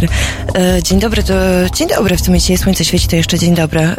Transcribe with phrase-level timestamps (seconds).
[0.00, 0.08] Super.
[0.54, 1.34] E, dzień dobry, to
[1.74, 2.16] dzień dobry.
[2.16, 3.80] W sumie dzisiaj słońce świeci, to jeszcze dzień dobry.
[3.80, 3.96] E,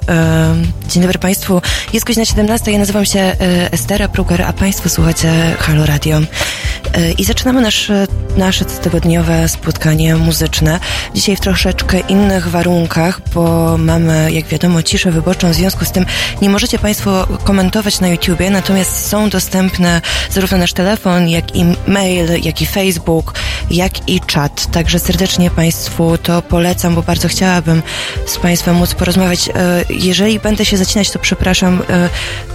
[0.89, 1.61] dzień dobry Państwu.
[1.93, 2.71] Jest godzina 17.
[2.71, 3.35] Ja nazywam się e,
[3.71, 6.21] Estera Pruger, a Państwo słuchacie Halo Radio.
[7.17, 10.80] I zaczynamy nasze, nasze tygodniowe spotkanie muzyczne.
[11.16, 15.50] Dzisiaj w troszeczkę innych warunkach, bo mamy, jak wiadomo, ciszę wyborczą.
[15.50, 16.06] W związku z tym
[16.42, 22.44] nie możecie Państwo komentować na YouTubie, natomiast są dostępne zarówno nasz telefon, jak i mail,
[22.44, 23.34] jak i Facebook,
[23.72, 24.72] jak i czat.
[24.72, 27.84] Także serdecznie Państwu to polecam, bo bardzo chciałabym
[28.26, 29.50] z Państwem móc porozmawiać.
[29.50, 29.54] E,
[29.89, 31.81] jeżeli będę się zacinać, to przepraszam.
[31.89, 32.09] E,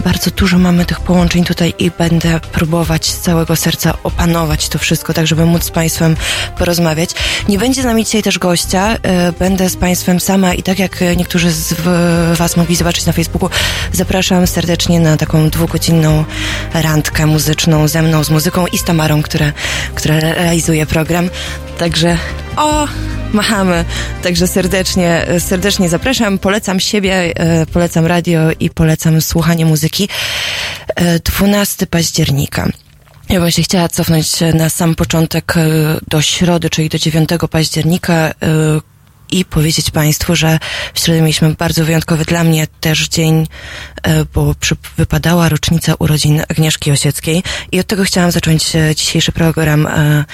[0.05, 5.15] bardzo dużo mamy tych połączeń tutaj i będę próbować z całego serca opanować to wszystko,
[5.15, 6.16] tak żeby móc z Państwem
[6.58, 7.11] porozmawiać.
[7.48, 8.97] Nie będzie z nami dzisiaj też gościa.
[9.02, 11.75] E, będę z Państwem sama i tak jak niektórzy z
[12.34, 13.50] Was mogli zobaczyć na Facebooku,
[13.92, 16.25] zapraszam serdecznie na taką dwugodzinną
[16.75, 19.52] randkę muzyczną ze mną, z muzyką i z Tamarą, która,
[19.94, 21.30] która realizuje program.
[21.78, 22.19] Także
[22.56, 22.88] o,
[23.32, 23.84] machamy.
[24.22, 26.38] Także serdecznie, serdecznie zapraszam.
[26.38, 30.08] Polecam siebie, e, polecam radio i polecam słuchanie muzyki.
[31.25, 32.69] 12 e, października.
[33.29, 35.62] Ja się chciała cofnąć na sam początek e,
[36.09, 38.34] do środy, czyli do 9 października,
[39.31, 40.59] i powiedzieć Państwu, że
[40.94, 43.47] w środę mieliśmy bardzo wyjątkowy dla mnie też dzień,
[44.03, 44.55] e, bo
[44.97, 49.87] wypadała rocznica urodzin Agnieszki Osieckiej i od tego chciałam zacząć e, dzisiejszy program.
[49.87, 50.25] E,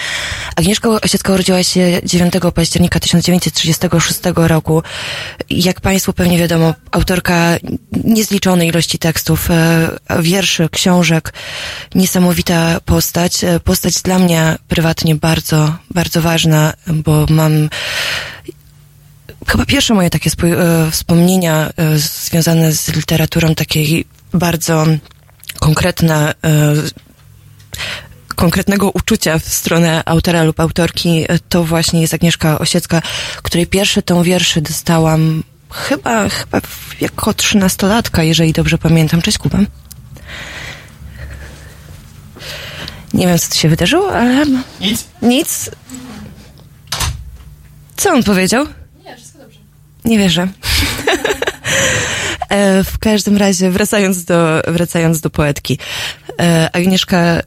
[0.56, 4.82] Agnieszka Osiecka urodziła się 9 października 1936 roku.
[5.50, 7.56] Jak Państwu pewnie wiadomo, autorka
[8.04, 9.48] niezliczonej ilości tekstów,
[10.20, 11.32] wierszy, książek,
[11.94, 13.44] niesamowita postać.
[13.64, 17.68] Postać dla mnie prywatnie bardzo, bardzo ważna, bo mam
[19.46, 24.86] chyba pierwsze moje takie e, wspomnienia e, związane z literaturą takiej bardzo
[25.60, 26.74] konkretne, e,
[28.34, 33.02] konkretnego uczucia w stronę autora lub autorki, to właśnie jest Agnieszka Osiecka,
[33.42, 36.60] której pierwszy tą wierszy dostałam chyba, chyba
[37.00, 39.22] jako trzynastolatka, jeżeli dobrze pamiętam.
[39.22, 39.58] Cześć Kuba.
[43.14, 44.46] Nie wiem, co tu się wydarzyło, ale...
[44.80, 45.04] Nic.
[45.22, 45.70] Nic.
[47.96, 48.66] Co on powiedział?
[50.04, 50.48] Nie wierzę.
[52.48, 55.78] E, w każdym razie, wracając do, wracając do poetki.
[56.40, 57.42] E, Agnieszka e,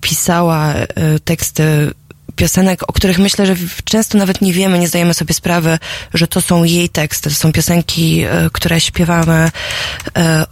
[0.00, 0.74] pisała
[1.24, 1.90] teksty
[2.36, 5.78] piosenek, o których myślę, że często nawet nie wiemy, nie zdajemy sobie sprawy,
[6.14, 7.30] że to są jej teksty.
[7.30, 9.50] To są piosenki, które śpiewamy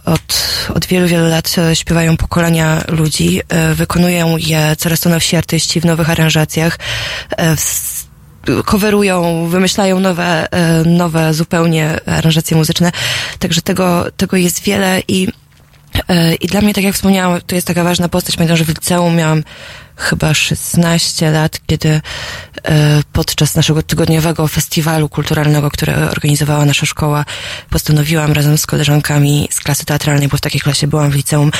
[0.05, 3.41] od, od wielu, wielu lat, śpiewają pokolenia ludzi,
[3.73, 6.79] wykonują je coraz to nowsi artyści w nowych aranżacjach,
[8.65, 12.91] coverują, wymyślają nowe, e, nowe zupełnie aranżacje muzyczne.
[13.39, 15.27] Także tego, tego jest wiele i,
[16.41, 18.35] i dla mnie, tak jak wspomniałam, to jest taka ważna postać.
[18.35, 19.43] Pamiętam, że w liceum miałam
[19.95, 22.01] chyba 16 lat, kiedy
[22.63, 27.25] e, podczas naszego tygodniowego festiwalu kulturalnego, który organizowała nasza szkoła,
[27.69, 31.51] postanowiłam razem z koleżankami z klasy teatralnej, bo w takiej klasie byłam w liceum,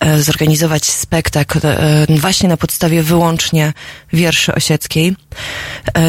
[0.00, 3.72] e, zorganizować spektakl e, właśnie na podstawie wyłącznie
[4.12, 5.16] wierszy Osieckiej.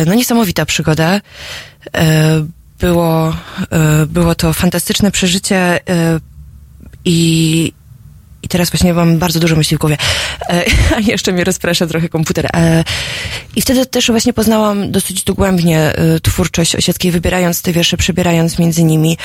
[0.06, 1.22] No niesamowita przygoda.
[2.80, 3.36] Było,
[4.08, 5.80] było to fantastyczne przeżycie
[7.06, 7.72] i,
[8.44, 9.98] i teraz właśnie mam bardzo dużo myśli w głowie.
[10.50, 10.66] E,
[10.96, 12.50] a jeszcze mnie rozprasza trochę komputer.
[12.54, 12.84] E,
[13.56, 18.84] I wtedy też właśnie poznałam dosyć dogłębnie e, twórczość Osieckiej, wybierając te wiersze, przebierając między
[18.84, 19.18] nimi.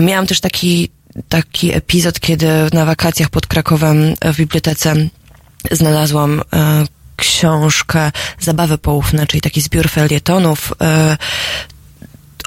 [0.00, 0.88] Miałam też taki,
[1.28, 4.94] taki epizod, kiedy na wakacjach pod Krakowem w bibliotece
[5.70, 6.42] znalazłam
[7.16, 10.72] książkę Zabawy poufne, czyli taki zbiór felietonów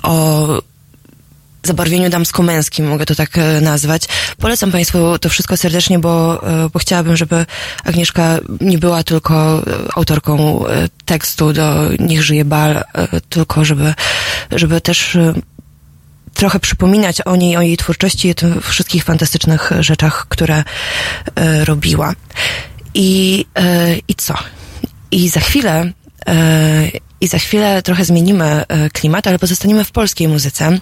[0.04, 0.48] o
[1.64, 4.04] zabarwieniu damsko-męskim, mogę to tak e, nazwać.
[4.38, 7.46] Polecam Państwu to wszystko serdecznie, bo, e, bo chciałabym, żeby
[7.84, 9.64] Agnieszka nie była tylko e,
[9.96, 10.64] autorką
[11.06, 12.84] tekstu do Niech żyje bal,
[13.30, 13.94] tylko żeby,
[14.52, 15.18] żeby też
[16.34, 20.64] trochę przypominać o niej, o jej twórczości i o tych wszystkich fantastycznych rzeczach, które
[21.64, 22.14] robiła.
[22.94, 23.46] I,
[24.08, 24.34] i co?
[25.12, 25.92] I za chwilę
[27.22, 28.64] i za chwilę trochę zmienimy
[28.94, 30.80] klimat, ale pozostaniemy w polskiej muzyce.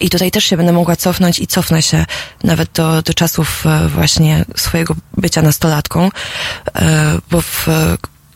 [0.00, 2.04] I tutaj też się będę mogła cofnąć i cofnę się
[2.44, 6.08] nawet do, do czasów e, właśnie swojego bycia nastolatką,
[6.74, 7.66] e, bo w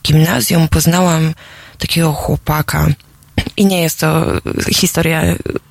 [0.05, 1.35] gimnazjum poznałam
[1.79, 2.87] takiego chłopaka.
[3.57, 4.27] I nie jest to
[4.73, 5.23] historia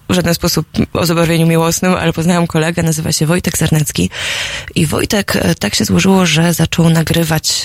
[0.10, 4.10] w żaden sposób o zabawieniu miłosnym, ale poznałam kolegę, nazywa się Wojtek Zernecki.
[4.76, 7.64] I Wojtek e, tak się złożyło, że zaczął nagrywać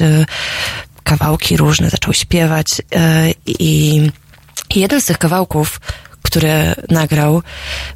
[1.04, 2.82] kawałki różne, zaczął śpiewać
[3.46, 4.02] i
[4.74, 5.80] jeden z tych kawałków
[6.30, 7.42] który nagrał,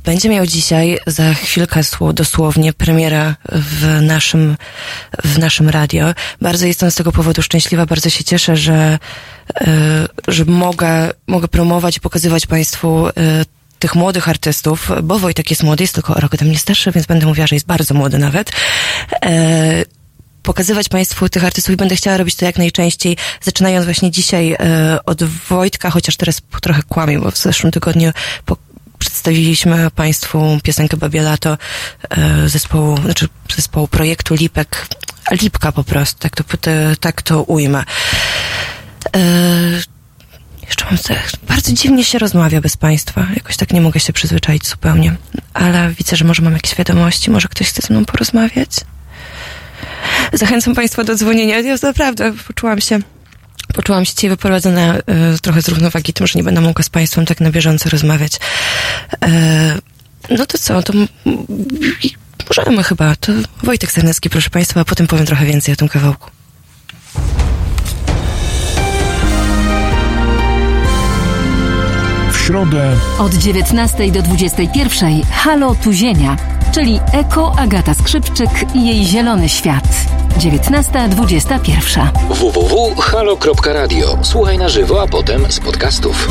[0.04, 1.80] będzie miał dzisiaj za chwilkę
[2.14, 4.56] dosłownie premiera w naszym,
[5.24, 6.14] w naszym radio.
[6.40, 8.98] Bardzo jestem z tego powodu szczęśliwa, bardzo się cieszę, że,
[9.60, 9.68] e,
[10.28, 13.12] że mogę, mogę promować i pokazywać Państwu e,
[13.78, 17.26] tych młodych artystów, bo Wojtek jest młody, jest tylko rok ode mnie starszy, więc będę
[17.26, 18.50] mówiła, że jest bardzo młody nawet.
[20.44, 24.98] Pokazywać Państwu tych artystów i będę chciała robić to jak najczęściej, zaczynając właśnie dzisiaj e,
[25.06, 28.12] od Wojtka, chociaż teraz trochę kłamię, bo w zeszłym tygodniu
[28.44, 28.56] po,
[28.98, 31.58] przedstawiliśmy Państwu piosenkę Babielato
[32.10, 34.86] e, zespołu, znaczy zespołu projektu Lipek,
[35.30, 36.44] Lipka po prostu, tak to,
[37.00, 37.84] tak to ujmę.
[39.16, 39.20] E,
[40.66, 40.98] jeszcze mam
[41.48, 43.26] bardzo dziwnie się rozmawia bez Państwa.
[43.34, 45.16] Jakoś tak nie mogę się przyzwyczaić zupełnie.
[45.54, 48.70] Ale widzę, że może mam jakieś wiadomości, może ktoś chce ze mną porozmawiać.
[50.34, 51.60] Zachęcam Państwa do dzwonienia.
[51.60, 53.00] Ja naprawdę poczułam się
[53.74, 55.02] poczułam się dzisiaj wyprowadzona y,
[55.42, 58.32] trochę z równowagi tym, że nie będę mogła z Państwem tak na bieżąco rozmawiać.
[59.24, 59.78] E,
[60.30, 60.92] no to co, to
[62.48, 63.16] możemy chyba.
[63.16, 63.32] To
[63.62, 66.30] Wojtek Sarnecki, proszę Państwa, a potem powiem trochę więcej o tym kawałku.
[72.32, 79.48] W środę od 19 do 21 Halo Tuzienia czyli Eko Agata Skrzypczyk i jej zielony
[79.48, 79.84] świat.
[80.38, 84.18] 19.21 www.halo.radio.
[84.22, 86.28] Słuchaj na żywo, a potem z podcastów.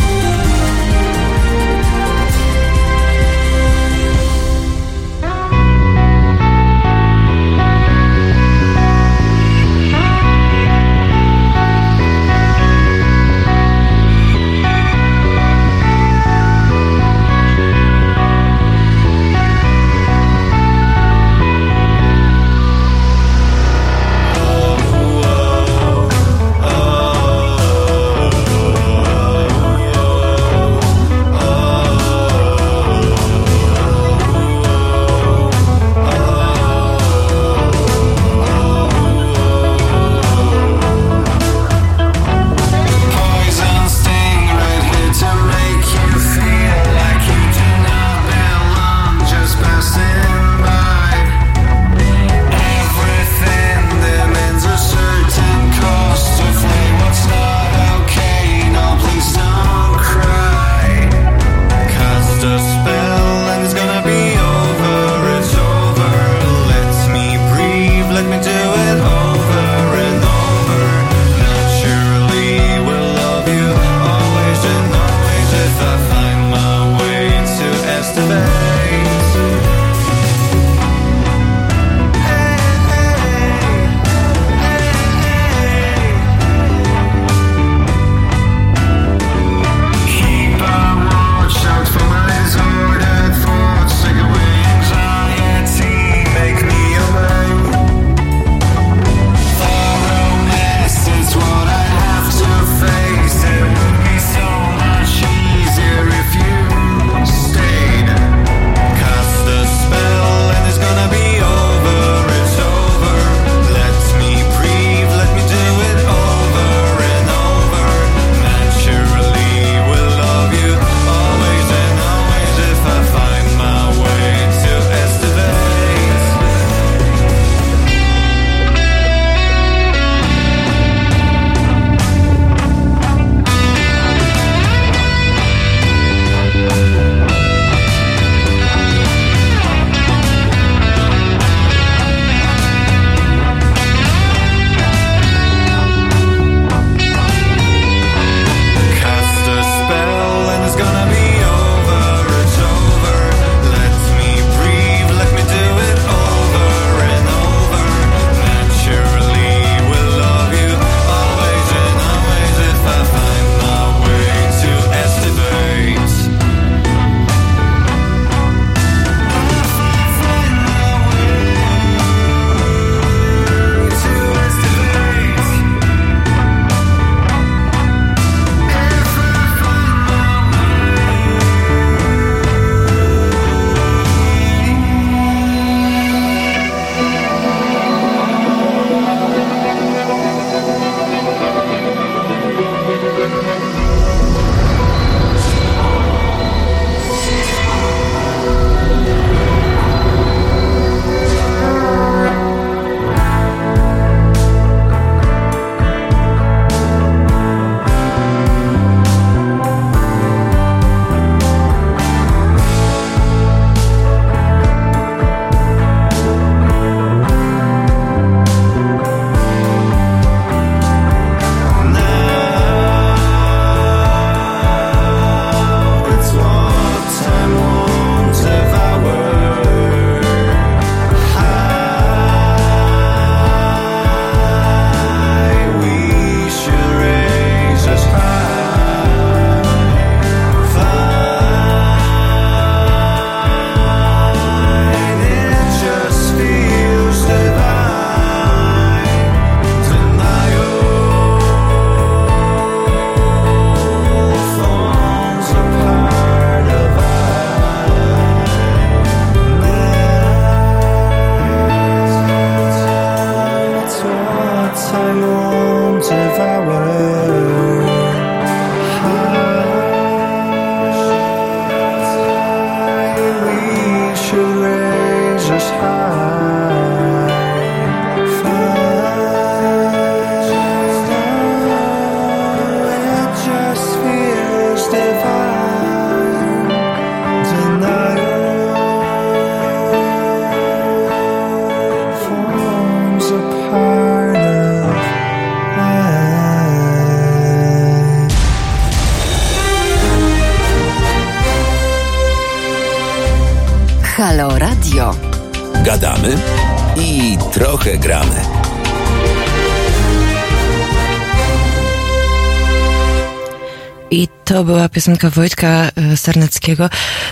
[314.63, 316.89] To była piosenka Wojtka e, Sarneckiego.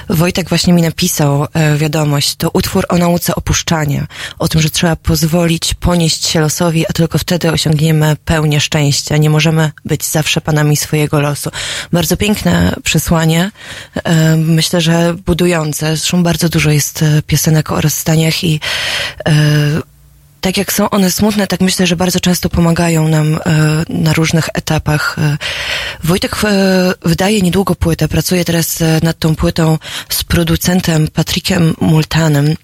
[0.09, 2.35] Wojtek właśnie mi napisał e, wiadomość.
[2.35, 4.07] To utwór o nauce opuszczania.
[4.39, 9.17] O tym, że trzeba pozwolić ponieść się losowi, a tylko wtedy osiągniemy pełnię szczęścia.
[9.17, 11.49] Nie możemy być zawsze panami swojego losu.
[11.91, 13.51] Bardzo piękne przesłanie.
[14.03, 15.97] E, myślę, że budujące.
[15.97, 18.59] Zresztą bardzo dużo jest piosenek o rozstaniach i
[20.41, 23.39] tak jak są one smutne, tak myślę, że bardzo często pomagają nam
[23.89, 25.17] na różnych etapach.
[26.03, 29.77] Wojtek e, wydaje niedługo płytę, pracuje teraz e, nad tą płytą
[30.09, 32.55] z producentem Patrykiem Multanem.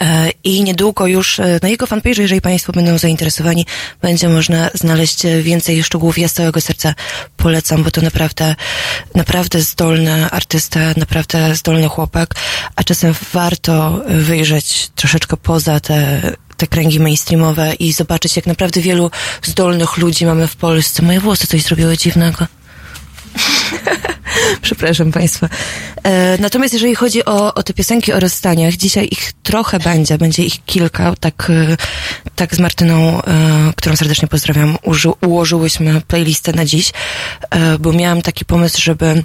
[0.00, 3.66] E, I niedługo już na jego fanpage, jeżeli Państwo będą zainteresowani,
[4.02, 6.18] będzie można znaleźć więcej szczegółów.
[6.18, 6.94] Ja z całego serca
[7.36, 8.54] polecam, bo to naprawdę,
[9.14, 12.34] naprawdę zdolny artysta, naprawdę zdolny chłopak,
[12.76, 16.22] a czasem warto wyjrzeć troszeczkę poza te
[16.56, 19.10] te kręgi mainstreamowe i zobaczyć, jak naprawdę wielu
[19.42, 21.02] zdolnych ludzi mamy w Polsce.
[21.02, 22.46] Moje włosy coś zrobiły dziwnego.
[24.62, 25.48] Przepraszam Państwa.
[26.02, 30.42] E, natomiast jeżeli chodzi o, o te piosenki o rozstaniach, dzisiaj ich trochę będzie, będzie
[30.42, 31.76] ich kilka, tak, e,
[32.36, 36.92] tak z Martyną, e, którą serdecznie pozdrawiam, uży, ułożyłyśmy playlistę na dziś,
[37.50, 39.24] e, bo miałam taki pomysł, żeby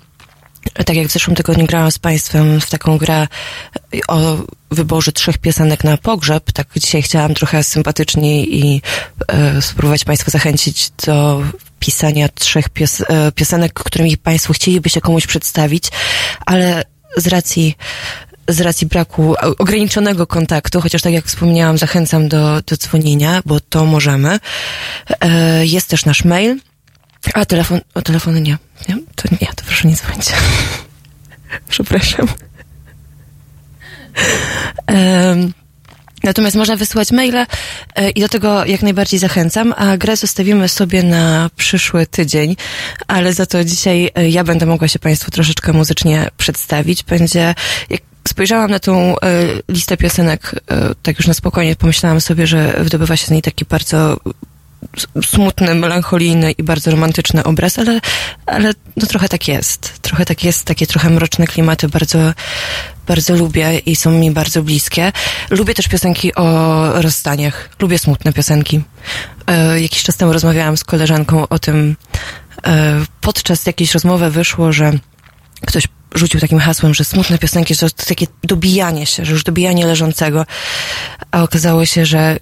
[0.85, 3.27] tak jak w zeszłym tygodniu grałam z Państwem w taką grę
[4.07, 4.37] o
[4.71, 8.81] wyborze trzech piosenek na pogrzeb, tak dzisiaj chciałam trochę sympatyczniej i
[9.27, 11.43] e, spróbować Państwa zachęcić do
[11.79, 15.89] pisania trzech pios e, piosenek, którymi Państwo chcieliby się komuś przedstawić,
[16.45, 16.83] ale
[17.17, 17.75] z racji
[18.49, 23.85] z racji braku ograniczonego kontaktu, chociaż tak jak wspomniałam, zachęcam do, do dzwonienia, bo to
[23.85, 24.39] możemy.
[25.19, 26.59] E, jest też nasz mail
[27.33, 28.57] a telefon, o telefony nie.
[28.89, 28.97] nie.
[29.15, 30.27] To nie, to proszę nie dzwonić.
[31.69, 32.27] Przepraszam.
[34.89, 35.53] Um,
[36.23, 37.45] natomiast można wysłać maile
[37.95, 42.55] e, i do tego jak najbardziej zachęcam, a grę zostawimy sobie na przyszły tydzień,
[43.07, 47.03] ale za to dzisiaj e, ja będę mogła się Państwu troszeczkę muzycznie przedstawić.
[47.03, 47.55] Będzie,
[47.89, 52.75] jak spojrzałam na tą e, listę piosenek, e, tak już na spokojnie pomyślałam sobie, że
[52.79, 54.19] wydobywa się z niej taki bardzo
[55.25, 58.01] smutny, melancholijny i bardzo romantyczny obraz, ale,
[58.45, 60.01] ale no trochę tak jest.
[60.01, 62.33] Trochę tak jest, takie trochę mroczne klimaty bardzo,
[63.07, 65.11] bardzo lubię i są mi bardzo bliskie.
[65.49, 67.69] Lubię też piosenki o rozstaniach.
[67.79, 68.81] Lubię smutne piosenki.
[69.47, 71.95] E, jakiś czas temu rozmawiałam z koleżanką o tym,
[72.67, 74.91] e, podczas jakiejś rozmowy wyszło, że
[75.65, 75.83] ktoś
[76.15, 80.45] rzucił takim hasłem, że smutne piosenki to, takie dobijanie się, że już dobijanie leżącego,
[81.31, 82.37] a okazało się, że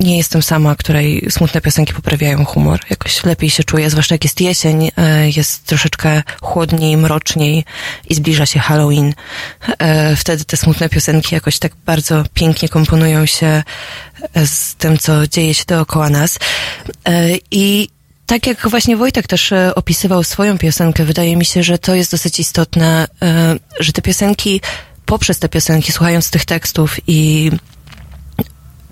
[0.00, 2.80] nie jestem sama, której smutne piosenki poprawiają humor.
[2.90, 7.64] Jakoś lepiej się czuję, zwłaszcza jak jest jesień, e, jest troszeczkę chłodniej, mroczniej
[8.08, 9.14] i zbliża się Halloween.
[9.78, 13.62] E, wtedy te smutne piosenki jakoś tak bardzo pięknie komponują się
[14.34, 16.38] e, z tym, co dzieje się dookoła nas.
[17.50, 17.88] I
[18.26, 22.40] tak jak właśnie Wojtek też opisywał swoją piosenkę, wydaje mi się, że to jest dosyć
[22.40, 23.06] istotne,
[23.80, 24.60] że te piosenki,
[25.06, 27.50] poprzez te piosenki, słuchając tych tekstów i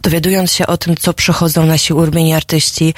[0.02, 2.95] dowiadując się o tym, co przechodzą nasi ulubieni artyści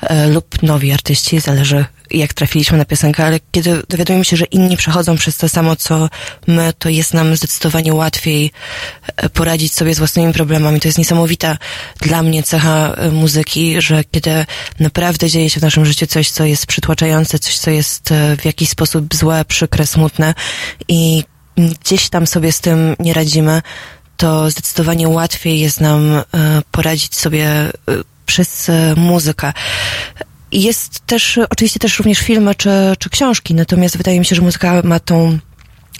[0.00, 4.76] e, lub nowi artyści, zależy jak trafiliśmy na piosenkę, ale kiedy dowiadujemy się, że inni
[4.76, 6.08] przechodzą przez to samo, co
[6.46, 8.50] my, to jest nam zdecydowanie łatwiej
[9.16, 10.80] e, poradzić sobie z własnymi problemami.
[10.80, 11.58] To jest niesamowita
[12.00, 14.46] dla mnie cecha e, muzyki, że kiedy
[14.80, 18.44] naprawdę dzieje się w naszym życiu coś, co jest przytłaczające, coś, co jest e, w
[18.44, 20.34] jakiś sposób złe, przykre, smutne
[20.88, 21.24] i
[21.56, 23.62] gdzieś tam sobie z tym nie radzimy,
[24.16, 26.22] to zdecydowanie łatwiej jest nam e,
[26.70, 27.72] poradzić sobie e,
[28.26, 29.52] przez e, muzykę.
[30.52, 34.82] Jest też, oczywiście też również filmy czy, czy książki, natomiast wydaje mi się, że muzyka
[34.84, 35.38] ma tą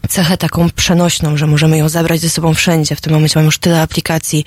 [0.08, 2.96] cechę taką przenośną, że możemy ją zabrać ze sobą wszędzie.
[2.96, 4.44] W tym momencie mamy już tyle aplikacji,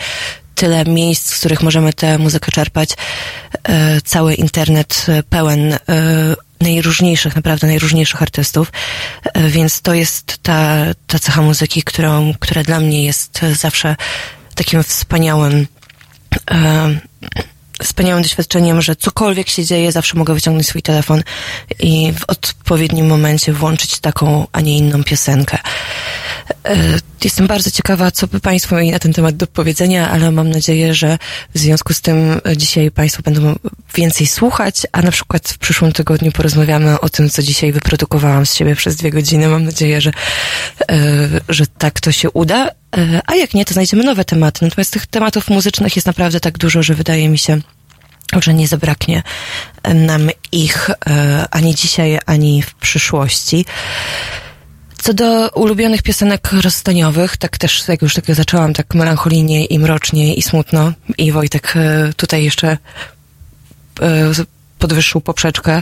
[0.56, 2.90] tyle miejsc, z których możemy tę muzykę czerpać.
[4.06, 5.78] Cały internet pełen
[6.62, 8.72] najróżniejszych, naprawdę najróżniejszych artystów,
[9.24, 13.96] e, więc to jest ta, ta cecha muzyki, którą, która dla mnie jest zawsze
[14.56, 15.68] takim wspaniałym,
[16.52, 17.00] e,
[17.84, 21.24] wspaniałym doświadczeniem, że cokolwiek się dzieje, zawsze mogę wyciągnąć swój telefon
[21.80, 25.58] i w odpowiednim momencie włączyć taką, a nie inną piosenkę.
[27.24, 30.94] Jestem bardzo ciekawa, co by Państwo mieli na ten temat do powiedzenia, ale mam nadzieję,
[30.94, 31.18] że
[31.56, 33.56] w związku z tym dzisiaj Państwo będą
[33.96, 38.54] więcej słuchać, a na przykład w przyszłym tygodniu porozmawiamy o tym, co dzisiaj wyprodukowałam z
[38.54, 39.48] siebie przez dwie godziny.
[39.48, 40.12] Mam nadzieję, że,
[41.50, 42.70] że tak to się uda.
[43.26, 44.66] A jak nie, to znajdziemy nowe tematy.
[44.66, 47.62] Natomiast tych tematów muzycznych jest naprawdę tak dużo, że wydaje mi się,
[48.42, 49.24] że nie zabraknie
[49.94, 50.90] nam ich
[51.52, 53.66] ani dzisiaj, ani w przyszłości.
[55.02, 60.34] Co do ulubionych piosenek rozstaniowych, tak też jak już tak zaczęłam, tak melancholijnie i mrocznie
[60.34, 61.74] i smutno i Wojtek
[62.16, 62.78] tutaj jeszcze
[64.80, 65.82] podwyższył poprzeczkę,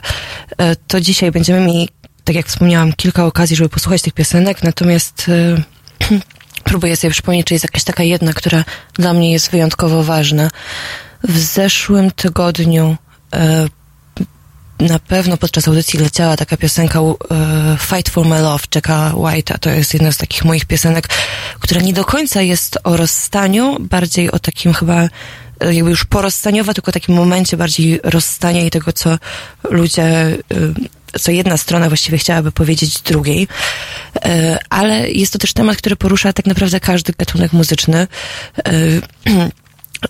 [0.87, 1.89] to dzisiaj będziemy mieli,
[2.23, 5.31] tak jak wspomniałam, kilka okazji, żeby posłuchać tych piosenek, natomiast
[6.65, 10.49] próbuję sobie przypomnieć, czy jest jakaś taka jedna, która dla mnie jest wyjątkowo ważna.
[11.23, 12.95] W zeszłym tygodniu
[14.79, 17.17] na pewno podczas audycji leciała taka piosenka uh,
[17.79, 19.59] Fight for My Love Jacka White'a.
[19.59, 21.07] To jest jedna z takich moich piosenek,
[21.59, 25.07] która nie do końca jest o rozstaniu, bardziej o takim chyba
[25.71, 29.17] jakby już porozstaniowa, tylko takim momencie bardziej rozstania i tego, co
[29.69, 30.37] ludzie,
[31.21, 33.47] co jedna strona właściwie chciałaby powiedzieć drugiej.
[34.69, 38.07] Ale jest to też temat, który porusza tak naprawdę każdy gatunek muzyczny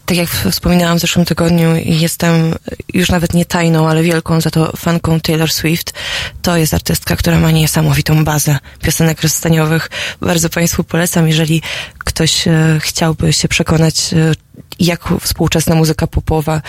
[0.06, 2.56] tak jak wspominałam w zeszłym tygodniu, jestem
[2.94, 5.94] już nawet nie tajną, ale wielką za to fanką Taylor Swift.
[6.42, 9.90] To jest artystka, która ma niesamowitą bazę piosenek rozstaniowych.
[10.22, 11.62] Bardzo Państwu polecam, jeżeli
[11.98, 14.32] ktoś e, chciałby się przekonać, e,
[14.80, 16.62] jak współczesna muzyka popowa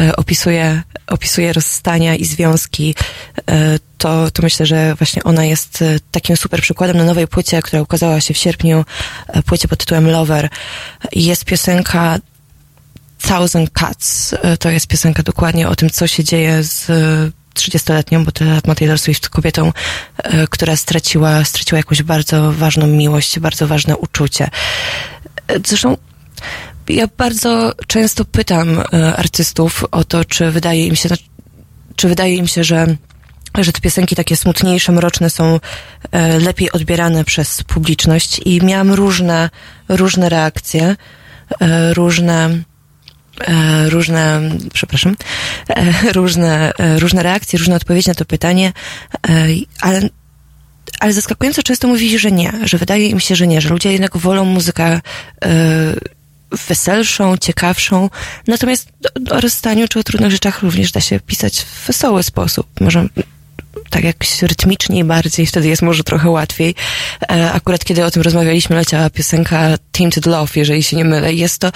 [0.00, 2.94] e, opisuje, opisuje rozstania i związki,
[3.98, 8.20] to, to myślę, że właśnie ona jest takim super przykładem na nowej płycie, która ukazała
[8.20, 8.84] się w sierpniu,
[9.46, 10.48] płycie pod tytułem Lover.
[11.12, 12.18] Jest piosenka
[13.22, 14.34] Thousand Cuts.
[14.60, 16.86] To jest piosenka dokładnie o tym, co się dzieje z
[17.54, 18.32] 30-letnią, bo
[18.66, 19.72] ma Taylor Swift kobietą,
[20.50, 24.48] która straciła, straciła jakąś bardzo ważną miłość, bardzo ważne uczucie.
[25.66, 25.96] Zresztą
[26.88, 28.82] ja bardzo często pytam
[29.16, 31.08] artystów o to, czy wydaje im się,
[31.96, 32.96] czy wydaje im się, że
[33.58, 35.60] że te piosenki takie smutniejsze, mroczne są
[36.40, 39.50] lepiej odbierane przez publiczność i miałam różne,
[39.88, 40.96] różne reakcje,
[41.92, 42.62] różne
[43.88, 44.40] różne,
[44.72, 45.16] przepraszam,
[46.12, 48.72] różne, różne reakcje, różne odpowiedzi na to pytanie,
[49.80, 50.08] ale,
[51.00, 54.16] ale zaskakująco często mówi, że nie, że wydaje im się, że nie, że ludzie jednak
[54.16, 55.00] wolą muzykę
[56.68, 58.10] weselszą, ciekawszą.
[58.46, 58.88] Natomiast
[59.30, 62.80] o rozstaniu czy o trudnych rzeczach również da się pisać w wesoły sposób.
[62.80, 63.08] Może
[63.90, 66.74] tak jakoś rytmiczniej bardziej, wtedy jest może trochę łatwiej.
[67.30, 71.32] E, akurat kiedy o tym rozmawialiśmy, leciała piosenka Tainted Love, jeżeli się nie mylę.
[71.32, 71.72] Jest to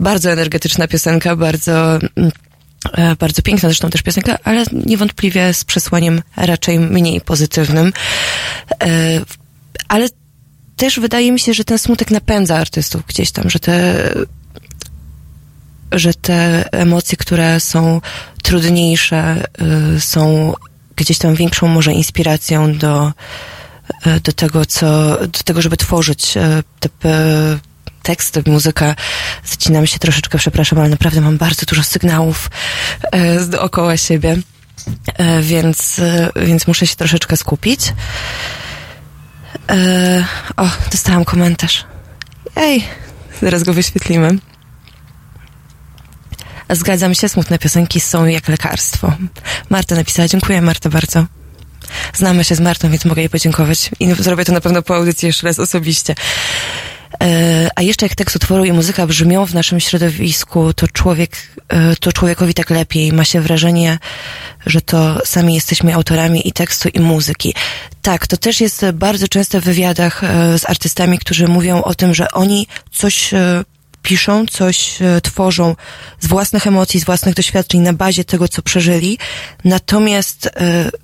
[0.00, 2.32] bardzo energetyczna piosenka, bardzo mm,
[2.92, 7.92] e, bardzo piękna zresztą też piosenka, ale niewątpliwie z przesłaniem raczej mniej pozytywnym.
[8.82, 9.20] E,
[9.88, 10.08] ale
[10.76, 14.08] też wydaje mi się, że ten smutek napędza artystów gdzieś tam, że te
[15.92, 18.00] że te emocje, które są
[18.42, 19.44] trudniejsze,
[19.98, 20.54] są
[20.96, 23.12] gdzieś tam większą może inspiracją do,
[24.06, 26.88] e, do tego, co, do tego, żeby tworzyć e, te
[28.02, 28.94] teksty, muzyka.
[29.44, 32.50] Zacinam się troszeczkę, przepraszam, ale naprawdę mam bardzo dużo sygnałów
[33.02, 34.36] e, dookoła siebie,
[35.42, 36.00] więc,
[36.36, 37.92] więc muszę się troszeczkę skupić.
[40.56, 41.84] O, dostałam komentarz.
[42.56, 42.84] Ej,
[43.42, 44.38] zaraz go wyświetlimy.
[46.70, 49.12] Zgadzam się, smutne piosenki są jak lekarstwo.
[49.70, 51.26] Marta napisała, dziękuję Marta bardzo.
[52.14, 55.26] Znamy się z Martą, więc mogę jej podziękować i zrobię to na pewno po audycji
[55.26, 56.14] jeszcze raz osobiście.
[57.22, 61.36] E, a jeszcze jak tekst utworu i muzyka brzmią w naszym środowisku, to człowiek,
[61.68, 63.12] e, to człowiekowi tak lepiej.
[63.12, 63.98] Ma się wrażenie,
[64.66, 67.54] że to sami jesteśmy autorami i tekstu, i muzyki.
[68.02, 72.14] Tak, to też jest bardzo często w wywiadach e, z artystami, którzy mówią o tym,
[72.14, 73.30] że oni coś
[74.02, 75.76] piszą, coś e, tworzą
[76.20, 79.18] z własnych emocji, z własnych doświadczeń na bazie tego, co przeżyli.
[79.64, 80.50] Natomiast e,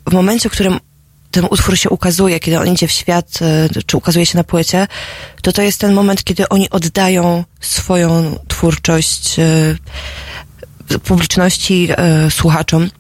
[0.07, 0.81] w momencie, w którym
[1.31, 4.87] ten utwór się ukazuje, kiedy on idzie w świat, e, czy ukazuje się na płycie,
[5.43, 9.37] to to jest ten moment, kiedy oni oddają swoją twórczość
[11.05, 11.89] publiczności,
[12.31, 12.91] słuchaczom.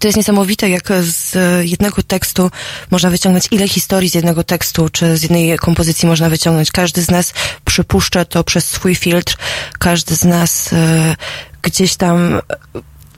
[0.00, 1.36] To jest niesamowite, jak z
[1.70, 2.50] jednego tekstu
[2.90, 6.70] można wyciągnąć ile historii z jednego tekstu, czy z jednej kompozycji można wyciągnąć.
[6.70, 7.32] Każdy z nas
[7.64, 9.36] przypuszcza to przez swój filtr,
[9.78, 11.16] każdy z nas e,
[11.62, 12.40] gdzieś tam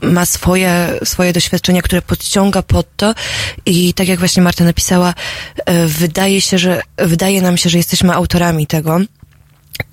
[0.01, 3.13] ma swoje, swoje doświadczenia, które podciąga pod to
[3.65, 5.13] i tak jak właśnie Marta napisała,
[5.65, 8.99] e, wydaje się, że, wydaje nam się, że jesteśmy autorami tego.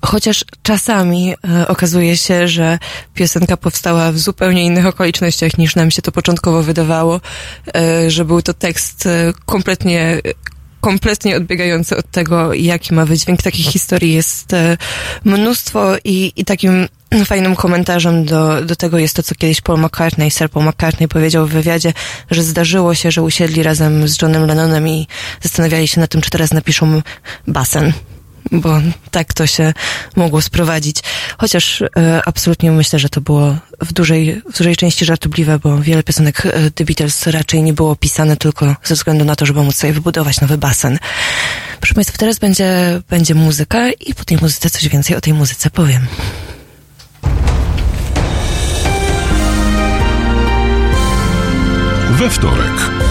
[0.05, 2.79] Chociaż czasami e, okazuje się, że
[3.13, 7.21] piosenka powstała w zupełnie innych okolicznościach niż nam się to początkowo wydawało,
[7.75, 10.21] e, że był to tekst e, kompletnie
[10.81, 13.41] kompletnie odbiegające od tego, jaki ma wydźwięk.
[13.41, 14.77] Takich historii jest e,
[15.23, 16.87] mnóstwo i, i takim
[17.25, 21.47] fajnym komentarzem do, do tego jest to, co kiedyś Paul McCartney, Sir Paul McCartney powiedział
[21.47, 21.93] w wywiadzie,
[22.31, 25.07] że zdarzyło się, że usiedli razem z Johnem Lennonem i
[25.41, 27.01] zastanawiali się nad tym, czy teraz napiszą
[27.47, 27.93] basen
[28.51, 29.73] bo tak to się
[30.15, 30.97] mogło sprowadzić.
[31.37, 31.87] Chociaż e,
[32.25, 36.71] absolutnie myślę, że to było w dużej, w dużej części żartobliwe, bo wiele piosenek e,
[36.71, 40.41] The Beatles raczej nie było pisane tylko ze względu na to, żeby móc sobie wybudować
[40.41, 40.99] nowy basen.
[41.79, 45.69] Proszę Państwa, teraz będzie, będzie muzyka i po tej muzyce coś więcej o tej muzyce
[45.69, 46.07] powiem.
[52.11, 53.10] We wtorek.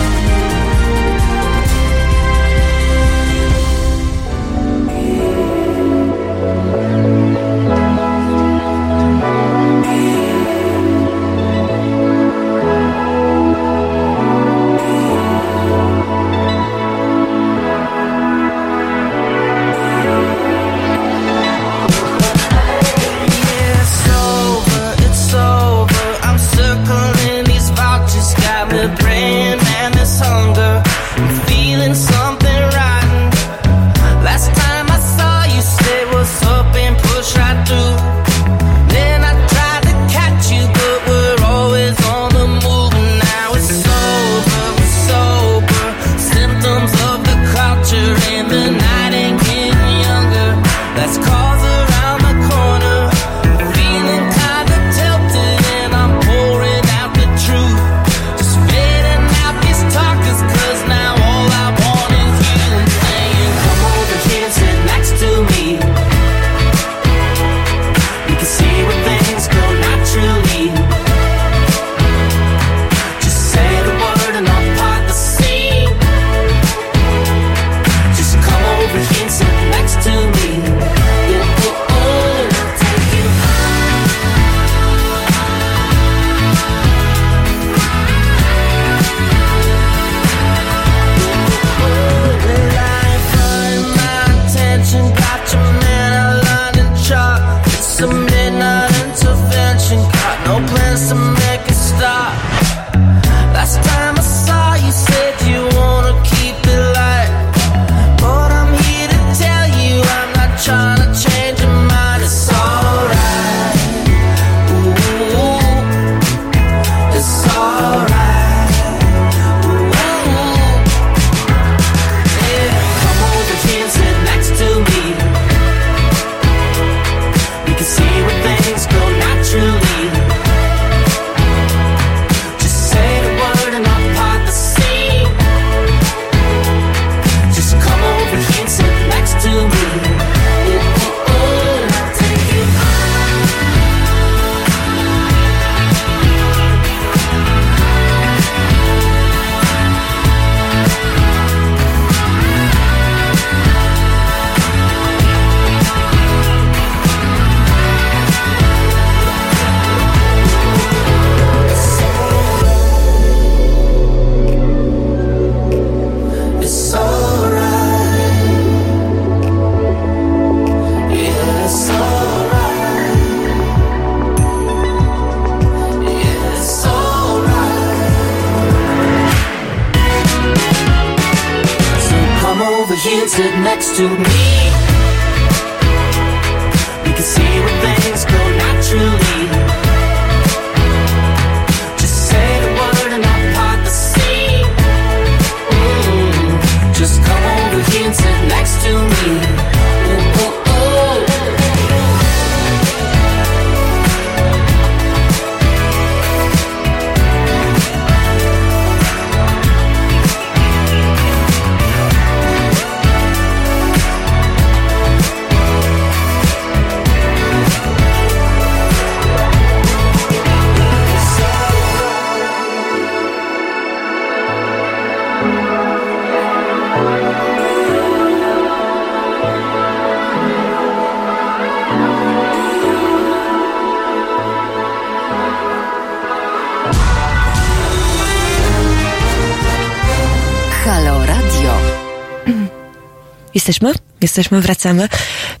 [243.71, 243.93] Jesteśmy?
[244.21, 245.09] Jesteśmy, wracamy.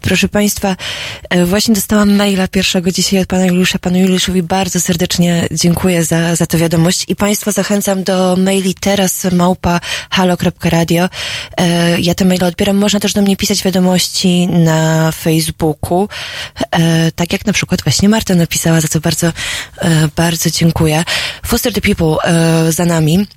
[0.01, 0.75] Proszę Państwa,
[1.29, 3.79] e, właśnie dostałam maila pierwszego dzisiaj od Pana Juliusza.
[3.79, 9.23] Panu Juliuszowi bardzo serdecznie dziękuję za, za tę wiadomość i Państwa zachęcam do maili teraz
[9.31, 11.09] małpa halo.radio.
[11.57, 12.77] E, ja te maile odbieram.
[12.77, 16.07] Można też do mnie pisać wiadomości na Facebooku,
[16.71, 19.33] e, tak jak na przykład właśnie Marta napisała, za co bardzo,
[20.15, 21.03] bardzo dziękuję.
[21.45, 22.15] Foster the People
[22.71, 23.27] za nami.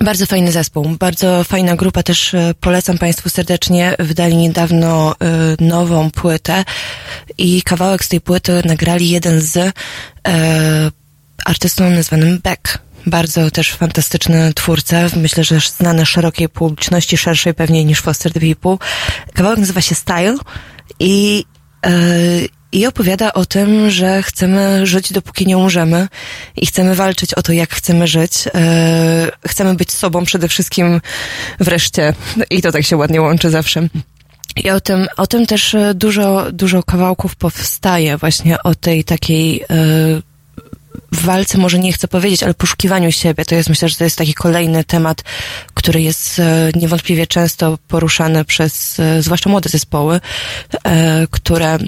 [0.00, 3.96] Bardzo fajny zespół, bardzo fajna grupa, też e, polecam Państwu serdecznie.
[3.98, 5.14] Wydali niedawno
[5.60, 6.64] y, nową płytę
[7.38, 9.70] i kawałek z tej płyty nagrali jeden z y,
[11.44, 12.78] artystą nazwanym Beck.
[13.06, 18.86] Bardzo też fantastyczny twórca, myślę, że znany szerokiej publiczności, szerszej pewnie niż Foster the People.
[19.34, 20.36] Kawałek nazywa się Style
[21.00, 21.44] i
[21.86, 26.08] y, i opowiada o tym, że chcemy żyć dopóki nie umrzemy
[26.56, 28.32] i chcemy walczyć o to, jak chcemy żyć.
[28.54, 31.00] E, chcemy być sobą przede wszystkim
[31.60, 32.14] wreszcie
[32.50, 33.88] i to tak się ładnie łączy zawsze.
[34.56, 39.66] I o tym, o tym też dużo, dużo kawałków powstaje właśnie o tej takiej e,
[41.12, 43.44] w walce może nie chcę powiedzieć, ale poszukiwaniu siebie.
[43.44, 45.22] To jest, myślę, że to jest taki kolejny temat,
[45.74, 50.20] który jest e, niewątpliwie często poruszany przez, zwłaszcza młode zespoły,
[51.30, 51.78] które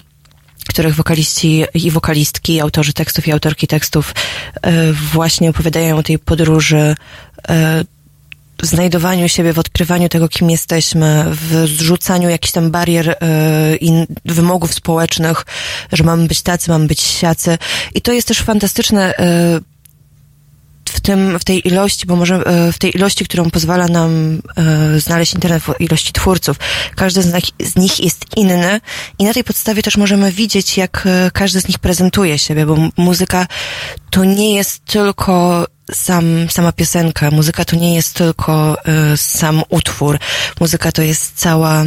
[0.70, 4.14] których wokaliści i wokalistki, autorzy tekstów i autorki tekstów
[4.62, 6.96] e, właśnie opowiadają o tej podróży
[7.48, 7.84] e,
[8.62, 13.16] w znajdowaniu siebie, w odkrywaniu tego, kim jesteśmy, w zrzucaniu jakichś tam barier e,
[13.76, 15.46] i wymogów społecznych,
[15.92, 17.58] że mamy być tacy, mamy być siacy.
[17.94, 19.14] I to jest też fantastyczne
[20.90, 25.00] w tym, w tej ilości, bo może e, w tej ilości, którą pozwala nam e,
[25.00, 26.56] znaleźć internet, w ilości twórców.
[26.94, 28.80] Każdy z nich, z nich jest inny
[29.18, 32.76] i na tej podstawie też możemy widzieć, jak e, każdy z nich prezentuje siebie, bo
[32.96, 33.46] muzyka
[34.10, 38.76] to nie jest tylko sam, sama piosenka, muzyka to nie jest tylko
[39.16, 40.18] sam utwór,
[40.60, 41.84] muzyka to jest cała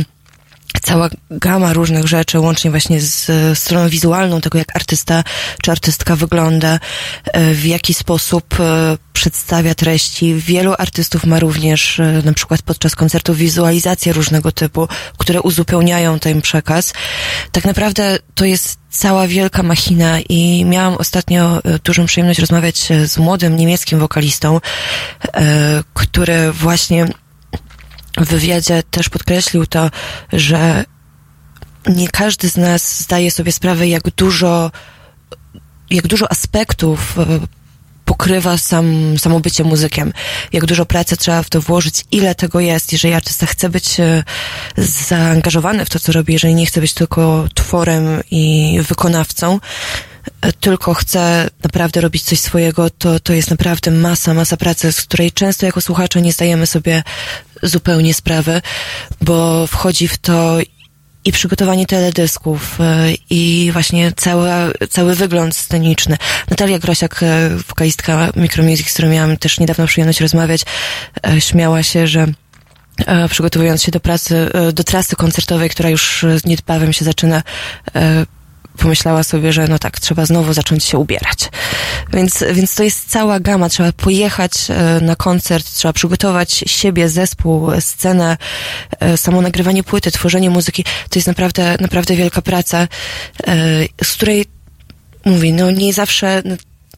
[0.81, 5.23] cała gama różnych rzeczy, łącznie właśnie z stroną wizualną tego, jak artysta
[5.61, 6.79] czy artystka wygląda,
[7.25, 10.35] e, w jaki sposób e, przedstawia treści.
[10.35, 16.41] Wielu artystów ma również e, na przykład podczas koncertów wizualizacje różnego typu, które uzupełniają ten
[16.41, 16.93] przekaz.
[17.51, 23.55] Tak naprawdę to jest cała wielka machina i miałam ostatnio dużą przyjemność rozmawiać z młodym
[23.55, 24.59] niemieckim wokalistą,
[25.93, 27.07] który właśnie
[28.17, 29.89] w wywiadzie też podkreślił to,
[30.33, 30.85] że
[31.87, 34.71] nie każdy z nas zdaje sobie sprawę, jak dużo,
[35.89, 37.25] jak dużo aspektów e,
[38.05, 40.13] pokrywa sam, samo bycie muzykiem.
[40.53, 44.23] Jak dużo pracy trzeba w to włożyć, ile tego jest, jeżeli artysta chce być e,
[44.77, 49.59] zaangażowany w to, co robi, jeżeli nie chce być tylko tworem i wykonawcą,
[50.59, 55.31] tylko chce naprawdę robić coś swojego, to, to jest naprawdę masa, masa pracy, z której
[55.31, 57.03] często jako słuchacze nie zdajemy sobie
[57.63, 58.61] zupełnie sprawy,
[59.21, 60.57] bo wchodzi w to
[61.25, 64.49] i przygotowanie teledysków e, i właśnie cały,
[64.89, 66.17] cały wygląd sceniczny.
[66.49, 70.61] Natalia Grosiak, e, wokalistka Micromusic, z którą miałam też niedawno przyjemność rozmawiać,
[71.27, 72.27] e, śmiała się, że
[73.29, 77.43] przygotowując się do pracy, do trasy koncertowej, która już niedbawem się zaczyna,
[78.77, 81.49] pomyślała sobie, że no tak, trzeba znowu zacząć się ubierać.
[82.13, 83.69] Więc, więc to jest cała gama.
[83.69, 88.37] Trzeba pojechać e, na koncert, trzeba przygotować siebie, zespół, scenę,
[88.99, 90.83] e, samo nagrywanie płyty, tworzenie muzyki.
[90.83, 92.87] To jest naprawdę, naprawdę wielka praca, e,
[94.03, 94.45] z której
[95.25, 96.43] mówię, no nie zawsze,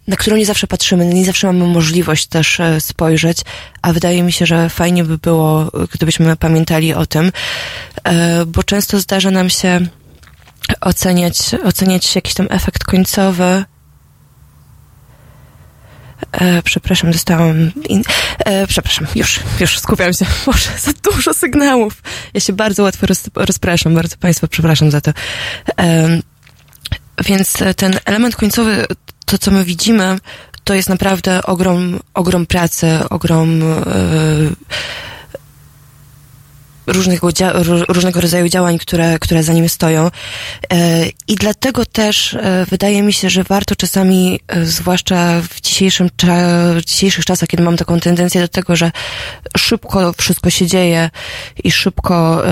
[0.08, 3.38] na którą nie zawsze patrzymy, nie zawsze mamy możliwość też spojrzeć,
[3.82, 7.32] a wydaje mi się, że fajnie by było, gdybyśmy pamiętali o tym,
[8.48, 9.88] bo często zdarza nam się
[10.82, 13.66] oceniać, oceniać jakiś tam efekt końcowy.
[16.32, 17.72] E, przepraszam, dostałam.
[17.90, 18.04] In...
[18.40, 20.26] E, przepraszam, już, już skupiam się.
[20.48, 22.02] Może za dużo sygnałów.
[22.34, 25.12] Ja się bardzo łatwo roz, rozpraszam, bardzo Państwa przepraszam za to.
[25.80, 26.20] E,
[27.26, 28.86] więc ten element końcowy,
[29.26, 30.18] to co my widzimy,
[30.64, 33.64] to jest naprawdę ogrom, ogrom pracy, ogrom.
[33.64, 33.76] E,
[36.88, 37.30] różnego,
[37.88, 40.12] różnego rodzaju działań, które, które za nim stoją.
[40.74, 46.10] E, I dlatego też e, wydaje mi się, że warto czasami, e, zwłaszcza w, dzisiejszym,
[46.76, 48.92] w dzisiejszych czasach, kiedy mam taką tendencję do tego, że
[49.58, 51.10] szybko wszystko się dzieje
[51.64, 52.44] i szybko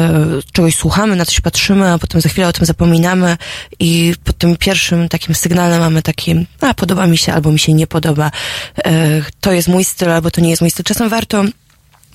[0.54, 3.38] czegoś słuchamy, na coś patrzymy, a potem za chwilę o tym zapominamy
[3.80, 7.74] i po tym pierwszym takim sygnale mamy taki, a podoba mi się albo mi się
[7.74, 8.32] nie podoba,
[9.42, 10.84] to jest mój styl albo to nie jest mój styl.
[10.86, 11.44] Czasem warto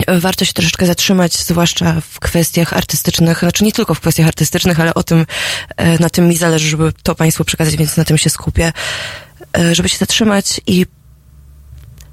[0.06, 4.94] warto się troszeczkę zatrzymać, zwłaszcza w kwestiach artystycznych, znaczy nie tylko w kwestiach artystycznych, ale
[4.94, 5.26] o tym,
[5.76, 8.72] e, na tym mi zależy, żeby to Państwu przekazać, więc na tym się skupię,
[9.58, 10.86] e, żeby się zatrzymać i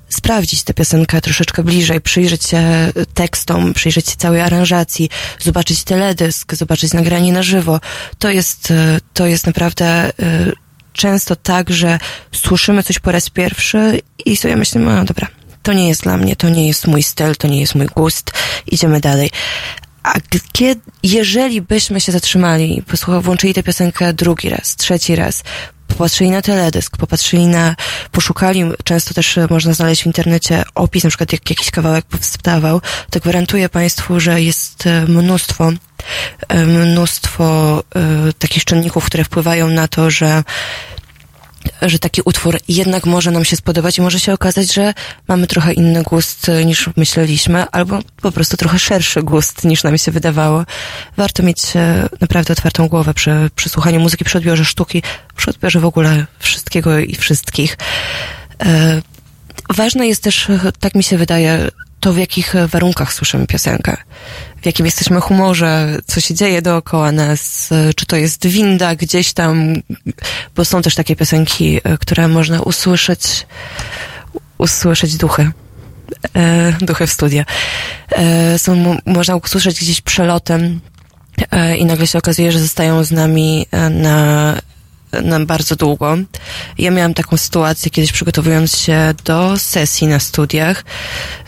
[0.10, 6.94] sprawdzić tę piosenkę troszeczkę bliżej, przyjrzeć się tekstom, przyjrzeć się całej aranżacji, zobaczyć teledysk, zobaczyć
[6.94, 7.80] nagranie na żywo.
[8.20, 8.74] To jest,
[9.14, 10.12] to jest naprawdę
[10.94, 12.00] często tak, że
[12.32, 15.28] słyszymy coś po raz pierwszy i sobie myślimy, no dobra,
[15.66, 18.32] to nie jest dla mnie, to nie jest mój styl, to nie jest mój gust,
[18.68, 19.30] idziemy dalej.
[20.04, 20.14] A
[20.52, 22.84] kiedy, jeżeli byśmy się zatrzymali,
[23.22, 25.44] włączyli tę piosenkę drugi raz, trzeci raz,
[25.88, 27.76] popatrzyli na teledysk, popatrzyli na,
[28.12, 33.20] poszukali, często też można znaleźć w internecie opis, na przykład jak jakiś kawałek powstawał, to
[33.20, 35.72] gwarantuję Państwu, że jest e, mnóstwo,
[36.48, 40.44] e, mnóstwo e, takich czynników, które wpływają na to, że
[41.82, 44.94] że taki utwór jednak może nam się spodobać i może się okazać, że
[45.28, 50.12] mamy trochę inny gust niż myśleliśmy, albo po prostu trochę szerszy gust niż nam się
[50.12, 50.66] wydawało.
[51.18, 55.04] Warto mieć e, naprawdę otwartą głowę przy, przy słuchaniu muzyki, przy odbiorze sztuki,
[55.36, 57.78] przy odbiorze w ogóle wszystkiego i wszystkich.
[58.66, 59.02] E,
[59.70, 60.48] ważne jest też,
[60.80, 61.70] tak mi się wydaje,
[62.00, 63.98] to w jakich warunkach słyszymy piosenkę
[64.66, 69.76] w jakim jesteśmy humorze, co się dzieje dookoła nas, czy to jest winda gdzieś tam,
[70.56, 73.48] bo są też takie piosenki, e, które można usłyszeć,
[74.58, 75.52] usłyszeć duchy.
[76.36, 77.44] E, duchy w studio.
[78.12, 80.80] E, są, można usłyszeć gdzieś przelotem
[81.52, 84.56] e, i nagle się okazuje, że zostają z nami e, na
[85.24, 86.18] na bardzo długo.
[86.78, 90.84] Ja miałam taką sytuację kiedyś przygotowując się do sesji na studiach,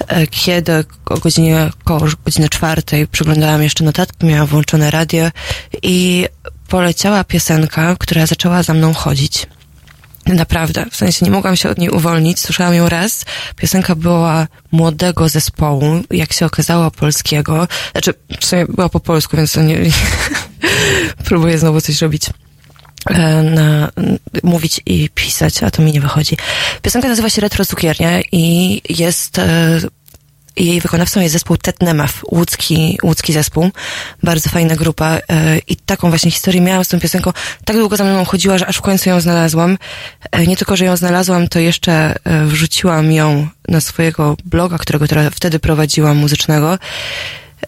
[0.08, 5.30] e, kiedy o godzinie, około godziny czwartej przyglądałam jeszcze notatki, miałam włączone radio
[5.84, 6.26] i
[6.68, 9.48] poleciała piosenka, która zaczęła za mną chodzić.
[10.26, 12.40] Naprawdę, w sensie nie mogłam się od niej uwolnić.
[12.40, 13.26] Słyszałam ją raz.
[13.56, 17.68] Piosenka była młodego zespołu, jak się okazało polskiego.
[17.92, 19.78] Znaczy, w sumie była po polsku, więc to nie...
[21.28, 22.30] Próbuję znowu coś robić.
[23.10, 23.92] E, na,
[24.44, 26.38] mówić i pisać, a to mi nie wychodzi.
[26.82, 29.80] Piosenka nazywa się Retro Cukiernia i jest e,
[30.56, 33.70] jej wykonawcą jest zespół Tetnemaf, łódzki, łódzki zespół.
[34.24, 37.32] Bardzo fajna grupa e, i taką właśnie historię miałam z tą piosenką.
[37.66, 39.78] Tak długo za mną chodziła, że aż w końcu ją znalazłam.
[40.48, 42.16] Nie tylko, że ją znalazłam, to jeszcze
[42.46, 46.80] wrzuciłam ją na swojego bloga, którego wtedy prowadziłam, muzycznego.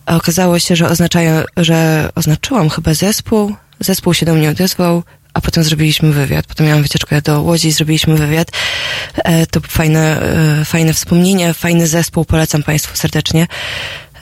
[0.06, 5.63] Okazało się, że oznaczają, że oznaczyłam chyba zespół, zespół się do mnie odezwał, a potem
[5.63, 6.46] zrobiliśmy wywiad.
[6.46, 8.52] Potem miałam wycieczkę do Łodzi i zrobiliśmy wywiad.
[9.15, 10.22] E, to fajne,
[10.62, 13.48] e, fajne wspomnienie, fajny zespół, polecam Państwu serdecznie.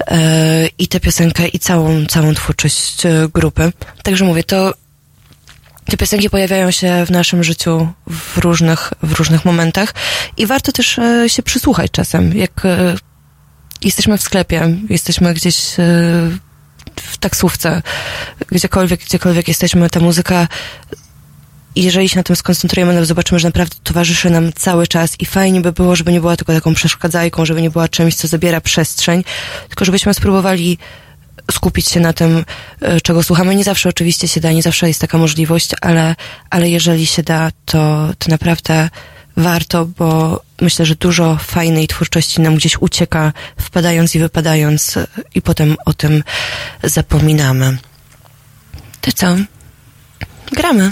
[0.07, 3.03] E, I tę piosenkę, i całą, całą twórczość
[3.33, 3.71] grupy.
[4.03, 4.73] Także mówię, to
[5.85, 9.93] te piosenki pojawiają się w naszym życiu w różnych, w różnych momentach
[10.37, 12.37] i warto też się przysłuchać czasem.
[12.37, 12.61] Jak
[13.81, 15.55] jesteśmy w sklepie, jesteśmy gdzieś
[17.01, 17.81] w taksówce,
[18.47, 20.47] gdziekolwiek, gdziekolwiek jesteśmy, ta muzyka
[21.75, 25.61] jeżeli się na tym skoncentrujemy, to zobaczymy, że naprawdę towarzyszy nam cały czas i fajnie
[25.61, 29.23] by było, żeby nie była tylko taką przeszkadzajką, żeby nie była czymś, co zabiera przestrzeń,
[29.67, 30.77] tylko żebyśmy spróbowali
[31.51, 32.45] skupić się na tym,
[32.81, 33.55] e, czego słuchamy.
[33.55, 36.15] Nie zawsze oczywiście się da, nie zawsze jest taka możliwość, ale,
[36.49, 38.89] ale jeżeli się da, to, to naprawdę
[39.37, 44.95] warto, bo myślę, że dużo fajnej twórczości nam gdzieś ucieka, wpadając i wypadając
[45.35, 46.23] i potem o tym
[46.83, 47.77] zapominamy.
[49.01, 49.35] To co?
[50.51, 50.91] Gramy.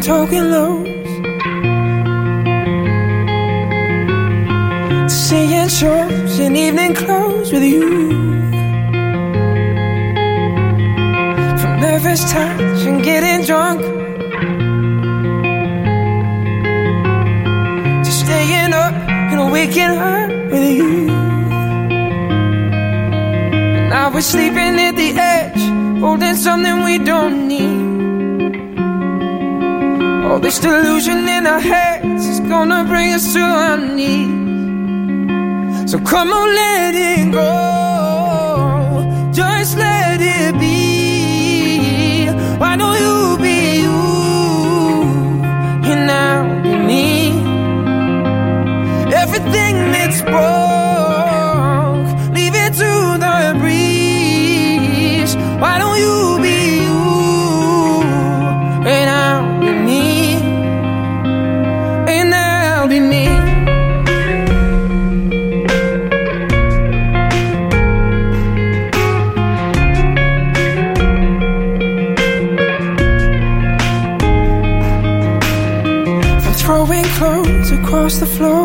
[0.00, 0.86] Token lows.
[5.10, 8.10] Seeing shows in evening clothes with you.
[11.60, 13.80] From nervous touch and getting drunk.
[18.04, 18.94] To staying up
[19.32, 21.06] and waking up with you.
[23.90, 25.62] Now we're sleeping at the edge
[26.00, 27.89] Holding something we don't need
[30.30, 34.30] all this delusion in our heads is gonna bring us to our knees.
[35.90, 37.50] So come on, let it go.
[39.32, 42.28] Just let it be.
[42.60, 44.02] Why don't you be you?
[45.84, 46.44] You're now
[46.88, 47.06] me.
[49.22, 51.09] Everything that's broke,
[78.40, 78.64] floor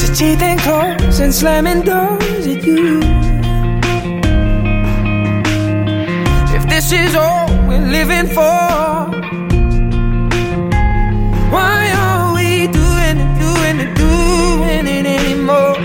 [0.00, 2.98] to teething claws and slamming doors at you.
[6.56, 8.58] If this is all we're living for,
[11.54, 15.76] why are we doing it, doing it, doing it anymore?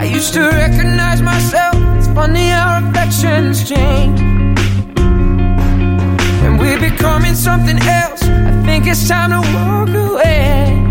[0.00, 1.76] I used to recognize myself.
[1.96, 4.33] It's funny how reflections change.
[6.96, 8.22] Becoming something else.
[8.22, 10.83] I think it's time to walk away.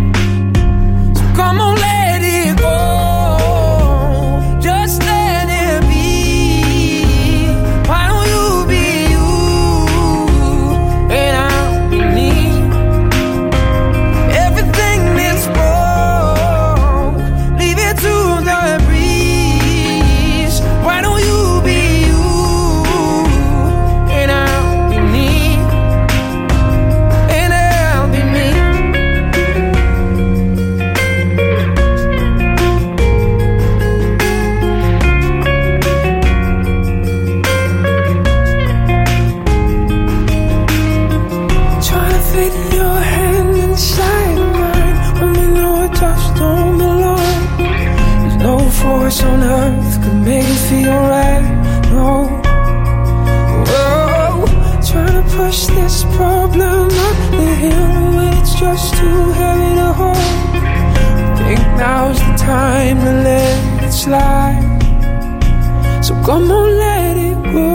[66.26, 67.70] Come on, let it go.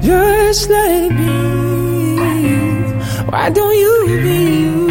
[0.00, 1.32] Just let it be.
[3.30, 4.87] Why don't you be you?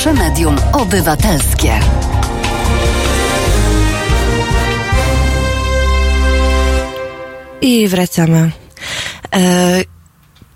[0.00, 1.80] Pierwsze medium obywatelskie.
[7.60, 8.50] I wracamy.
[9.34, 9.82] E,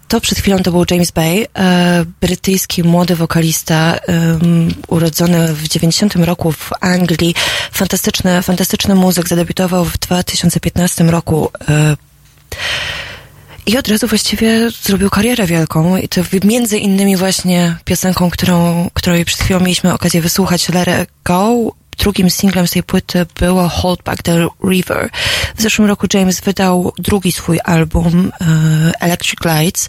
[0.08, 6.24] to przed chwilą to był James Bay, e, brytyjski młody wokalista, em, urodzony w 90
[6.24, 7.34] roku w Anglii.
[7.72, 11.50] Fantastyczny, fantastyczny muzyk, zadebiutował w 2015 roku.
[13.66, 19.24] I od razu właściwie zrobił karierę wielką i to między innymi właśnie piosenką, którą, której
[19.24, 21.72] przed chwilą mieliśmy okazję wysłuchać, Let It Go.
[21.98, 25.10] Drugim singlem z tej płyty było Hold Back the River.
[25.56, 29.88] W zeszłym roku James wydał drugi swój album e, Electric Lights.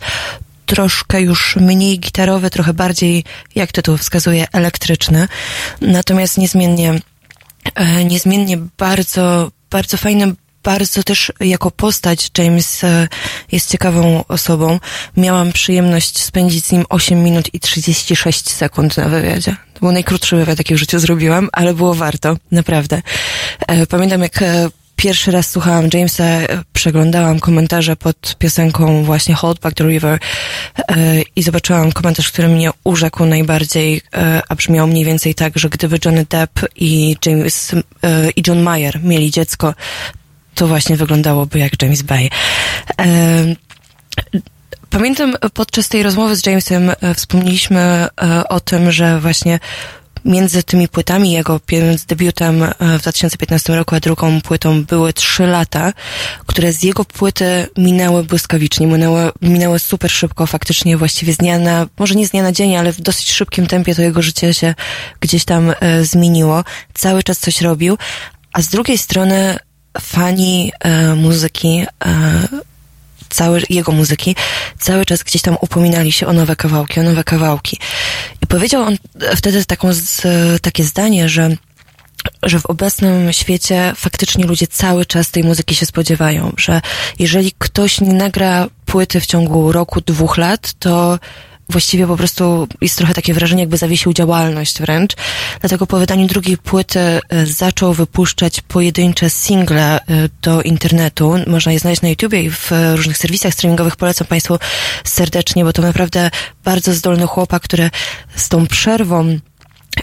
[0.65, 3.23] Troszkę już mniej gitarowy, trochę bardziej,
[3.55, 5.27] jak tytuł wskazuje, elektryczny.
[5.81, 6.99] Natomiast niezmiennie
[7.75, 10.35] e, niezmiennie bardzo, bardzo fajnym,
[10.65, 13.07] bardzo też jako postać James e,
[13.51, 14.79] jest ciekawą osobą.
[15.17, 19.55] Miałam przyjemność spędzić z nim 8 minut i 36 sekund na wywiadzie.
[19.73, 23.01] To był najkrótszy wywiad, jaki w życiu zrobiłam, ale było warto, naprawdę.
[23.67, 26.23] E, Pamiętam, jak e, pierwszy raz słuchałam Jamesa,
[26.73, 30.19] przeglądałam komentarze pod piosenką właśnie Hold Back the River
[31.35, 34.01] i zobaczyłam komentarz, który mnie urzekł najbardziej,
[34.49, 37.75] a brzmiał mniej więcej tak, że gdyby Johnny Depp i James
[38.35, 39.73] i John Mayer mieli dziecko,
[40.55, 42.29] to właśnie wyglądałoby jak James Bay.
[44.89, 49.59] Pamiętam podczas tej rozmowy z Jamesem e, wspomnieliśmy e, o tym, że właśnie
[50.25, 51.59] między tymi płytami jego,
[52.07, 55.93] debiutem e, w 2015 roku, a drugą płytą były trzy lata,
[56.45, 61.87] które z jego płyty minęły błyskawicznie, minęły, minęły super szybko, faktycznie właściwie z dnia na,
[61.97, 64.75] może nie z dnia na dzień, ale w dosyć szybkim tempie to jego życie się
[65.19, 66.63] gdzieś tam e, zmieniło.
[66.93, 67.97] Cały czas coś robił,
[68.53, 69.57] a z drugiej strony
[70.01, 72.47] fani e, muzyki e,
[73.29, 74.35] cały, jego muzyki,
[74.79, 77.79] cały czas gdzieś tam upominali się o nowe kawałki, o nowe kawałki.
[78.43, 78.97] I powiedział on
[79.35, 80.21] wtedy taką z,
[80.61, 81.55] takie zdanie, że
[82.43, 86.81] że w obecnym świecie faktycznie ludzie cały czas tej muzyki się spodziewają, że
[87.19, 91.19] jeżeli ktoś nie nagra płyty w ciągu roku, dwóch lat, to
[91.69, 95.15] właściwie po prostu jest trochę takie wrażenie, jakby zawiesił działalność wręcz.
[95.59, 101.35] Dlatego po wydaniu drugiej płyty e, zaczął wypuszczać pojedyncze single e, do internetu.
[101.47, 103.95] Można je znaleźć na YouTubie i w różnych serwisach streamingowych.
[103.95, 104.59] Polecam Państwu
[105.03, 106.31] serdecznie, bo to naprawdę
[106.63, 107.89] bardzo zdolny chłopak, który
[108.35, 109.39] z tą przerwą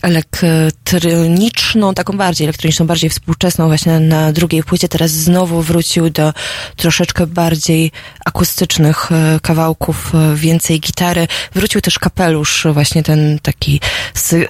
[0.02, 4.88] elektroniczną, taką bardziej elektroniczną, bardziej współczesną właśnie na drugiej płycie.
[4.88, 6.32] Teraz znowu wrócił do
[6.76, 7.92] troszeczkę bardziej
[8.24, 11.28] akustycznych e, kawałków, e, więcej gitary.
[11.54, 13.80] Wrócił też kapelusz, właśnie ten taki
[14.32, 14.46] e,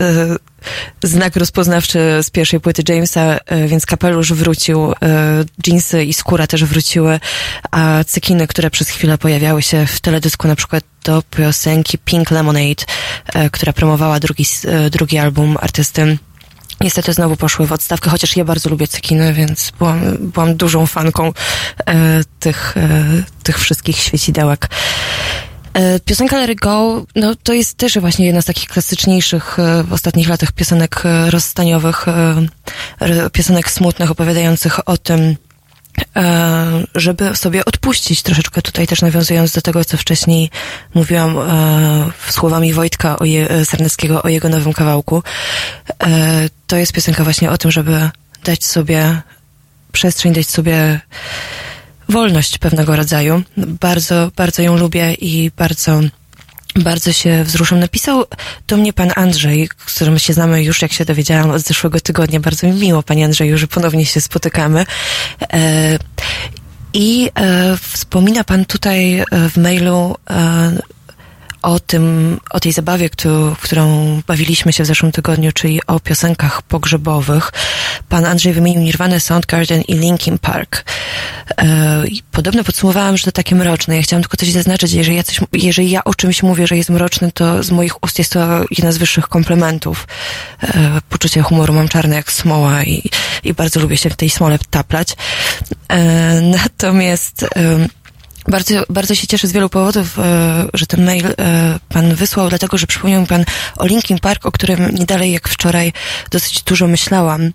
[1.02, 4.92] znak rozpoznawczy z pierwszej płyty Jamesa, więc kapelusz wrócił,
[5.66, 7.20] jeansy i skóra też wróciły,
[7.70, 12.84] a cekiny, które przez chwilę pojawiały się w teledysku, na przykład do piosenki Pink Lemonade,
[13.52, 14.44] która promowała drugi,
[14.90, 16.18] drugi album artysty
[16.82, 21.32] Niestety znowu poszły w odstawkę, chociaż ja bardzo lubię cekiny, więc byłam, byłam dużą fanką
[21.86, 23.04] e, tych, e,
[23.42, 24.68] tych wszystkich świecidełek.
[25.74, 29.92] E, piosenka It Go, no to jest też właśnie jedna z takich klasyczniejszych e, w
[29.92, 32.06] ostatnich latach piosenek e, rozstaniowych,
[33.32, 35.36] piosenek smutnych, opowiadających o tym,
[36.94, 40.50] żeby sobie odpuścić troszeczkę tutaj też nawiązując do tego, co wcześniej
[40.94, 41.36] mówiłam
[42.28, 45.22] słowami Wojtka o je, Sarneckiego o jego nowym kawałku.
[46.66, 48.10] To jest piosenka właśnie o tym, żeby
[48.44, 49.22] dać sobie
[49.92, 51.00] przestrzeń, dać sobie
[52.12, 53.42] wolność pewnego rodzaju.
[53.56, 56.00] Bardzo, bardzo ją lubię i bardzo
[56.76, 57.80] bardzo się wzruszam.
[57.80, 58.24] Napisał
[58.68, 62.40] do mnie pan Andrzej, z którym się znamy już, jak się dowiedziałam, od zeszłego tygodnia.
[62.40, 64.86] Bardzo mi miło, panie Andrzeju, że ponownie się spotykamy.
[65.52, 65.98] E,
[66.94, 70.82] I e, wspomina pan tutaj e, w mailu e,
[71.62, 73.10] o tym, o tej zabawie,
[73.60, 77.52] którą, bawiliśmy się w zeszłym tygodniu, czyli o piosenkach pogrzebowych.
[78.08, 80.84] Pan Andrzej wymienił Nirvana, Soundgarden i Linkin Park.
[81.58, 83.96] E, podobno podsumowałam, że to takie mroczne.
[83.96, 86.90] Ja chciałam tylko coś zaznaczyć, jeżeli ja, coś, jeżeli ja o czymś mówię, że jest
[86.90, 90.08] mroczny, to z moich ust jest to jeden z wyższych komplementów.
[90.62, 93.10] E, poczucie humoru mam czarne jak smoła i,
[93.44, 95.08] i bardzo lubię się w tej smole taplać.
[95.88, 97.46] E, natomiast
[98.48, 102.78] bardzo, bardzo się cieszę z wielu powodów, e, że ten mail e, pan wysłał, dlatego
[102.78, 103.44] że przypomniał mi pan
[103.76, 105.92] o Linkin Park, o którym nie dalej jak wczoraj
[106.30, 107.50] dosyć dużo myślałam.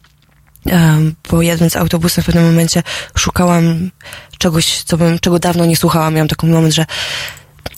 [0.68, 0.98] E,
[1.30, 2.84] bo jadąc autobusem w pewnym momencie
[3.18, 3.92] szukałam
[4.38, 6.14] czegoś, co bym, czego dawno nie słuchałam.
[6.14, 6.86] Miałam taki moment, że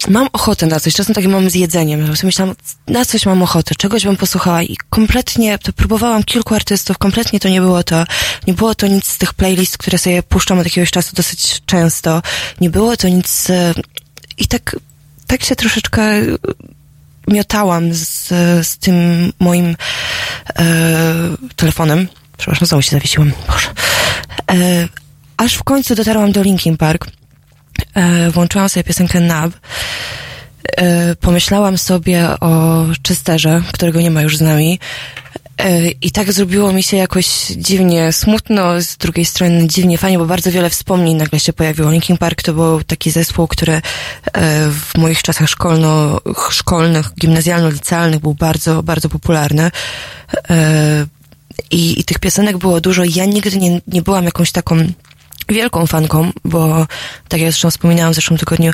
[0.08, 2.10] mam ochotę na coś, czasem taki mam z jedzeniem.
[2.24, 2.56] Myślałam,
[2.88, 7.50] na coś mam ochotę, czegoś bym posłuchała i kompletnie, to próbowałam kilku artystów, kompletnie to
[7.50, 8.06] nie było to.
[8.48, 12.22] Nie było to nic z tych playlist, które sobie puszczam od jakiegoś czasu dosyć często.
[12.62, 13.48] Nie było to nic
[14.38, 14.76] i tak,
[15.28, 16.02] tak się troszeczkę
[17.28, 18.28] miotałam z,
[18.68, 18.96] z tym
[19.40, 19.76] moim
[20.60, 20.76] e,
[21.56, 22.08] telefonem.
[22.38, 23.32] Przepraszam, znowu się zawiesiłam.
[23.48, 23.68] Boże.
[24.52, 24.88] E,
[25.38, 27.10] aż w końcu dotarłam do Linkin Park e,
[28.32, 29.52] włączyłam sobie piosenkę Nab.
[30.78, 34.80] E, pomyślałam sobie o Czysterze, którego nie ma już z nami.
[35.58, 40.26] E, I tak zrobiło mi się jakoś dziwnie smutno, z drugiej strony dziwnie fajnie, bo
[40.26, 41.92] bardzo wiele wspomnień nagle się pojawiło.
[41.92, 43.82] Linkin Park to był taki zespół, który e,
[44.72, 49.72] w moich czasach szkolno, szkolnych, gimnazjalno-licealnych był bardzo, bardzo popularny.
[50.50, 51.06] E,
[51.72, 53.04] I, I tych piosenek było dużo.
[53.16, 54.78] Ja nigdy nie, nie byłam jakąś taką
[55.50, 56.88] wielką fanką, bo
[57.28, 58.72] tak jak zresztą wspominałam w zeszłym tygodniu,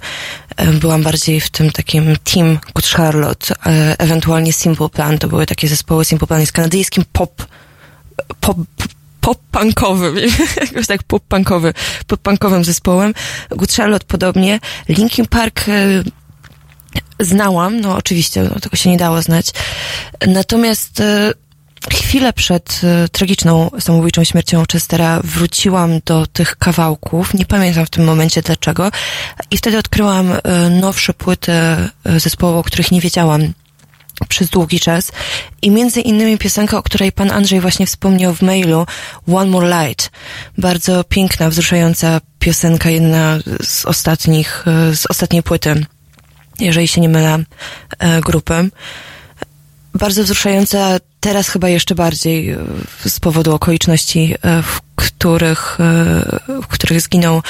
[0.80, 5.68] byłam bardziej w tym takim team Good Charlotte, e, ewentualnie Simple Plan, to były takie
[5.68, 7.46] zespoły, Simple Plan jest kanadyjskim pop,
[8.40, 8.58] pop,
[9.22, 10.16] pop-punkowym,
[10.68, 11.74] jakoś tak pop-punkowy,
[12.08, 13.14] pop-punkowym zespołem.
[13.50, 14.60] Good Charlotte podobnie.
[14.90, 16.04] Linkin Park e,
[17.20, 19.48] znałam, no oczywiście, no, tego się nie dało znać.
[20.28, 21.34] Natomiast e,
[21.94, 27.34] chwilę przed y, tragiczną samobójczą śmiercią Chestera wróciłam do tych kawałków.
[27.34, 28.92] Nie pamiętam w tym momencie dlaczego.
[29.52, 33.54] I wtedy odkryłam y, nowsze płyty y, zespołu, o których nie wiedziałam
[34.28, 35.12] przez długi czas.
[35.62, 38.86] I między innymi piosenka, o której pan Andrzej właśnie wspomniał w mailu,
[39.34, 40.12] One More Light.
[40.58, 45.86] Bardzo piękna, wzruszająca piosenka, jedna z ostatnich, z ostatniej płyty,
[46.60, 47.44] jeżeli się nie mylę,
[48.22, 48.70] grupy
[49.96, 52.58] bardzo wzruszająca, teraz chyba jeszcze bardziej e,
[53.06, 57.42] z powodu okoliczności, e, w których, e, w których zginął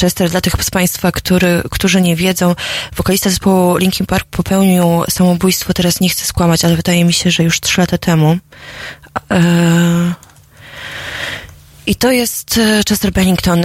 [0.00, 0.30] Chester.
[0.30, 2.54] Dla tych z Państwa, który, którzy nie wiedzą,
[2.96, 7.42] wokalista zespołu Linkin Park popełnił samobójstwo, teraz nie chcę skłamać, ale wydaje mi się, że
[7.42, 8.38] już trzy lata temu.
[11.86, 13.62] I to jest Chester Bennington.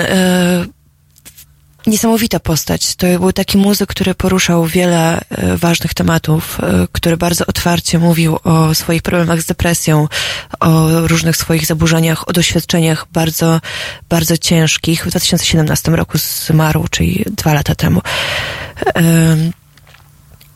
[1.87, 2.95] Niesamowita postać.
[2.95, 8.39] To był taki muzyk, który poruszał wiele e, ważnych tematów, e, który bardzo otwarcie mówił
[8.43, 10.07] o swoich problemach z depresją,
[10.59, 13.61] o różnych swoich zaburzeniach, o doświadczeniach bardzo,
[14.09, 15.05] bardzo ciężkich.
[15.05, 18.01] W 2017 roku zmarł, czyli dwa lata temu.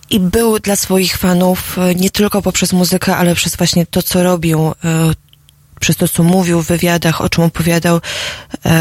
[0.10, 4.24] I był dla swoich fanów e, nie tylko poprzez muzykę, ale przez właśnie to, co
[4.24, 4.74] robił,
[5.80, 8.02] przez to, co mówił w wywiadach, o czym opowiadał,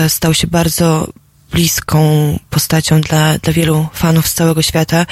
[0.08, 1.08] stał się bardzo
[1.52, 5.06] bliską postacią dla, dla wielu fanów z całego świata.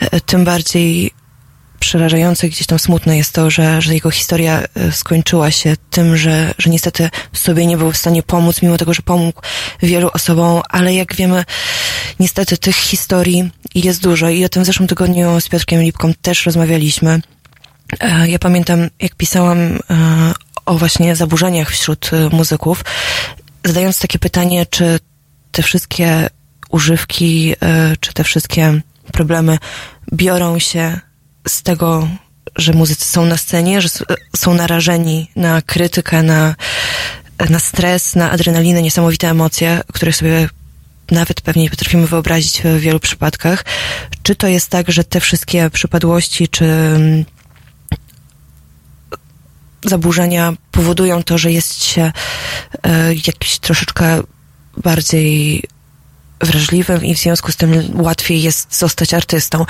[0.00, 1.10] E, tym bardziej
[1.80, 6.54] przerażające, gdzieś tam smutne jest to, że, że jego historia e, skończyła się tym, że,
[6.58, 9.42] że niestety sobie nie był w stanie pomóc, mimo tego, że pomógł
[9.82, 11.44] wielu osobom, ale jak wiemy,
[12.20, 16.46] niestety tych historii jest dużo i o tym w zeszłym tygodniu z Piotrkiem Lipką też
[16.46, 17.20] rozmawialiśmy.
[18.00, 19.78] E, ja pamiętam, jak pisałam
[20.66, 22.84] o właśnie zaburzeniach wśród muzyków,
[23.64, 24.98] zadając takie pytanie, czy
[25.52, 26.28] te wszystkie
[26.70, 28.80] używki, e, czy te wszystkie
[29.12, 29.58] problemy
[30.12, 31.00] biorą się
[31.48, 32.08] z tego,
[32.56, 33.88] że muzycy są na scenie, że
[34.36, 36.54] są narażeni na krytykę, na,
[37.50, 40.48] na stres, na adrenalinę, niesamowite emocje, których sobie
[41.10, 43.64] nawet pewnie nie potrafimy wyobrazić w wielu przypadkach.
[44.22, 47.24] Czy to jest tak, że te wszystkie przypadłości, czy mm,
[49.84, 52.12] zaburzenia powodują to, że jest się
[52.82, 54.22] e, jakiś troszeczkę
[54.76, 55.62] bardziej
[56.40, 59.66] wrażliwym i w związku z tym łatwiej jest zostać artystą.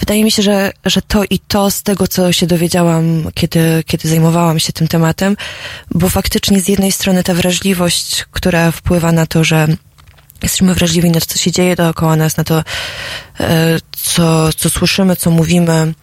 [0.00, 4.08] Wydaje mi się, że, że to i to z tego, co się dowiedziałam, kiedy, kiedy
[4.08, 5.36] zajmowałam się tym tematem,
[5.90, 9.68] bo faktycznie z jednej strony ta wrażliwość, która wpływa na to, że
[10.42, 12.64] jesteśmy wrażliwi na to, co się dzieje dookoła nas, na to,
[13.40, 15.94] e, co, co słyszymy, co mówimy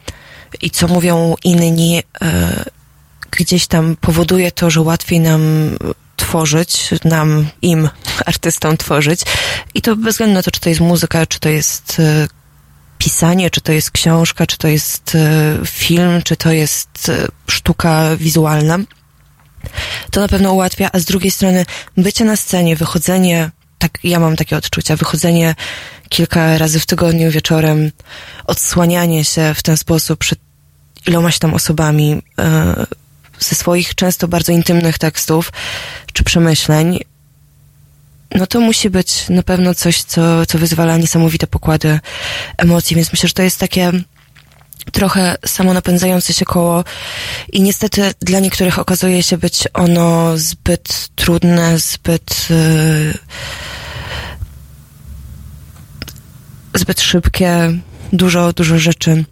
[0.62, 2.66] i co mówią inni, e,
[3.32, 5.42] gdzieś tam powoduje to, że łatwiej nam
[6.28, 7.90] tworzyć, nam, im,
[8.26, 9.22] artystom tworzyć.
[9.74, 12.28] I to bez względu na to, czy to jest muzyka, czy to jest e,
[12.98, 18.16] pisanie, czy to jest książka, czy to jest e, film, czy to jest e, sztuka
[18.18, 18.80] wizualna.
[20.12, 21.66] To na pewno ułatwia, a z drugiej strony
[21.98, 25.56] bycie na scenie, wychodzenie, tak ja mam takie odczucia, wychodzenie
[26.10, 27.92] kilka razy w tygodniu wieczorem,
[28.46, 30.40] odsłanianie się w ten sposób przed
[31.08, 32.22] ilomaś tam osobami,
[33.40, 35.52] ze swoich często bardzo intymnych tekstów
[36.14, 37.00] czy przemyśleń,
[38.36, 42.00] no to musi być na pewno coś, co, co wyzwala niesamowite pokłady
[42.58, 43.92] emocji, więc myślę, że to jest takie
[44.92, 46.84] trochę samonapędzające się koło
[47.52, 53.18] i niestety dla niektórych okazuje się być ono zbyt trudne, zbyt yy,
[56.76, 57.80] zbyt szybkie,
[58.14, 59.26] dużo, dużo rzeczy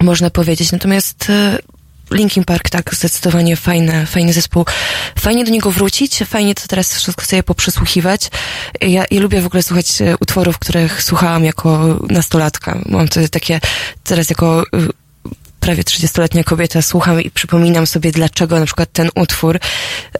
[0.00, 0.72] można powiedzieć.
[0.72, 1.58] Natomiast yy,
[2.10, 4.64] Linkin Park, tak, zdecydowanie fajny, fajny zespół.
[5.18, 8.30] Fajnie do niego wrócić, fajnie to teraz wszystko sobie poprzysłuchiwać.
[8.80, 12.78] Ja, ja lubię w ogóle słuchać e, utworów, których słuchałam jako nastolatka.
[12.86, 13.60] Mam to takie,
[14.04, 14.66] teraz jako y,
[15.60, 19.58] prawie 30-letnia kobieta słucham i przypominam sobie, dlaczego na przykład ten utwór,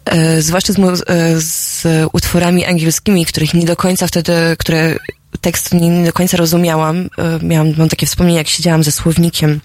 [0.05, 4.97] e, zwłaszcza z, e, z utworami angielskimi, których nie do końca wtedy, które
[5.41, 7.11] tekst nie, nie do końca rozumiałam.
[7.19, 9.61] E, miałam, mam takie wspomnienie, jak siedziałam ze słownikiem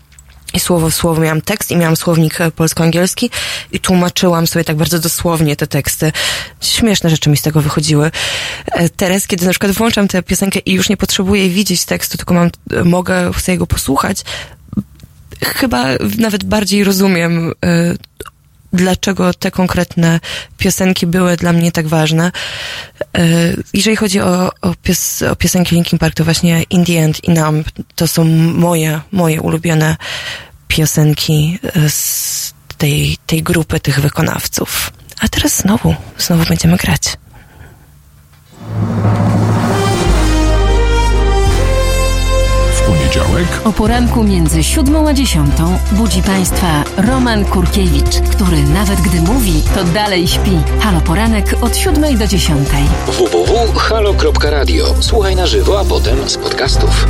[0.54, 3.30] i słowo w słowo miałam tekst i miałam słownik e, polsko-angielski
[3.72, 6.12] i tłumaczyłam sobie tak bardzo dosłownie te teksty.
[6.62, 8.12] Śmieszne rzeczy mi z tego wychodziły.
[8.72, 12.34] E, teraz, kiedy na przykład włączam tę piosenkę i już nie potrzebuję widzieć tekstu, tylko
[12.34, 14.22] mam, e, mogę, chcę go posłuchać,
[15.44, 15.86] chyba
[16.18, 17.52] nawet bardziej rozumiem
[18.74, 20.20] dlaczego te konkretne
[20.58, 22.32] piosenki były dla mnie tak ważne.
[23.74, 27.32] Jeżeli chodzi o, o, pios, o piosenki Linkin Park, to właśnie In the End i
[27.32, 29.96] Numb to są moje, moje ulubione
[30.68, 34.94] piosenki e, z tej, tej grupy tych wykonawców.
[35.20, 37.02] A teraz znowu, znowu będziemy grać.
[43.14, 49.64] poniedziałek o poranku między siódmą a dziesiątą budzi Państwa Roman Kurkiewicz, który nawet gdy mówi,
[49.76, 50.60] to dalej śpi.
[50.80, 52.84] Halo Poranek od siódmej do dziesiątej.
[53.08, 54.86] www.halo.radio.
[55.00, 57.06] Słuchaj na żywo, a potem z podcastów.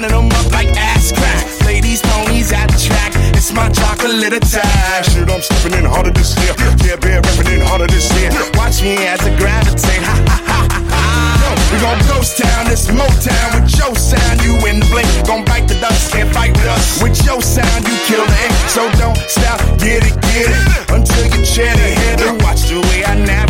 [0.00, 1.44] lining them up like ass crack.
[1.66, 3.12] Ladies, ponies at the track.
[3.36, 5.04] It's my chocolate attack.
[5.04, 6.54] Shit, I'm stepping in harder this year.
[6.84, 8.30] Yeah, bear rapping in harder this year.
[8.54, 10.02] Watch me as I gravitate.
[10.02, 11.10] Ha ha ha ha ha.
[11.72, 14.42] We gon' ghost town, this Motown with your sound.
[14.42, 17.02] You in the blink, gon' bite the dust, can't fight with us.
[17.02, 18.42] With your sound, you kill the.
[18.68, 20.90] So don't stop, get it, get it.
[20.90, 23.49] Until you chair the and watch the way I nap.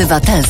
[0.00, 0.49] Medium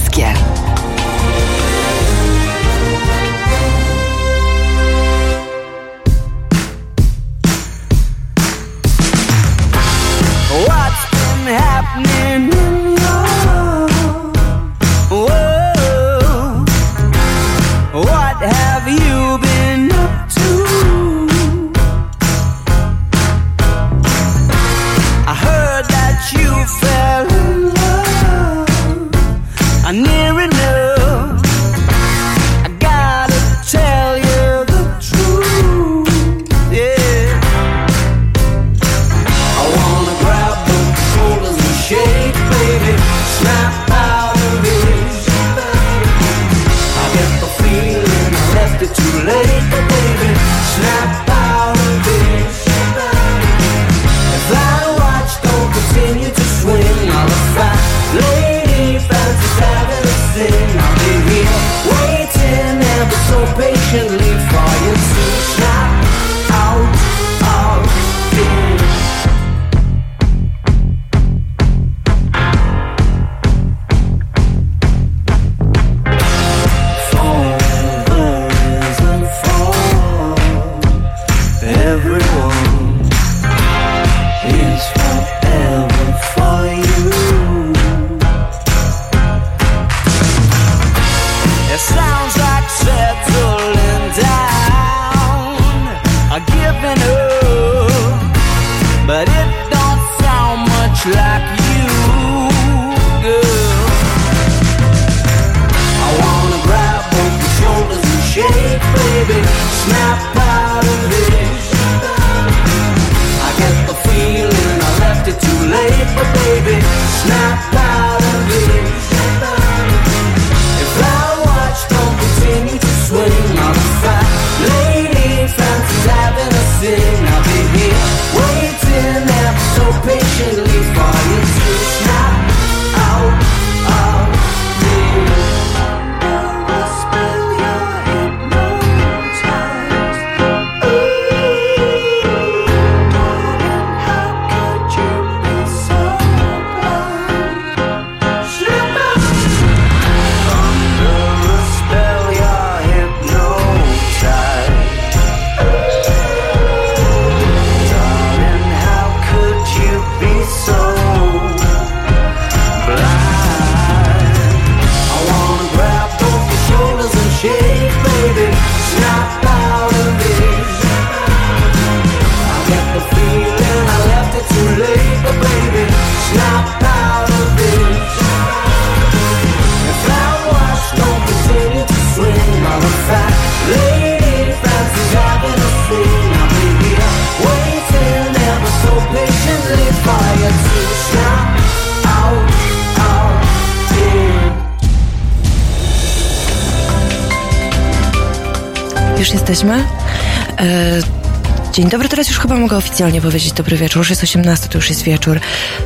[203.01, 203.99] oficjalnie powiedzieć dobry wieczór.
[203.99, 205.41] Już jest 18, to już jest wieczór.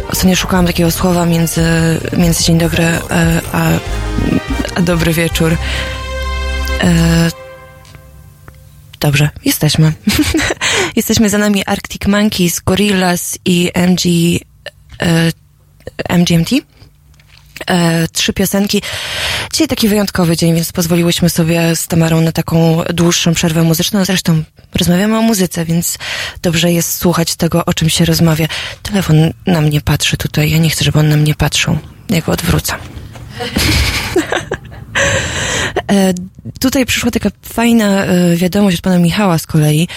[0.09, 1.63] Ostatnio szukałam takiego słowa między,
[2.17, 3.01] między dzień dobry e,
[3.53, 3.71] a,
[4.75, 5.57] a dobry wieczór.
[6.81, 7.31] E,
[9.01, 9.93] dobrze, jesteśmy.
[10.97, 14.05] jesteśmy za nami Arctic Monkeys, Gorillaz i MG,
[15.03, 15.33] e,
[16.19, 16.51] MGMT
[17.67, 18.83] e, trzy piosenki.
[19.53, 24.05] Dzisiaj taki wyjątkowy dzień, więc pozwoliłyśmy sobie z Tamarą na taką dłuższą przerwę muzyczną.
[24.05, 24.45] Zresztą
[24.79, 25.99] rozmawiamy o muzyce, więc
[26.43, 28.47] dobrze jest słuchać tego, o czym się rozmawia.
[28.83, 30.51] Telefon na mnie patrzy tutaj.
[30.51, 31.79] Ja nie chcę, żeby on na mnie patrzył.
[32.11, 32.75] Ja go odwrócę.
[35.91, 36.15] E,
[36.61, 39.89] tutaj przyszła taka fajna e, wiadomość od pana Michała z kolei.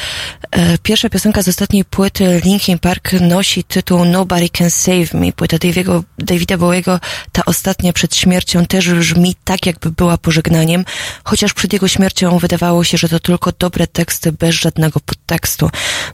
[0.52, 5.32] E, pierwsza piosenka z ostatniej płyty Linkin Park nosi tytuł Nobody Can Save Me.
[5.32, 7.00] Płyta Daviego, Davida Bowiego,
[7.32, 10.86] ta ostatnia przed śmiercią też brzmi tak, jakby była pożegnaniem,
[11.24, 15.70] chociaż przed jego śmiercią wydawało się, że to tylko dobre teksty bez żadnego podtekstu.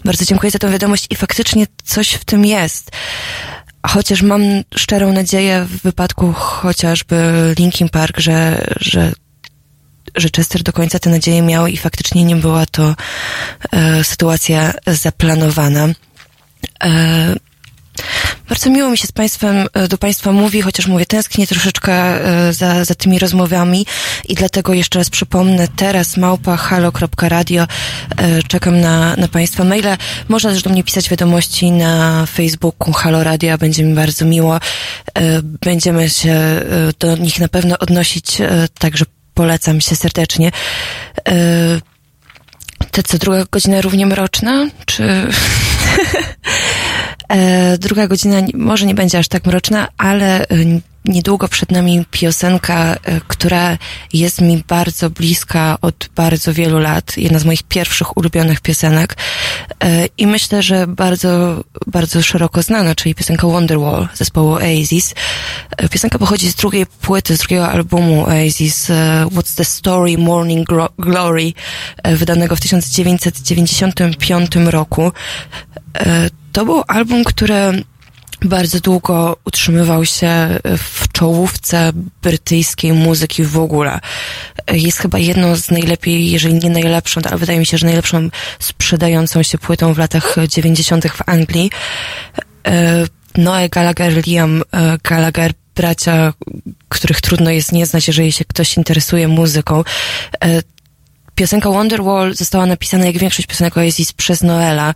[0.06, 2.92] Bardzo dziękuję za tę wiadomość i faktycznie coś w tym jest.
[3.88, 4.42] Chociaż mam
[4.76, 7.16] szczerą nadzieję w wypadku chociażby
[7.60, 9.14] Linkin Park, że, że,
[10.16, 12.96] że Chester do końca tę nadzieję miał i faktycznie nie była to
[13.72, 15.88] e, sytuacja zaplanowana.
[16.84, 17.36] E,
[18.50, 22.54] Bardzo miło mi się z Państwem, e, do Państwa mówi, chociaż mówię, tęsknię troszeczkę e,
[22.54, 23.86] za, za tymi rozmowami
[24.30, 27.64] i dlatego jeszcze raz przypomnę, teraz małpa halo.radio,
[28.18, 29.98] e, czekam na, na Państwa maile.
[30.30, 34.60] Można też do mnie pisać wiadomości na Facebooku Halo Radio, będzie mi bardzo miło.
[35.44, 36.62] Będziemy się
[37.00, 38.38] do nich na pewno odnosić,
[38.80, 40.52] także polecam się serdecznie.
[42.92, 44.68] Te co, druga godzina równie mroczna?
[44.86, 45.04] Czy...
[47.30, 52.96] E, druga godzina może nie będzie aż tak mroczna, ale y, niedługo przed nami piosenka,
[53.04, 53.78] e, która
[54.14, 57.18] jest mi bardzo bliska od bardzo wielu lat.
[57.18, 59.18] Jedna z moich pierwszych ulubionych piosenek.
[59.84, 65.14] E, I myślę, że bardzo, bardzo szeroko znana, czyli piosenka Wonderwall zespołu Oasis.
[65.78, 68.90] E, piosenka pochodzi z drugiej płyty, z drugiego albumu Oasis,
[69.26, 70.68] What's the Story Morning
[70.98, 71.54] Glory,
[72.04, 75.12] wydanego w 1995 roku.
[76.54, 77.84] To był album, który
[78.42, 81.92] bardzo długo utrzymywał się w czołówce
[82.22, 84.00] brytyjskiej muzyki w ogóle.
[84.72, 88.30] Jest chyba jedną z najlepiej, jeżeli nie najlepszą, ale wydaje mi się, że najlepszą
[88.60, 91.08] sprzedającą się płytą w latach 90.
[91.08, 91.72] w Anglii.
[92.68, 93.06] E,
[93.38, 96.34] Noe Gallagher, Liam e, Gallagher, bracia,
[96.90, 99.84] których trudno jest nie znać, jeżeli się ktoś interesuje muzyką.
[101.36, 104.94] Piosenka Wonderwall została napisana, jak większość piosenek Oasis, przez Noela.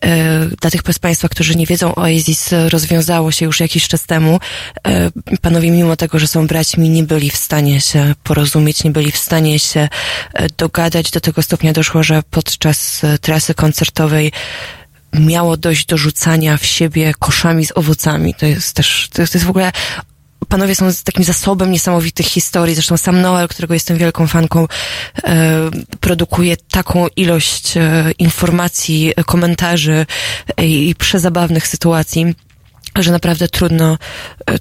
[0.00, 4.40] E, dla tych z Państwa, którzy nie wiedzą, Oasis rozwiązało się już jakiś czas temu.
[4.86, 5.10] E,
[5.40, 9.18] panowie, mimo tego, że są braćmi, nie byli w stanie się porozumieć, nie byli w
[9.18, 9.88] stanie się
[10.34, 11.10] e, dogadać.
[11.10, 14.32] Do tego stopnia doszło, że podczas trasy koncertowej
[15.12, 18.34] miało dojść do rzucania w siebie koszami z owocami.
[18.34, 19.72] To jest też, to jest, to jest w ogóle
[20.48, 22.74] panowie są takim zasobem niesamowitych historii.
[22.74, 24.68] Zresztą sam Noel, którego jestem wielką fanką,
[25.24, 25.70] e,
[26.00, 30.06] produkuje taką ilość e, informacji, komentarzy
[30.56, 32.34] e, i przezabawnych sytuacji
[32.98, 33.98] że naprawdę trudno,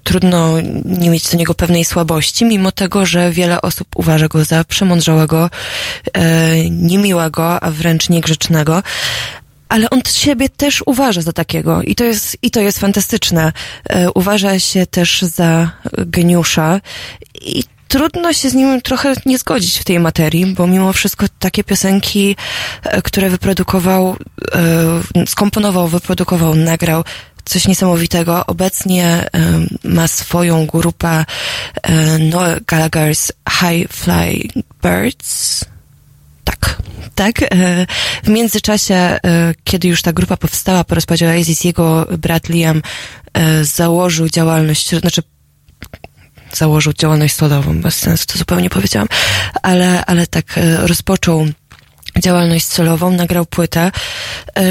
[0.04, 4.64] trudno nie mieć do niego pewnej słabości, mimo tego, że wiele osób uważa go za
[4.64, 5.50] przemądrzałego,
[6.14, 8.84] e, niemiłego, a wręcz niegrzecznego
[9.70, 13.54] ale on siebie też uważa za takiego i to jest, i to jest fantastyczne.
[13.90, 16.82] E, uważa się też za geniusza
[17.42, 21.64] i trudno się z nim trochę nie zgodzić w tej materii, bo mimo wszystko takie
[21.64, 22.36] piosenki,
[22.84, 24.16] e, które wyprodukował,
[24.56, 27.04] e, skomponował, wyprodukował, nagrał,
[27.46, 28.46] coś niesamowitego.
[28.46, 29.30] Obecnie
[29.84, 31.26] ma swoją grupę
[32.32, 34.48] Noel Gallagher's High Fly
[34.84, 35.66] Birds.
[36.64, 36.78] Tak,
[37.16, 37.42] tak.
[37.42, 37.88] E,
[38.24, 39.20] w międzyczasie, e,
[39.64, 42.82] kiedy już ta grupa powstała po rozpadzie Oasis, jego brat Liam
[43.34, 45.22] e, założył działalność, znaczy
[46.54, 49.08] założył działalność solową, bez sensu to zupełnie powiedziałam,
[49.62, 50.46] ale, ale tak
[50.78, 51.48] rozpoczął
[52.20, 53.92] działalność solową, nagrał płytę.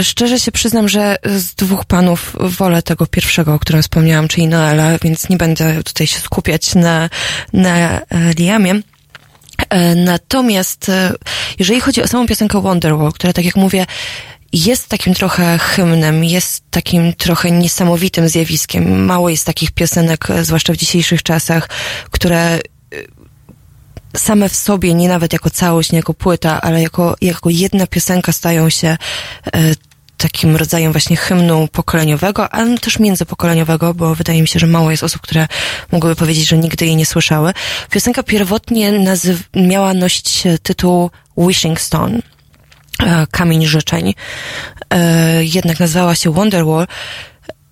[0.02, 4.98] Szczerze się przyznam, że z dwóch panów wolę tego pierwszego, o którym wspomniałam, czyli Noela,
[4.98, 7.10] więc nie będę tutaj się skupiać na,
[7.52, 8.00] na
[8.38, 8.82] Liamie.
[9.68, 11.12] E, natomiast e,
[11.58, 13.86] jeżeli chodzi o samą piosenkę Wonderwall, która tak jak mówię,
[14.52, 19.04] jest takim trochę hymnem, jest takim trochę niesamowitym zjawiskiem.
[19.04, 21.68] Mało jest takich piosenek, e, zwłaszcza w dzisiejszych czasach,
[22.10, 22.60] które
[24.16, 28.32] same w sobie, nie nawet jako całość, nie jako płyta, ale jako, jako jedna piosenka
[28.32, 28.96] stają się
[30.22, 35.02] takim rodzajem właśnie hymnu pokoleniowego, ale też międzypokoleniowego, bo wydaje mi się, że mało jest
[35.02, 35.46] osób, które
[35.92, 37.52] mogłyby powiedzieć, że nigdy jej nie słyszały.
[37.90, 42.18] Piosenka pierwotnie nazyw- miała nosić tytuł Wishing Stone,
[43.02, 44.14] e, kamień życzeń.
[44.90, 46.86] E, jednak nazywała się Wonderwall.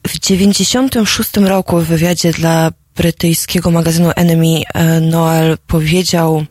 [0.07, 6.45] W 96 roku w wywiadzie dla brytyjskiego magazynu Enemy e, Noel powiedział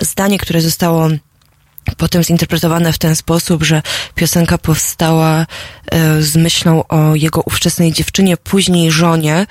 [0.00, 1.08] zdanie, które zostało
[1.96, 3.82] potem zinterpretowane w ten sposób, że
[4.14, 5.46] piosenka powstała
[5.86, 9.46] e, z myślą o jego ówczesnej dziewczynie, później żonie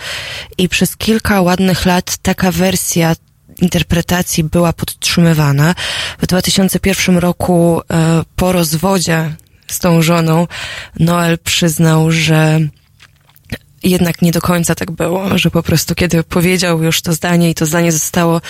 [0.58, 3.16] i przez kilka ładnych lat taka wersja
[3.62, 5.76] interpretacji była podtrzymywana.
[6.20, 9.36] W 2001 roku e, po rozwodzie
[9.68, 10.48] z tą żoną
[11.00, 12.60] Noel przyznał, że
[13.84, 17.56] jednak nie do końca tak było, że po prostu kiedy powiedział już to zdanie i
[17.56, 18.42] to zdanie zostało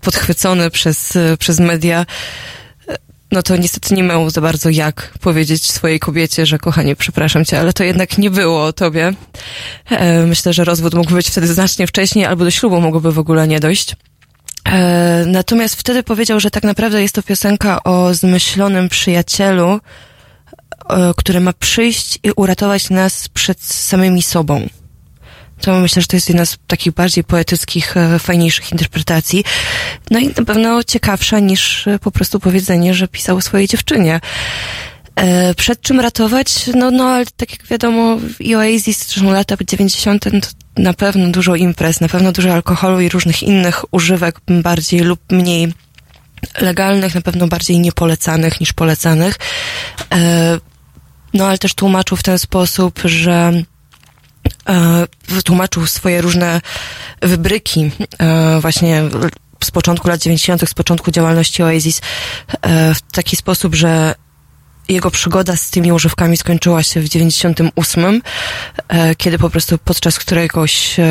[0.00, 2.06] podchwycone przez, przez media,
[3.32, 7.60] no to niestety nie miał za bardzo jak powiedzieć swojej kobiecie, że kochanie, przepraszam cię,
[7.60, 9.12] ale to jednak nie było o tobie.
[9.90, 13.48] E, myślę, że rozwód mógł być wtedy znacznie wcześniej, albo do ślubu mogłoby w ogóle
[13.48, 13.96] nie dojść.
[14.64, 19.80] E, natomiast wtedy powiedział, że tak naprawdę jest to piosenka o zmyślonym przyjacielu,
[20.90, 24.68] e, który ma przyjść i uratować nas przed samymi sobą.
[25.60, 29.44] To myślę, że to jest jedna z takich bardziej poetyckich, e, fajniejszych interpretacji.
[30.10, 34.20] No i na pewno ciekawsza niż e, po prostu powiedzenie, że pisał swojej dziewczynie.
[35.16, 36.66] E, przed czym ratować?
[36.74, 40.24] No, no, ale tak jak wiadomo, i Oasis, zresztą lata 90.
[40.24, 40.30] to
[40.76, 45.72] na pewno dużo imprez, na pewno dużo alkoholu i różnych innych używek, bardziej lub mniej
[46.60, 49.36] legalnych, na pewno bardziej niepolecanych niż polecanych.
[51.34, 53.52] No, ale też tłumaczył w ten sposób, że
[55.44, 56.60] tłumaczył swoje różne
[57.22, 59.02] wybryki e, właśnie
[59.64, 62.00] z początku lat 90., z początku działalności Oasis
[62.62, 64.14] e, w taki sposób, że
[64.88, 68.22] jego przygoda z tymi używkami skończyła się w 98,
[68.88, 71.04] e, kiedy po prostu podczas któregoś e,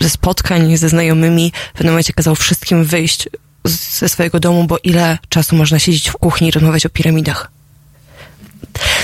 [0.00, 3.28] ze spotkań ze znajomymi w pewnym momencie kazał wszystkim wyjść
[3.64, 7.55] ze swojego domu, bo ile czasu można siedzieć w kuchni i rozmawiać o piramidach.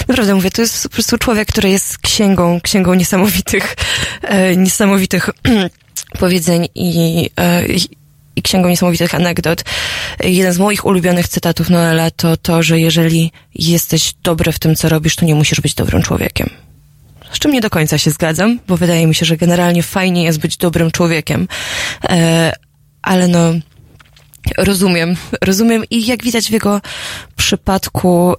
[0.09, 3.77] Naprawdę mówię, to jest po prostu człowiek, który jest księgą, księgą niesamowitych,
[4.23, 5.31] e, niesamowitych
[6.19, 7.67] powiedzeń i, e,
[8.37, 9.65] i księgą niesamowitych anegdot.
[10.25, 14.89] Jeden z moich ulubionych cytatów Noela to to, że jeżeli jesteś dobry w tym, co
[14.89, 16.51] robisz, to nie musisz być dobrym człowiekiem.
[17.33, 20.39] Z czym nie do końca się zgadzam, bo wydaje mi się, że generalnie fajnie jest
[20.39, 21.49] być dobrym człowiekiem.
[22.05, 22.53] E,
[23.03, 23.53] ale no,
[24.59, 26.81] rozumiem, rozumiem i jak widać w jego
[27.37, 28.35] przypadku, e,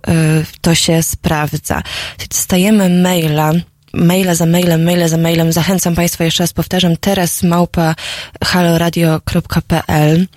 [0.62, 1.84] to się sprawdza.
[2.30, 3.52] Dostajemy maila,
[3.94, 5.52] maila za mailem, maile za mailem.
[5.52, 7.96] Zachęcam Państwa, jeszcze raz powtarzam, teraz małpa
[8.44, 10.28] haloradio.pl.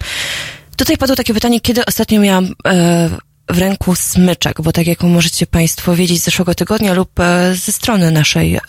[0.77, 3.11] Tutaj padło takie pytanie, kiedy ostatnio miałam e,
[3.49, 7.73] w ręku smyczek, bo tak jak możecie Państwo wiedzieć z zeszłego tygodnia lub e, ze
[7.73, 8.61] strony naszej e,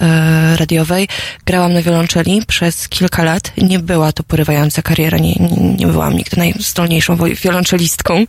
[0.58, 1.08] radiowej,
[1.45, 3.52] grałam na wiolonczeli przez kilka lat.
[3.58, 5.36] Nie była to porywająca kariera, nie,
[5.78, 8.26] nie byłam nigdy najzdolniejszą wiolonczelistką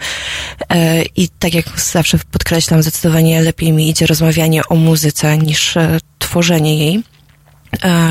[0.69, 5.75] e, i tak jak zawsze podkreślam, zdecydowanie lepiej mi idzie rozmawianie o muzyce niż
[6.19, 7.03] tworzenie jej.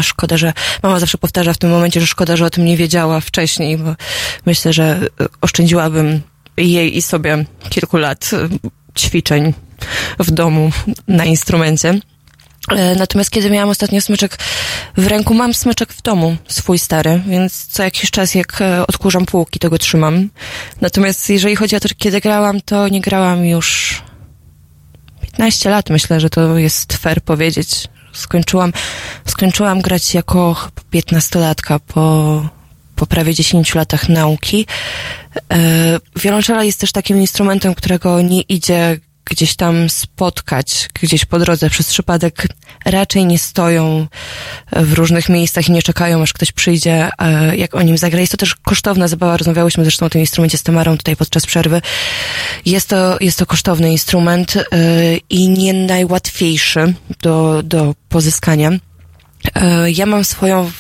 [0.02, 0.54] Szkoda, że
[0.84, 3.96] mama zawsze powtarza w tym momencie, że szkoda, że o tym nie wiedziała wcześniej, bo
[4.46, 5.00] myślę, że
[5.42, 6.22] oszczędziłabym
[6.58, 8.32] jej i sobie kilku lat
[8.98, 9.54] ćwiczeń
[10.20, 10.72] w domu
[11.08, 12.00] na instrumencie.
[12.72, 14.38] E, natomiast kiedy miałam ostatnio smyczek
[14.98, 19.26] w ręku, mam smyczek w domu, swój stary, więc co jakiś czas jak e, odkurzam
[19.26, 20.30] półki, to go trzymam.
[20.82, 24.02] Natomiast jeżeli chodzi o to, kiedy grałam, to nie grałam już
[25.22, 27.88] 15 lat, myślę, że to jest fair powiedzieć.
[28.14, 28.74] Skończyłam,
[29.26, 30.56] skończyłam grać jako
[30.94, 32.57] 15-latka po
[32.98, 34.66] po prawie 10 latach nauki.
[35.54, 39.00] E, wiolonczela jest też takim instrumentem, którego nie idzie
[39.30, 42.48] gdzieś tam spotkać, gdzieś po drodze przez przypadek.
[42.86, 44.08] Raczej nie stoją
[44.72, 48.20] w różnych miejscach i nie czekają, aż ktoś przyjdzie, e, jak o nim zagra.
[48.20, 49.38] Jest to też kosztowna zabawa.
[49.38, 51.82] Rozmawiałyśmy zresztą o tym instrumencie z Tamarą tutaj podczas przerwy.
[52.66, 54.64] Jest to, jest to kosztowny instrument e,
[55.30, 58.72] i nie najłatwiejszy do, do pozyskania.
[59.56, 60.72] E, ja mam swoją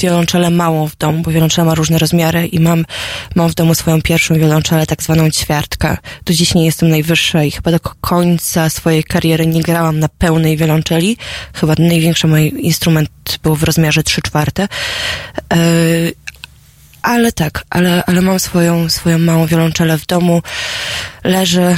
[0.00, 2.84] wiolonczelę małą w domu, bo wiolonczela ma różne rozmiary i mam,
[3.34, 5.96] mam w domu swoją pierwszą wiolonczelę, tak zwaną ćwiartkę.
[6.24, 10.56] Do dziś nie jestem najwyższa i chyba do końca swojej kariery nie grałam na pełnej
[10.56, 11.16] wiolonczeli.
[11.54, 13.10] Chyba największy mój instrument
[13.42, 14.68] był w rozmiarze 3 czwarte.
[15.52, 15.56] E,
[17.02, 20.42] ale tak, ale, ale mam swoją, swoją małą wiolonczelę w domu.
[21.24, 21.76] Leży,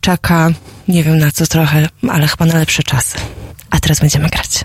[0.00, 0.50] czeka,
[0.88, 3.18] nie wiem na co trochę, ale chyba na lepsze czasy.
[3.70, 4.64] A teraz będziemy grać.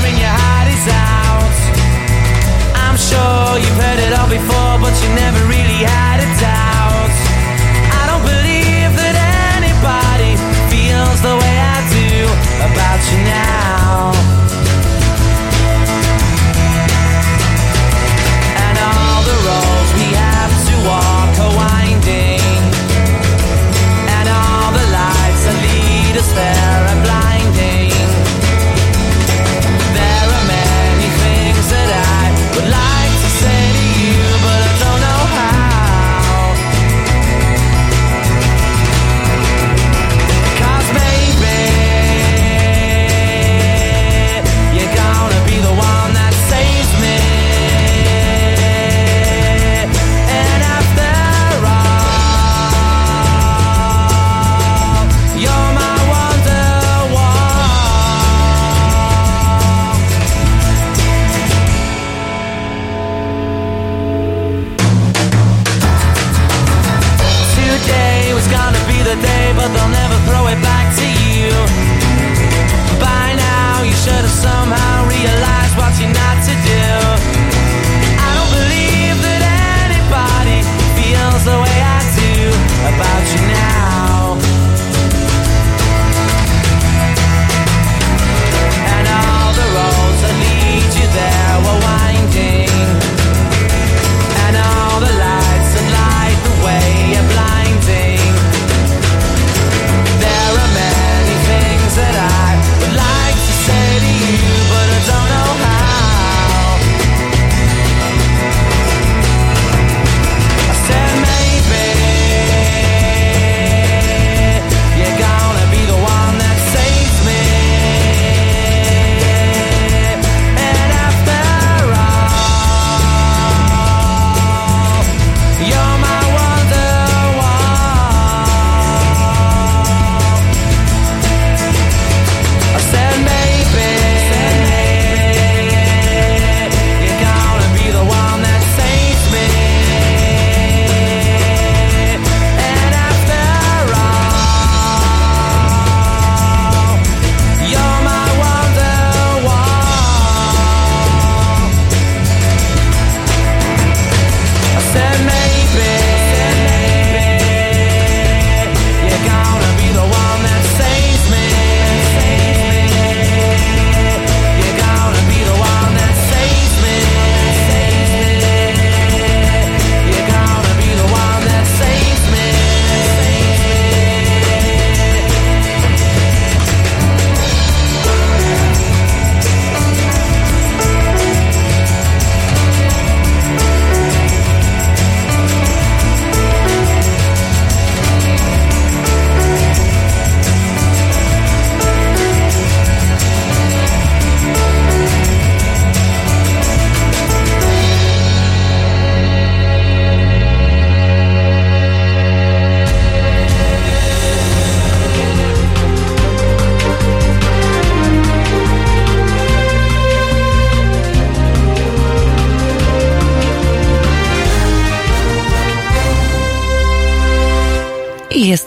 [3.11, 7.13] sure you've heard it all before, but you never really had a doubt.
[7.99, 9.15] I don't believe that
[9.59, 10.31] anybody
[10.71, 12.11] feels the way I do
[12.67, 14.15] about you now.
[18.63, 22.63] And all the roads we have to walk are winding,
[24.15, 26.70] and all the lights that lead us there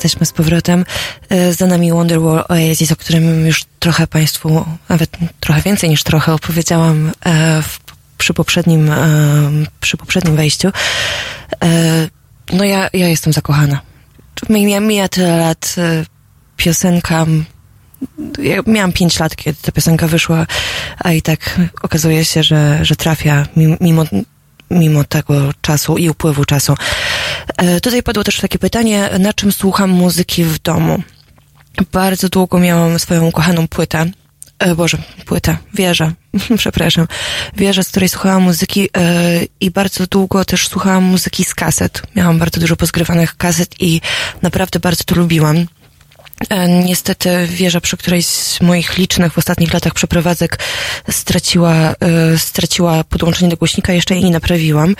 [0.04, 0.84] jesteśmy z powrotem.
[1.28, 5.10] E, Za nami Wonderwall Oasis, o którym już trochę Państwu, nawet
[5.40, 7.80] trochę więcej niż trochę opowiedziałam e, w,
[8.18, 8.96] przy, poprzednim, e,
[9.80, 10.70] przy poprzednim wejściu.
[12.52, 13.80] No ja, ja jestem zakochana.
[14.48, 15.74] Mija, mija tyle lat,
[16.56, 17.26] piosenka...
[18.42, 20.46] Ja miałam pięć lat, kiedy ta piosenka wyszła,
[20.98, 23.46] a i tak okazuje się, że, że trafia
[23.80, 24.04] mimo
[24.70, 26.74] mimo tego czasu i upływu czasu.
[27.56, 31.02] E, tutaj padło też takie pytanie, na czym słucham muzyki w domu?
[31.92, 34.10] Bardzo długo miałam swoją ukochaną płytę.
[34.58, 36.12] E, Boże, płytę, wieżę,
[36.58, 37.08] przepraszam.
[37.56, 42.02] Wieżę, z której słuchałam muzyki e, i bardzo długo też słuchałam muzyki z kaset.
[42.16, 44.00] Miałam bardzo dużo pozgrywanych kaset i
[44.42, 45.66] naprawdę bardzo to lubiłam.
[46.50, 50.58] E, Niestety wieża, przy którejś z moich licznych w ostatnich latach przeprowadzek
[51.10, 51.94] straciła, e,
[52.38, 54.96] straciła podłączenie do głośnika, jeszcze jej nie naprawiłam.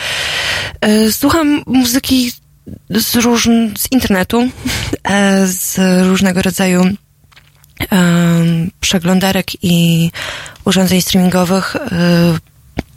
[1.11, 2.33] Słucham muzyki
[2.91, 4.43] z, różn, z internetu,
[5.05, 6.85] e, z różnego rodzaju
[8.81, 10.11] przeglądarek i
[10.65, 11.77] urządzeń streamingowych.
[11.77, 12.39] e,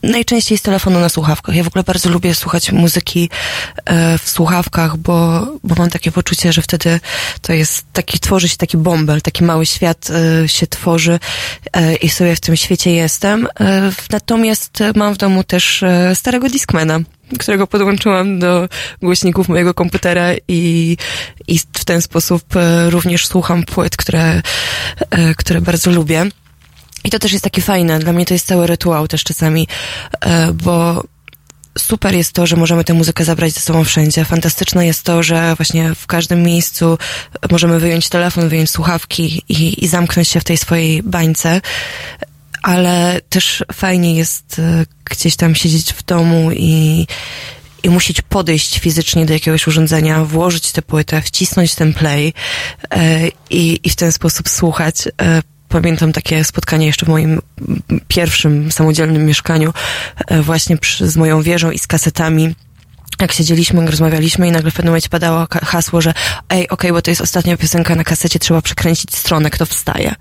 [0.03, 1.55] Najczęściej z telefonu na słuchawkach.
[1.55, 3.29] Ja w ogóle bardzo lubię słuchać muzyki
[3.85, 6.99] e, w słuchawkach, bo, bo mam takie poczucie, że wtedy
[7.41, 10.07] to jest taki, tworzy się taki bąbel, taki mały świat
[10.47, 11.19] się tworzy
[12.01, 13.47] i sobie w tym świecie jestem.
[14.09, 15.83] Natomiast mam w domu też
[16.13, 16.99] starego Discmana,
[17.39, 18.69] którego podłączyłam do
[19.01, 20.97] głośników mojego komputera i,
[21.47, 24.41] i w ten sposób e, również słucham płyt, które,
[25.09, 26.25] e, które bardzo lubię.
[27.03, 27.99] I to też jest takie fajne.
[27.99, 29.67] Dla mnie to jest cały rytuał też czasami,
[30.21, 31.03] e, bo
[31.77, 34.25] super jest to, że możemy tę muzykę zabrać ze sobą wszędzie.
[34.25, 36.97] Fantastyczne jest to, że właśnie w każdym miejscu
[37.51, 41.61] możemy wyjąć telefon, wyjąć słuchawki i, i zamknąć się w tej swojej bańce.
[42.67, 47.07] Ale też fajnie jest e, gdzieś tam siedzieć w domu i,
[47.83, 52.33] i musieć podejść fizycznie do jakiegoś urządzenia, włożyć tę płytę, wcisnąć ten play
[52.89, 55.07] e, i, i w ten sposób słuchać.
[55.21, 57.41] E, Pamiętam takie spotkanie jeszcze w moim
[58.07, 59.73] pierwszym samodzielnym mieszkaniu,
[60.41, 62.55] właśnie przy, z moją wieżą i z kasetami.
[63.21, 66.13] Jak siedzieliśmy, rozmawialiśmy i nagle w pewnym momencie padało hasło, że
[66.49, 70.15] ej, okej, bo to jest ostatnia piosenka na kasecie, trzeba przekręcić stronę, kto wstaje.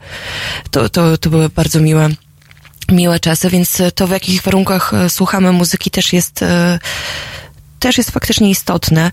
[0.70, 2.10] To, to, to były bardzo miłe,
[2.90, 6.78] miłe czasy, więc to w jakich warunkach e, słuchamy muzyki też jest, e,
[7.78, 9.10] też jest faktycznie istotne.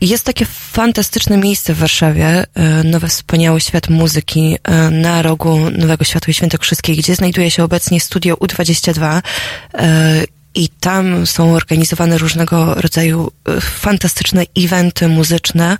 [0.00, 4.58] Jest takie fantastyczne miejsce w Warszawie, e, Nowy Wspaniały Świat Muzyki
[4.90, 9.22] na rogu Nowego Światła i Świętokrzyskiej, gdzie znajduje się obecnie studio U22
[9.74, 10.24] e,
[10.54, 15.76] i tam są organizowane różnego rodzaju fantastyczne eventy muzyczne,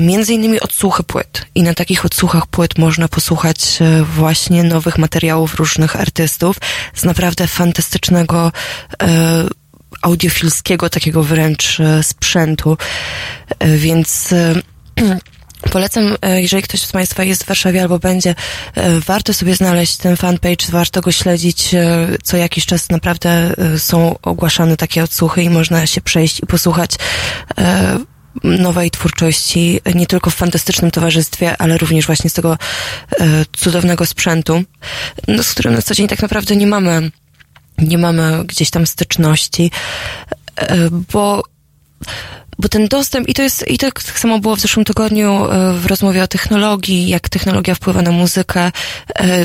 [0.00, 1.46] między innymi odsłuchy płyt.
[1.54, 3.78] I na takich odsłuchach płyt można posłuchać
[4.16, 6.56] właśnie nowych materiałów różnych artystów
[6.94, 8.52] z naprawdę fantastycznego
[10.02, 12.76] audiofilskiego takiego wręcz e, sprzętu,
[13.58, 14.54] e, więc e,
[15.70, 18.34] Polecam, jeżeli ktoś z Państwa jest w Warszawie albo będzie,
[19.06, 21.68] warto sobie znaleźć ten fanpage, warto go śledzić.
[22.22, 26.90] Co jakiś czas naprawdę są ogłaszane takie odsłuchy i można się przejść i posłuchać
[28.44, 32.58] nowej twórczości, nie tylko w fantastycznym towarzystwie, ale również właśnie z tego
[33.56, 34.62] cudownego sprzętu,
[35.28, 37.10] no, z którym na co dzień tak naprawdę nie mamy
[37.78, 39.70] nie mamy gdzieś tam styczności,
[40.56, 41.42] e, bo
[42.62, 45.86] bo ten dostęp, i to jest, i tak samo było w zeszłym tygodniu e, w
[45.86, 48.72] rozmowie o technologii, jak technologia wpływa na muzykę,
[49.18, 49.44] e,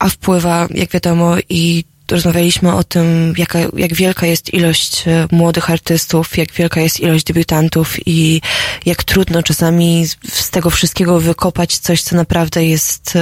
[0.00, 6.38] a wpływa, jak wiadomo, i rozmawialiśmy o tym, jaka, jak wielka jest ilość młodych artystów,
[6.38, 8.40] jak wielka jest ilość debiutantów i
[8.86, 13.18] jak trudno czasami z tego wszystkiego wykopać coś, co naprawdę jest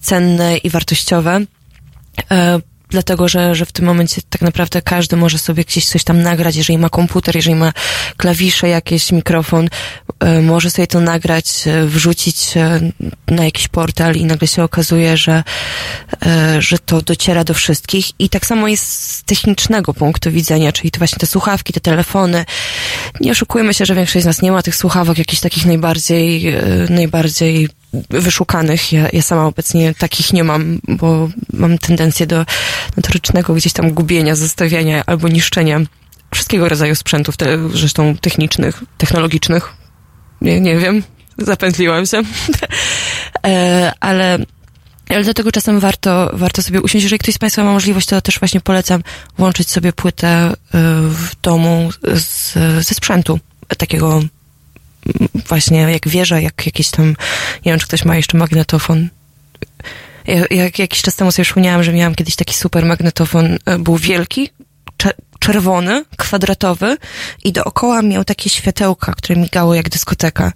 [0.00, 1.40] cenne i wartościowe
[2.90, 6.56] dlatego że, że w tym momencie tak naprawdę każdy może sobie gdzieś coś tam nagrać,
[6.56, 7.72] jeżeli ma komputer, jeżeli ma
[8.16, 9.68] klawisze, jakieś mikrofon,
[10.20, 12.80] e, może sobie to nagrać, e, wrzucić e,
[13.28, 15.44] na jakiś portal i nagle się okazuje, że,
[16.58, 18.06] że to dociera do wszystkich.
[18.18, 22.44] I tak samo jest z technicznego punktu widzenia, czyli to właśnie te słuchawki, te telefony.
[23.20, 26.54] Nie oszukujmy się, że większość z nas nie ma tych słuchawek jakichś takich najbardziej,
[26.90, 27.68] najbardziej
[28.10, 28.92] wyszukanych.
[28.92, 32.46] Ja, ja sama obecnie takich nie mam, bo mam tendencję do
[32.96, 35.80] notorycznego gdzieś tam gubienia, zostawiania albo niszczenia
[36.34, 39.72] wszystkiego rodzaju sprzętów, te, zresztą technicznych, technologicznych.
[40.40, 41.02] Nie, nie wiem,
[41.38, 42.22] zapętliłam się.
[43.46, 44.38] e, ale
[45.08, 47.04] ale dlatego czasem warto, warto sobie usiąść.
[47.04, 49.02] Jeżeli ktoś z Państwa ma możliwość, to też właśnie polecam
[49.38, 50.54] włączyć sobie płytę e,
[51.08, 52.52] w domu z,
[52.86, 53.40] ze sprzętu
[53.78, 54.22] takiego
[55.48, 57.06] właśnie jak wieża, jak jakiś tam,
[57.66, 59.08] nie wiem, czy ktoś ma jeszcze magnetofon.
[60.26, 63.96] Ja, jak jakiś czas temu sobie przypomniałam, że miałam kiedyś taki super magnetofon, e, był
[63.96, 64.50] wielki,
[65.40, 66.96] czerwony, kwadratowy
[67.44, 70.52] i dookoła miał takie światełka, które migały jak dyskoteka.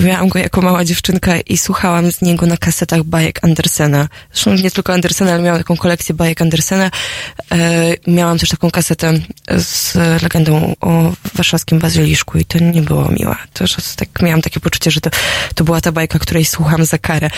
[0.00, 4.08] Miałam go jako mała dziewczynka i słuchałam z niego na kasetach bajek Andersena.
[4.32, 6.90] Zresztą nie tylko Andersena, ale miałam taką kolekcję bajek Andersena.
[7.52, 9.12] E, miałam też taką kasetę
[9.58, 13.36] z legendą o warszawskim bazyliszku i to nie było miłe.
[13.52, 15.10] To, że tak, miałam takie poczucie, że to,
[15.54, 17.30] to była ta bajka, której słucham za karę.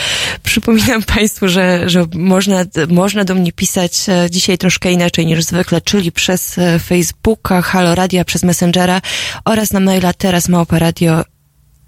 [0.43, 5.81] Przypominam Państwu, że, że można, można do mnie pisać e, dzisiaj troszkę inaczej niż zwykle,
[5.81, 9.01] czyli przez e, Facebooka, Halo Radia, przez Messengera
[9.45, 11.23] oraz na maila teraz małpa radio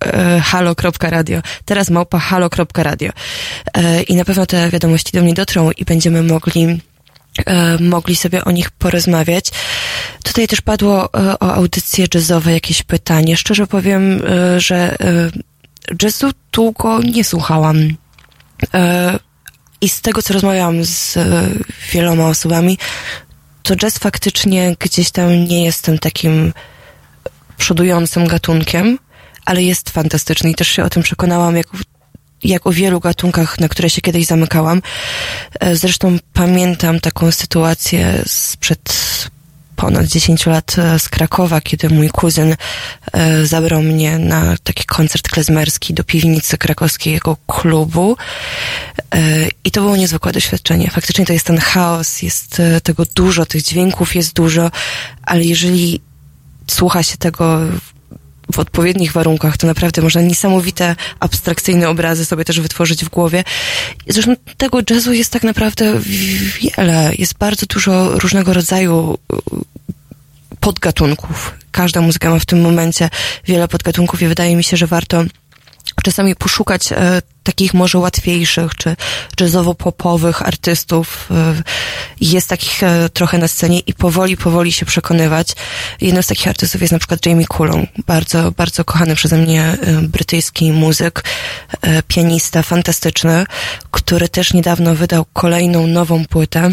[0.05, 3.11] e, halo.radio, teraz małpa halo.radio.
[3.73, 6.81] E, I na pewno te wiadomości do mnie dotrą i będziemy mogli
[7.45, 9.45] e, mogli sobie o nich porozmawiać.
[10.23, 13.37] Tutaj też padło o audycje jazzowe jakieś pytanie.
[13.37, 14.21] Szczerze powiem,
[14.57, 14.95] że
[16.01, 17.77] jazzu długo nie słuchałam.
[19.81, 21.17] I z tego, co rozmawiałam z
[21.93, 22.77] wieloma osobami,
[23.65, 26.53] to jazz faktycznie gdzieś tam nie jest tym takim
[27.57, 28.99] przodującym gatunkiem,
[29.45, 31.67] ale jest fantastyczny i też się o tym przekonałam, jak,
[32.43, 34.81] jak o wielu gatunkach, na które się kiedyś zamykałam.
[35.59, 38.95] E, zresztą pamiętam taką sytuację sprzed
[39.75, 42.55] ponad 10 lat e, z Krakowa, kiedy mój kuzyn
[43.13, 48.17] e, zabrał mnie na taki koncert klezmerski do piwnicy krakowskiego klubu
[49.15, 50.89] e, i to było niezwykłe doświadczenie.
[50.91, 54.71] Faktycznie to jest ten chaos, jest tego dużo, tych dźwięków jest dużo,
[55.23, 56.01] ale jeżeli
[56.67, 57.59] słucha się tego
[58.51, 63.43] w odpowiednich warunkach, to naprawdę można niesamowite, abstrakcyjne obrazy sobie też wytworzyć w głowie.
[64.07, 65.99] Zresztą tego jazzu jest tak naprawdę
[66.61, 67.11] wiele.
[67.17, 69.17] Jest bardzo dużo różnego rodzaju
[70.59, 71.53] podgatunków.
[71.71, 73.09] Każda muzyka ma w tym momencie
[73.45, 75.23] wiele podgatunków i wydaje mi się, że warto
[76.05, 78.95] czasami poszukać e, takich może łatwiejszych czy
[79.41, 81.29] jazzowo-popowych artystów.
[81.31, 81.63] E,
[82.21, 85.55] jest takich e, trochę na scenie i powoli, powoli się przekonywać.
[86.01, 90.01] Jednym z takich artystów jest na przykład Jamie Cullum, bardzo, bardzo kochany przeze mnie e,
[90.01, 91.23] brytyjski muzyk,
[91.81, 93.45] e, pianista fantastyczny,
[93.91, 96.71] który też niedawno wydał kolejną nową płytę.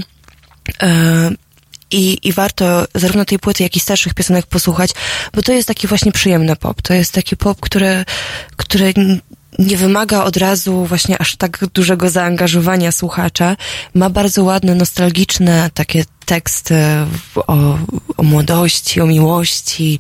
[1.93, 4.90] I, i warto zarówno tej płyty, jak i starszych piosenek posłuchać,
[5.35, 6.82] bo to jest taki właśnie przyjemny pop.
[6.82, 8.05] To jest taki pop, który,
[8.56, 8.94] który
[9.59, 13.56] nie wymaga od razu właśnie aż tak dużego zaangażowania słuchacza.
[13.94, 16.74] Ma bardzo ładne, nostalgiczne takie teksty
[17.36, 17.78] o,
[18.16, 19.98] o młodości, o miłości,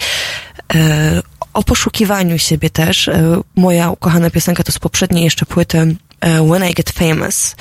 [0.74, 1.22] e,
[1.54, 3.08] o poszukiwaniu siebie też.
[3.08, 7.56] E, moja ukochana piosenka to z poprzedniej jeszcze płyty When I Get Famous.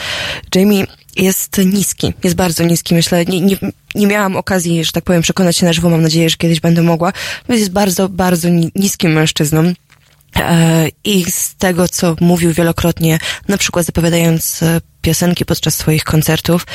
[0.56, 0.86] Jamie
[1.16, 2.96] jest niski, jest bardzo niski.
[2.96, 3.58] Myślę, nie, nie,
[3.96, 5.90] nie miałam okazji, że tak powiem, przekonać się na żywo.
[5.90, 7.14] Mam nadzieję, że kiedyś będę mogła.
[7.50, 9.74] Jest bardzo, bardzo niskim mężczyzną.
[10.36, 16.68] E, I z tego, co mówił wielokrotnie, na przykład zapowiadając e, piosenki podczas swoich koncertów,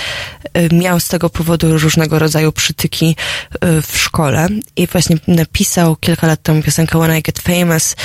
[0.52, 3.16] e, miał z tego powodu różnego rodzaju przytyki
[3.62, 7.96] w szkole i właśnie napisał kilka lat temu piosenkę When I Get Famous,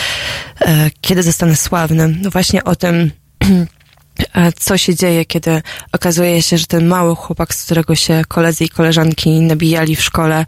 [1.02, 3.12] kiedy zostanę sławny, no właśnie o tym,
[4.60, 5.62] co się dzieje, kiedy
[5.92, 10.46] okazuje się, że ten mały chłopak, z którego się koledzy i koleżanki nabijali w szkole,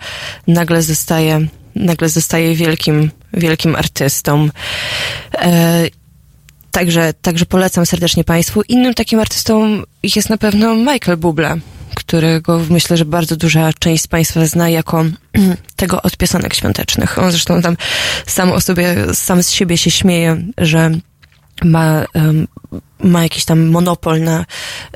[0.47, 4.49] nagle zostaje nagle zostaje wielkim, wielkim artystą.
[5.35, 5.83] E,
[6.71, 8.61] także, także polecam serdecznie Państwu.
[8.67, 11.59] Innym takim artystą jest na pewno Michael Bublé,
[11.95, 15.05] którego myślę, że bardzo duża część z Państwa zna jako
[15.75, 17.19] tego od piosenek świątecznych.
[17.19, 17.77] On zresztą tam
[18.25, 20.91] sam o sobie, sam z siebie się śmieje, że
[21.63, 22.47] ma, um,
[22.99, 24.45] ma jakiś tam monopol na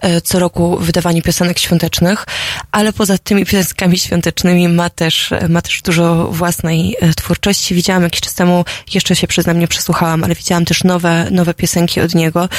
[0.01, 2.25] e, co roku wydawanie piosenek świątecznych,
[2.71, 7.75] ale poza tymi piosenkami świątecznymi ma też, ma też dużo własnej e, twórczości.
[7.75, 12.01] Widziałam jakiś czas temu, jeszcze się przyznam, nie przesłuchałam, ale widziałam też nowe, nowe piosenki
[12.01, 12.49] od niego.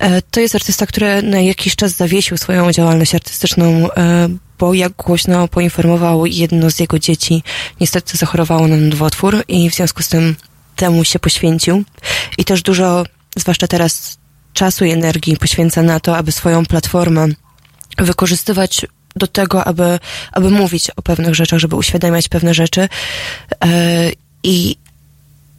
[0.00, 4.28] E, to jest artysta, który na jakiś czas zawiesił swoją działalność artystyczną, e,
[4.58, 7.42] bo jak głośno poinformował jedno z jego dzieci,
[7.80, 10.36] niestety zachorowało na nowotwór i w związku z tym
[10.76, 11.84] temu się poświęcił.
[12.38, 13.04] I też dużo
[13.36, 14.18] zwłaszcza teraz
[14.54, 17.28] czasu i energii poświęca na to, aby swoją platformę
[17.98, 18.86] wykorzystywać
[19.16, 19.98] do tego, aby,
[20.32, 22.88] aby mówić o pewnych rzeczach, żeby uświadamiać pewne rzeczy.
[23.64, 24.10] E,
[24.42, 24.76] I,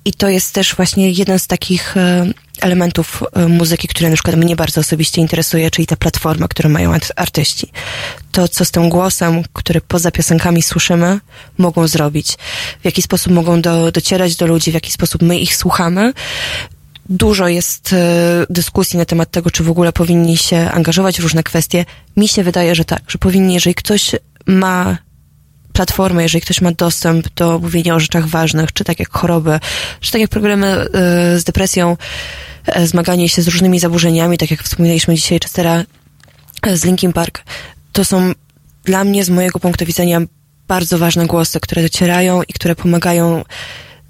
[0.06, 2.26] I to jest też właśnie jeden z takich e,
[2.62, 6.94] elementów e, muzyki, które na przykład mnie bardzo osobiście interesuje, czyli ta platforma, którą mają
[7.16, 7.72] artyści.
[8.32, 11.20] To, co z tym głosem, który poza piosenkami słyszymy,
[11.58, 12.38] mogą zrobić.
[12.82, 16.14] W jaki sposób mogą do, docierać do ludzi, w jaki sposób my ich słuchamy
[17.10, 21.44] dużo jest e, dyskusji na temat tego, czy w ogóle powinni się angażować w różne
[21.44, 21.86] kwestie.
[22.18, 24.16] Mi się wydaje, że tak, że powinni, jeżeli ktoś
[24.46, 24.98] ma
[25.74, 29.60] platformę, jeżeli ktoś ma dostęp do mówienia o rzeczach ważnych, czy tak jak choroby,
[30.00, 30.88] czy tak jak problemy e,
[31.40, 31.98] z depresją,
[32.66, 35.84] e, zmaganie się z różnymi zaburzeniami, tak jak wspominaliśmy dzisiaj Chestera
[36.74, 37.44] z Linkin Park,
[37.92, 38.32] to są
[38.84, 40.22] dla mnie, z mojego punktu widzenia,
[40.68, 43.44] bardzo ważne głosy, które docierają i które pomagają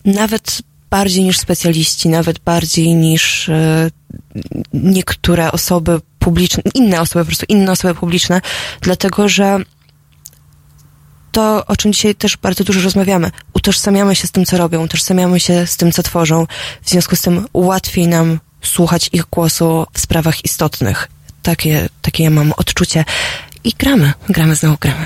[0.06, 0.62] nawet
[0.96, 3.92] bardziej niż specjaliści, nawet bardziej niż e,
[4.74, 8.42] niektóre osoby publiczne, inne osoby, po prostu inne osoby publiczne,
[8.82, 9.60] dlatego że
[11.32, 15.40] to, o czym dzisiaj też bardzo dużo rozmawiamy, utożsamiamy się z tym, co robią, utożsamiamy
[15.40, 16.48] się z tym, co tworzą,
[16.82, 21.08] w związku z tym łatwiej nam słuchać ich głosu w sprawach istotnych.
[21.44, 23.06] Takie, takie ja mam odczucie.
[23.64, 25.06] I gramy, gramy znowu, gramy.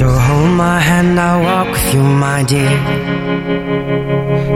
[0.00, 2.70] So hold my hand, I'll walk with you, my dear.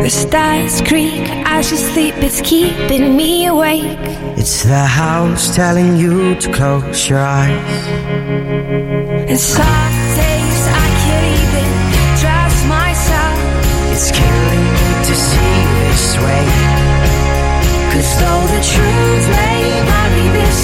[0.03, 4.07] The stars creak as you sleep, it's keeping me awake.
[4.41, 7.87] It's the house telling you to close your eyes.
[9.29, 11.69] And some days I can't even
[12.23, 13.37] trust myself.
[13.93, 16.47] It's killing me to see this way.
[17.93, 19.61] Cause though the truth may
[19.91, 20.64] vary, this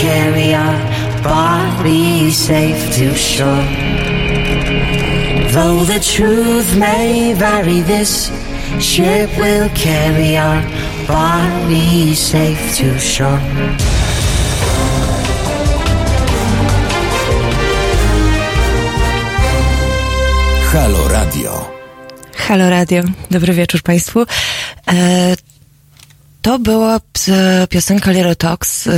[0.00, 0.78] carry our
[1.22, 3.66] bodies safe to shore.
[5.52, 8.30] Though the truth may vary, this
[8.78, 10.62] ship will carry our
[11.06, 13.40] bodies safe to shore.
[20.72, 21.70] Halo Radio.
[22.48, 24.26] Halo Radio, dobry wieczór Państwu.
[24.86, 25.36] E,
[26.50, 27.30] to była ps-
[27.68, 28.90] piosenka Little Talks e,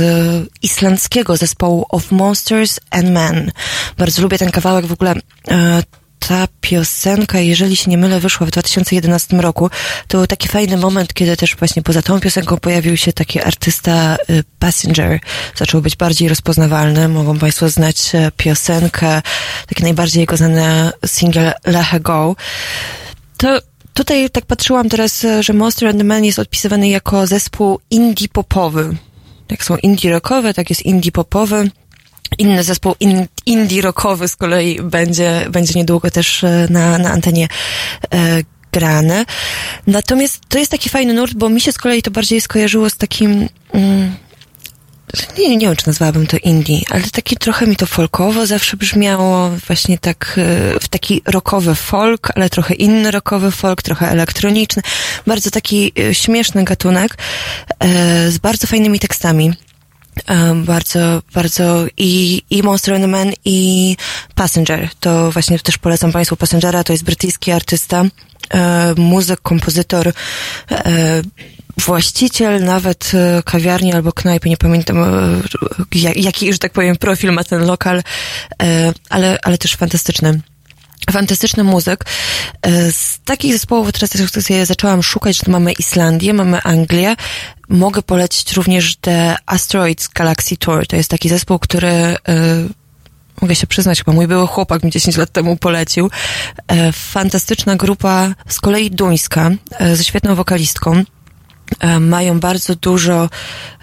[0.61, 3.51] islandzkiego zespołu Of Monsters and Men.
[3.97, 5.15] Bardzo lubię ten kawałek w ogóle.
[5.51, 5.83] E,
[6.19, 9.69] ta piosenka, jeżeli się nie mylę, wyszła w 2011 roku.
[10.07, 14.15] To był taki fajny moment, kiedy też właśnie poza tą piosenką pojawił się taki artysta
[14.29, 15.19] y, Passenger.
[15.55, 17.07] Zaczął być bardziej rozpoznawalny.
[17.07, 19.21] Mogą Państwo znać e, piosenkę,
[19.67, 22.35] taki najbardziej jego znany single Let Her Go.
[23.37, 23.59] To
[23.93, 28.27] tutaj tak patrzyłam teraz, e, że Monster and the Man jest odpisywany jako zespół indie
[28.27, 28.95] popowy.
[29.51, 31.69] Jak są indie rockowe, tak jest indie popowy.
[32.37, 37.47] Inny zespół in, indie rockowy z kolei będzie, będzie niedługo też e, na, na antenie
[38.13, 38.41] e,
[38.71, 39.25] grany.
[39.87, 42.97] Natomiast to jest taki fajny nurt, bo mi się z kolei to bardziej skojarzyło z
[42.97, 43.49] takim...
[43.73, 44.15] Mm,
[45.37, 49.49] nie, nie wiem, czy nazwałabym to indie, ale taki trochę mi to folkowo zawsze brzmiało,
[49.67, 54.81] właśnie tak e, w taki rockowy folk, ale trochę inny rockowy folk, trochę elektroniczny.
[55.27, 57.17] Bardzo taki e, śmieszny gatunek
[57.79, 59.53] e, z bardzo fajnymi tekstami.
[60.55, 63.97] Bardzo, bardzo i, i Monster and the Man i
[64.35, 64.89] Passenger.
[64.99, 68.03] To właśnie też polecam Państwu Passengera, to jest brytyjski artysta,
[68.97, 70.13] muzyk, kompozytor,
[71.77, 75.07] właściciel nawet e, kawiarni albo knajpy, nie pamiętam e,
[75.95, 78.03] jak- jaki, że tak powiem, profil ma ten lokal,
[78.63, 80.41] e, ale, ale też fantastyczny.
[81.11, 82.05] Fantastyczny muzyk.
[82.91, 84.09] Z takich zespołów teraz
[84.45, 87.15] sobie zaczęłam szukać, że mamy Islandię, mamy Anglię.
[87.69, 90.87] Mogę polecić również The Asteroids Galaxy Tour.
[90.87, 92.15] To jest taki zespół, który
[93.41, 96.09] mogę się przyznać, chyba mój były chłopak mi 10 lat temu polecił.
[96.93, 99.51] Fantastyczna grupa, z kolei duńska,
[99.93, 101.03] ze świetną wokalistką.
[101.79, 103.29] E, Mają bardzo dużo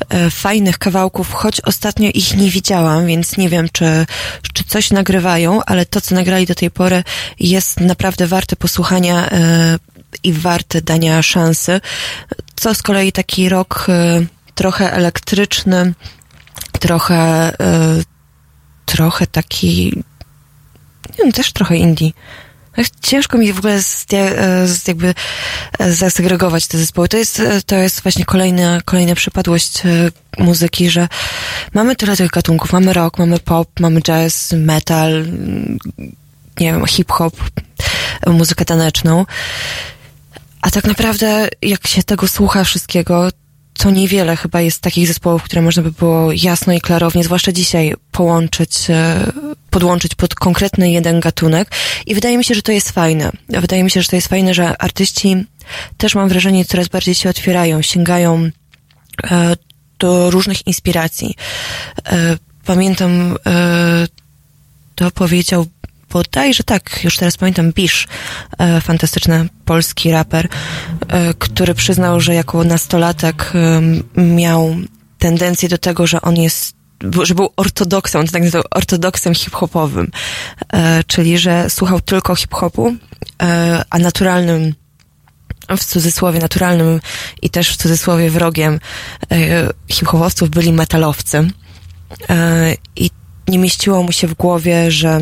[0.08, 4.06] e, fajnych kawałków, choć ostatnio ich nie widziałam, więc nie wiem, czy,
[4.52, 7.04] czy coś nagrywają, ale to, co nagrali do tej pory,
[7.40, 9.78] jest naprawdę warte posłuchania e,
[10.22, 11.80] i warte dania szansy.
[12.56, 13.86] Co z kolei taki rok
[14.54, 15.94] trochę elektryczny,
[16.80, 17.52] trochę,
[18.86, 20.02] trochę taki,
[21.18, 22.10] nie wiem, też trochę indie.
[23.02, 25.14] Ciężko mi w ogóle z, e, z, jakby
[25.78, 27.08] e, zasegregować te zespoły.
[27.08, 29.82] To jest, e, to jest właśnie kolejna, kolejna przypadłość
[30.38, 31.08] muzyki, że
[31.74, 32.72] mamy tyle tych gatunków.
[32.72, 35.26] Mamy rock, mamy pop, mamy jazz, metal,
[36.60, 37.36] nie wiem, hip-hop,
[38.26, 39.26] muzykę taneczną.
[40.62, 43.28] A tak naprawdę, jak się tego słucha wszystkiego,
[43.82, 47.94] to niewiele chyba jest takich zespołów, które można by było jasno i klarownie, zwłaszcza dzisiaj,
[48.12, 49.32] połączyć, e,
[49.70, 51.70] podłączyć pod konkretny jeden gatunek.
[52.06, 53.30] I wydaje mi się, że to jest fajne.
[53.48, 55.36] Wydaje mi się, że to jest fajne, że artyści
[55.96, 58.50] też mam wrażenie coraz bardziej się otwierają, sięgają
[59.30, 59.56] e,
[59.98, 61.34] do różnych inspiracji.
[62.06, 63.36] E, Pamiętam,
[64.94, 65.66] to powiedział
[66.12, 68.08] bodajże tak, już teraz pamiętam, Bisz,
[68.58, 70.48] e, fantastyczny polski raper,
[71.08, 73.52] e, który przyznał, że jako nastolatek
[74.16, 74.76] e, miał
[75.18, 76.80] tendencję do tego, że on jest
[77.22, 80.10] że był ortodoksem, on to tak nazywał, ortodoksem hip-hopowym,
[80.72, 82.94] e, czyli że słuchał tylko hip-hopu,
[83.42, 84.74] e, a naturalnym
[85.76, 87.00] w cudzysłowie naturalnym
[87.42, 88.80] i też w cudzysłowie wrogiem
[89.32, 91.50] e, hip-hopowców byli metalowcy.
[92.30, 93.10] E, I
[93.48, 95.20] nie mieściło mu się w głowie, że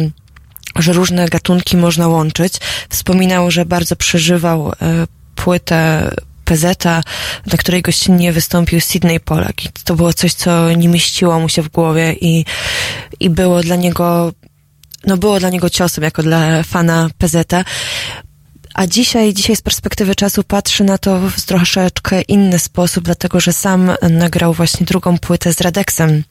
[0.79, 2.55] że różne gatunki można łączyć.
[2.89, 6.11] Wspominał, że bardzo przeżywał e, płytę
[6.45, 6.85] PZ,
[7.47, 9.65] na której gościnnie wystąpił Sydney Polak.
[9.65, 12.45] I to było coś, co nie mieściło mu się w głowie i,
[13.21, 14.33] i było dla niego,
[15.07, 17.37] no było dla niego ciosem, jako dla fana PZ.
[18.75, 23.53] A dzisiaj, dzisiaj z perspektywy czasu patrzy na to w troszeczkę inny sposób, dlatego że
[23.53, 26.23] sam nagrał właśnie drugą płytę z Radexem.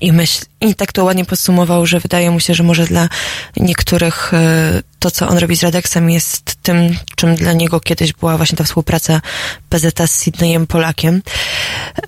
[0.00, 3.08] I myśl, i tak to ładnie podsumował, że wydaje mu się, że może dla
[3.56, 8.36] niektórych e, to, co on robi z Radexem jest tym, czym dla niego kiedyś była
[8.36, 9.20] właśnie ta współpraca
[9.68, 11.22] PZ z Sydneyem Polakiem.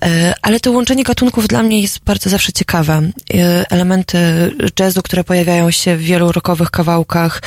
[0.05, 3.01] E, Ale to łączenie gatunków dla mnie jest bardzo zawsze ciekawe.
[3.33, 4.17] E, Elementy
[4.79, 7.41] jazzu, które pojawiają się w wielu rockowych kawałkach,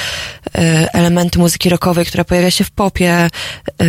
[0.92, 3.28] elementy muzyki rockowej, która pojawia się w popie,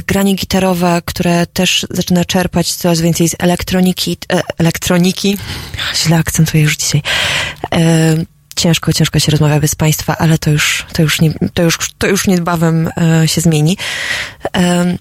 [0.08, 4.18] granie gitarowe, które też zaczyna czerpać coraz więcej z elektroniki,
[4.58, 5.38] elektroniki,
[5.96, 7.02] źle akcentuję już dzisiaj,
[7.74, 8.16] e,
[8.56, 12.08] ciężko, ciężko się rozmawia bez państwa, ale to już, to już, nie, to już, to
[12.08, 13.78] już niedbawem e, się zmieni.
[14.58, 14.98] E,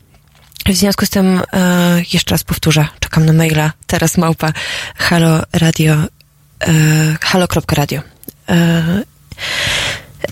[0.66, 4.52] w związku z tym, e, jeszcze raz powtórzę, czekam na maila, teraz małpa,
[4.96, 8.00] halo radio, e, halo.radio.
[8.48, 9.02] E,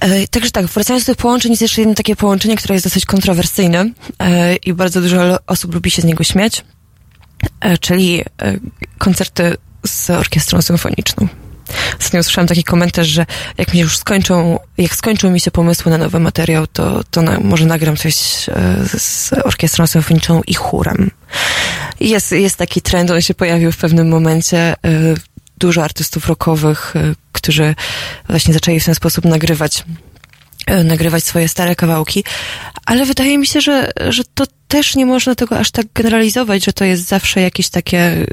[0.00, 3.04] E, Także tak, wracając do tych połączeń, jest jeszcze jedno takie połączenie, które jest dosyć
[3.04, 6.64] kontrowersyjne e, i bardzo dużo osób lubi się z niego śmiać,
[7.60, 8.22] e, czyli
[8.98, 11.28] koncerty z orkiestrą symfoniczną.
[11.98, 13.26] Ostatnio usłyszałam taki komentarz, że
[13.58, 17.40] jak mi już skończą, jak skończą mi się pomysły na nowy materiał, to, to na,
[17.40, 18.14] może nagram coś
[18.48, 18.54] e,
[18.98, 21.10] z orkiestrą symfoniczną i chórem.
[22.00, 24.58] Jest, jest taki trend, on się pojawił w pewnym momencie.
[24.58, 24.74] e,
[25.58, 27.74] Dużo artystów rockowych, e, którzy
[28.28, 29.84] właśnie zaczęli w ten sposób nagrywać
[30.84, 32.24] nagrywać swoje stare kawałki,
[32.86, 36.72] ale wydaje mi się, że, że to też nie można tego aż tak generalizować, że
[36.72, 38.26] to jest zawsze jakieś takie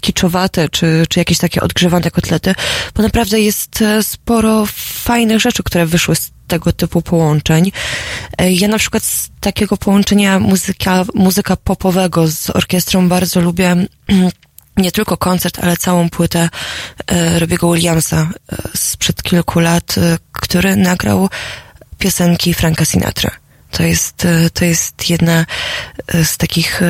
[0.00, 2.54] kiczowate, czy, czy jakieś takie odgrzewane kotlety,
[2.94, 4.66] bo naprawdę jest e, sporo
[5.04, 7.72] fajnych rzeczy, które wyszły z tego typu połączeń.
[8.38, 13.76] E, Ja na przykład z takiego połączenia muzyka, muzyka popowego z orkiestrą bardzo lubię
[14.76, 16.48] nie tylko koncert, ale całą płytę
[17.06, 18.28] e, Robiego Williamsa
[18.76, 19.94] sprzed kilku lat,
[20.32, 21.28] który nagrał
[21.98, 23.30] piosenki Franka Sinatra.
[23.70, 25.46] To jest, to jest jedna
[26.24, 26.80] z takich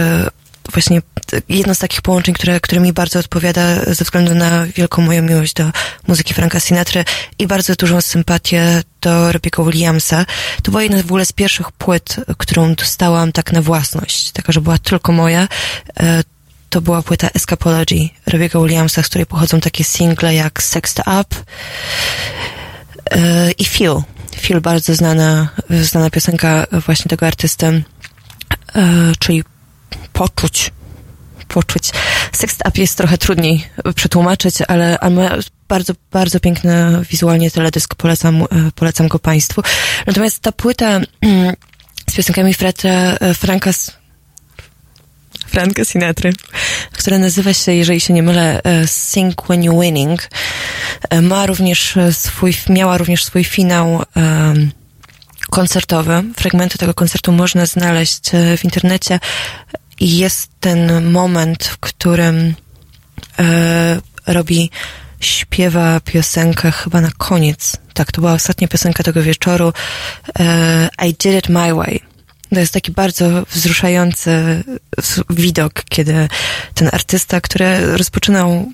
[0.73, 1.03] właśnie
[1.49, 5.55] jedno z takich połączeń, które, które mi bardzo odpowiada ze względu na wielką moją miłość
[5.55, 5.71] do
[6.07, 7.05] muzyki Franka Sinatra
[7.39, 10.27] i bardzo dużą sympatię do Robiego Williamsa.
[10.63, 14.61] To była jedna w ogóle z pierwszych płyt, którą dostałam tak na własność, taka, że
[14.61, 15.49] była tylko moja.
[16.01, 16.23] E,
[16.71, 21.37] to była płyta Escapology Robiego Williamsa, z której pochodzą takie single jak Sexed Up
[23.11, 24.03] e, i Feel.
[24.41, 27.83] Feel, bardzo znana, znana piosenka właśnie tego artysty, e,
[29.19, 29.45] czyli
[30.19, 30.73] poczuć.
[31.49, 31.91] Poczuć.
[32.33, 35.39] Sexed Up jest trochę trudniej przetłumaczyć, ale, ale
[35.69, 39.63] bardzo, bardzo piękny wizualnie teledysk, polecam, e, polecam go Państwu.
[40.07, 41.01] Natomiast ta płyta
[42.11, 42.89] z piosenkami Freda,
[43.21, 43.93] e, Franka, S-
[45.47, 46.33] Franka Sinatry,
[46.93, 50.29] która nazywa się, jeżeli się nie mylę, e, Sing When You Winning,
[51.23, 54.71] ma również swój, miała również swój finał em,
[55.51, 56.23] koncertowy.
[56.37, 59.21] Fragmenty tego koncertu można znaleźć w internecie
[60.01, 62.55] i jest ten moment, w którym
[63.39, 64.71] e, robi,
[65.21, 67.77] śpiewa piosenkę chyba na koniec.
[67.95, 69.73] Tak, to była ostatnia piosenka tego wieczoru.
[70.39, 72.01] E, I Did It My Way.
[72.55, 74.65] To jest taki bardzo wzruszający
[75.31, 76.29] widok, kiedy
[76.75, 78.73] ten artysta, który rozpoczynał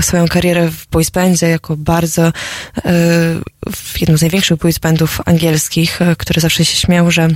[0.00, 2.32] swoją karierę w boys bandzie jako bardzo e,
[3.72, 7.28] w jednym z największych boys bandów angielskich, e, który zawsze się śmiał, że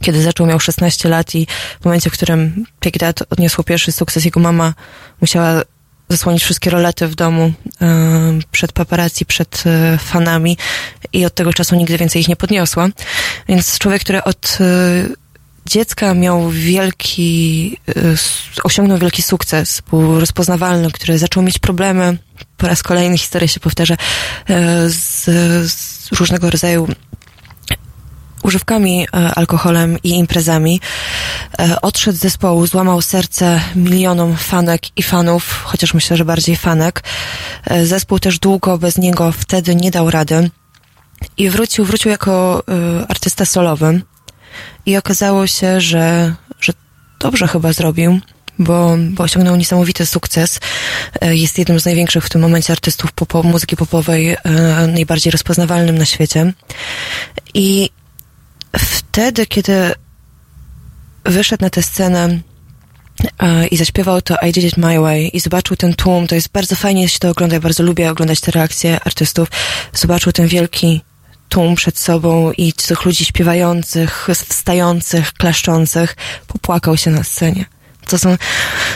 [0.00, 1.46] kiedy zaczął, miał 16 lat i
[1.80, 4.74] w momencie, w którym Big Dad odniosło pierwszy sukces, jego mama
[5.20, 5.62] musiała
[6.08, 7.52] zasłonić wszystkie rolety w domu
[7.82, 10.56] e, przed paparazzi, przed e, fanami
[11.12, 12.88] i od tego czasu nigdy więcej ich nie podniosła.
[13.48, 15.28] Więc człowiek, który od e,
[15.66, 17.76] dziecka miał wielki,
[18.64, 22.18] osiągnął wielki sukces, był rozpoznawalny, który zaczął mieć problemy,
[22.56, 23.96] po raz kolejny historia się powtarza,
[24.86, 25.24] z,
[25.72, 26.88] z różnego rodzaju
[28.42, 30.80] używkami, e, alkoholem i imprezami.
[31.58, 37.02] E, Odszedł z zespołu, złamał serce milionom fanek i fanów, chociaż myślę, że bardziej fanek.
[37.64, 40.50] E, Zespół też długo bez niego wtedy nie dał rady.
[41.36, 42.62] I wrócił, wrócił jako
[43.08, 44.00] artysta solowy.
[44.86, 46.72] I okazało się, że, że
[47.20, 48.20] dobrze chyba zrobił,
[48.58, 50.60] bo, bo osiągnął niesamowity sukces.
[51.22, 54.36] Jest jednym z największych w tym momencie artystów popo, muzyki popowej,
[54.88, 56.52] najbardziej rozpoznawalnym na świecie.
[57.54, 57.90] I
[58.76, 59.94] wtedy, kiedy
[61.24, 62.38] wyszedł na tę scenę
[63.38, 66.48] e, i zaśpiewał to I Did It My Way i zobaczył ten tłum, to jest
[66.48, 69.48] bardzo fajnie się to ogląda, ja bardzo lubię oglądać te reakcje artystów,
[69.92, 71.00] zobaczył ten wielki
[71.48, 76.16] tłum przed sobą i tych ludzi śpiewających, wstających, klaszczących,
[76.46, 77.64] popłakał się na scenie.
[78.08, 78.36] To są,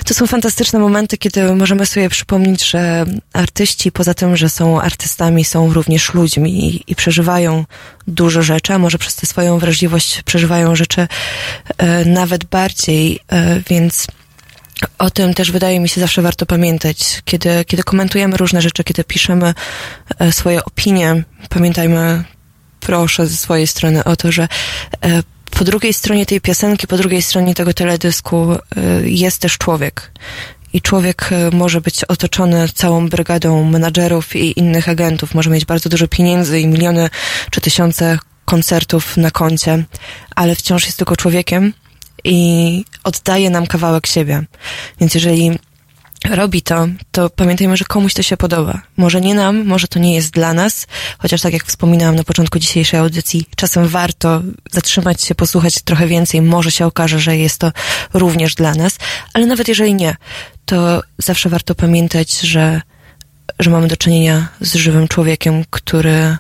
[0.05, 5.45] to są fantastyczne momenty, kiedy możemy sobie przypomnieć, że artyści, poza tym, że są artystami,
[5.45, 7.65] są również ludźmi i, i przeżywają
[8.09, 11.09] dużo rzeczy, a może przez tę swoją wrażliwość przeżywają rzeczy
[11.79, 14.07] e, nawet bardziej, e, więc
[14.99, 17.23] o tym też wydaje mi się zawsze warto pamiętać.
[17.25, 19.55] Kiedy, kiedy komentujemy różne rzeczy, kiedy piszemy
[20.19, 22.25] e, swoje opinie, pamiętajmy
[22.81, 24.49] proszę ze swojej strony o to, że
[25.05, 25.23] e,
[25.59, 28.59] po drugiej stronie tej piosenki, po drugiej stronie tego teledysku e,
[29.05, 30.13] jest też człowiek.
[30.73, 35.89] I człowiek e, może być otoczony całą brygadą menadżerów i innych agentów, może mieć bardzo
[35.89, 37.11] dużo pieniędzy i miliony
[37.51, 39.85] czy tysiące koncertów na koncie,
[40.37, 41.73] ale wciąż jest tylko człowiekiem
[42.25, 44.43] i oddaje nam kawałek siebie.
[45.01, 45.59] Więc jeżeli
[46.31, 48.83] robi to, to pamiętajmy, że komuś to się podoba.
[48.97, 50.87] Może nie nam, może to nie jest dla nas,
[51.19, 56.43] chociaż tak jak wspominałam na początku dzisiejszej audycji, czasem warto zatrzymać się, posłuchać trochę więcej,
[56.43, 57.73] może się okaże, że jest to
[58.15, 58.99] również dla nas,
[59.33, 60.17] ale nawet jeżeli nie,
[60.65, 62.83] to zawsze warto pamiętać, że,
[63.59, 66.37] że mamy do czynienia z żywym człowiekiem, który,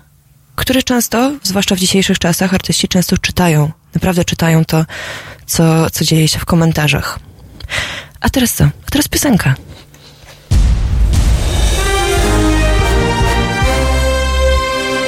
[0.57, 4.85] który często, zwłaszcza w dzisiejszych czasach, artyści często czytają, naprawdę czytają to,
[5.47, 7.19] co, co dzieje się w komentarzach.
[8.21, 8.65] A teraz co?
[8.65, 9.55] A teraz piosenka.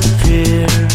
[0.00, 0.91] disappear.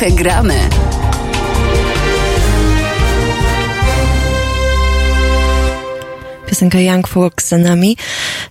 [0.00, 0.54] Trochę gramy.
[6.46, 7.96] Piosenka Young Folks za nami.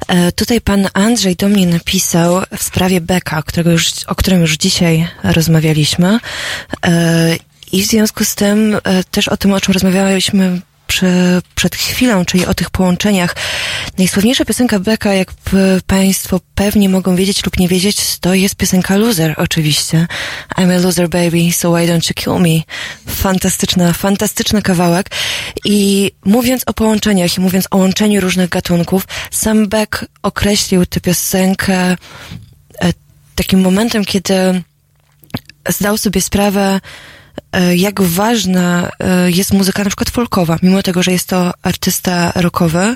[0.07, 4.57] E, tutaj pan Andrzej do mnie napisał w sprawie Beka, którego już, o którym już
[4.57, 6.19] dzisiaj rozmawialiśmy.
[6.85, 7.35] E,
[7.71, 10.61] I w związku z tym e, też o tym, o czym rozmawialiśmy
[11.55, 13.35] przed chwilą, czyli o tych połączeniach.
[13.97, 15.33] Najsławniejsza piosenka Beka, jak
[15.87, 20.07] Państwo pewnie mogą wiedzieć lub nie wiedzieć, to jest piosenka Loser, oczywiście.
[20.57, 22.63] I'm a loser baby, so why don't you kill me?
[23.13, 25.09] Fantastyczna, fantastyczny kawałek.
[25.65, 31.75] I mówiąc o połączeniach i mówiąc o łączeniu różnych gatunków, sam Beck określił tę piosenkę
[31.75, 31.95] e,
[33.35, 34.63] takim momentem, kiedy
[35.69, 36.79] zdał sobie sprawę, e,
[37.75, 42.79] jak ważna e, jest muzyka na przykład folkowa, mimo tego, że jest to artysta rockowy.
[42.79, 42.95] E,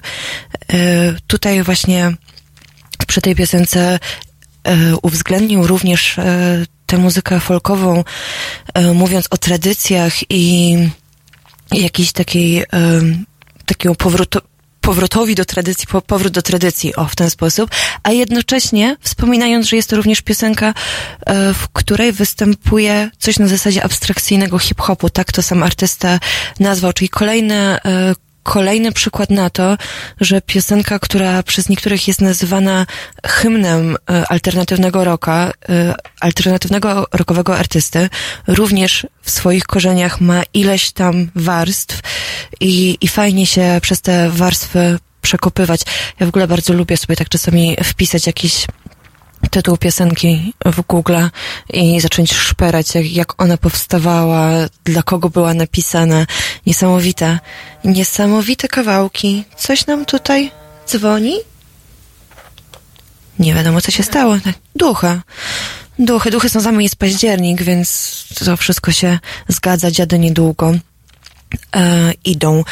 [1.27, 2.11] Tutaj właśnie
[3.07, 3.99] przy tej piosence
[4.63, 8.03] e, uwzględnił również e, tę muzykę folkową,
[8.73, 10.77] e, mówiąc o tradycjach i
[11.71, 12.65] jakiejś takiej, e,
[13.65, 14.39] takiego powrotu,
[14.83, 17.69] powrotowi do tradycji, po, powrót do tradycji, o, w ten sposób,
[18.03, 20.73] a jednocześnie wspominając, że jest to również piosenka,
[21.25, 26.19] e, w której występuje coś na zasadzie abstrakcyjnego hip-hopu, tak to sam artysta
[26.59, 29.77] nazwał, czyli kolejne, e, kolejny przykład na to,
[30.21, 32.85] że piosenka, która przez niektórych jest nazywana
[33.25, 38.09] hymnem e, alternatywnego rocka, e, alternatywnego rockowego artysty,
[38.47, 41.99] również w swoich korzeniach ma ileś tam warstw
[42.59, 45.81] i, i fajnie się przez te warstwy przekopywać.
[46.19, 48.65] Ja w ogóle bardzo lubię sobie tak czasami wpisać jakiś
[49.49, 51.17] tytuł piosenki w Google
[51.69, 54.49] i zacząć szperać, jak, jak ona powstawała,
[54.83, 56.25] dla kogo była napisana.
[56.65, 57.39] Niesamowite,
[57.85, 59.43] niesamowite kawałki.
[59.57, 60.51] Coś nam tutaj
[60.87, 61.35] dzwoni?
[63.39, 64.37] Nie wiadomo, co się stało.
[64.75, 65.21] Ducha.
[65.99, 66.31] Duchy.
[66.31, 70.73] Duchy są za mną, jest październik, więc to wszystko się zgadza, dziady niedługo
[72.25, 72.63] idą.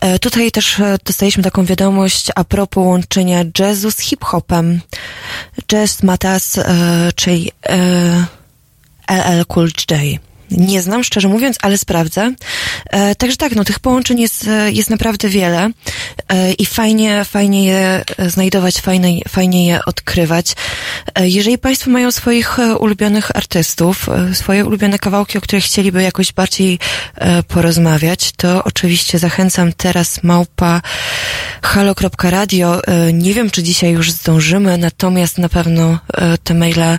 [0.00, 4.80] E, tutaj też e, dostaliśmy taką wiadomość a propos łączenia jazzu z hip-hopem.
[5.68, 6.64] Jazz Matas, e,
[7.14, 8.26] czyli e,
[9.08, 10.00] LL Cool J.
[10.56, 12.32] Nie znam, szczerze mówiąc, ale sprawdzę.
[12.90, 15.70] E, także tak, no tych połączeń jest, e, jest naprawdę wiele
[16.28, 20.52] e, i fajnie, fajnie je e, znajdować, fajnie, fajnie je odkrywać.
[21.14, 26.32] E, jeżeli Państwo mają swoich e, ulubionych artystów, swoje ulubione kawałki, o których chcieliby jakoś
[26.32, 26.78] bardziej
[27.48, 30.80] porozmawiać, to oczywiście zachęcam teraz małpa
[31.62, 32.80] halo.radio.
[33.12, 35.98] Nie wiem, czy dzisiaj już zdążymy, natomiast na pewno
[36.44, 36.98] te maile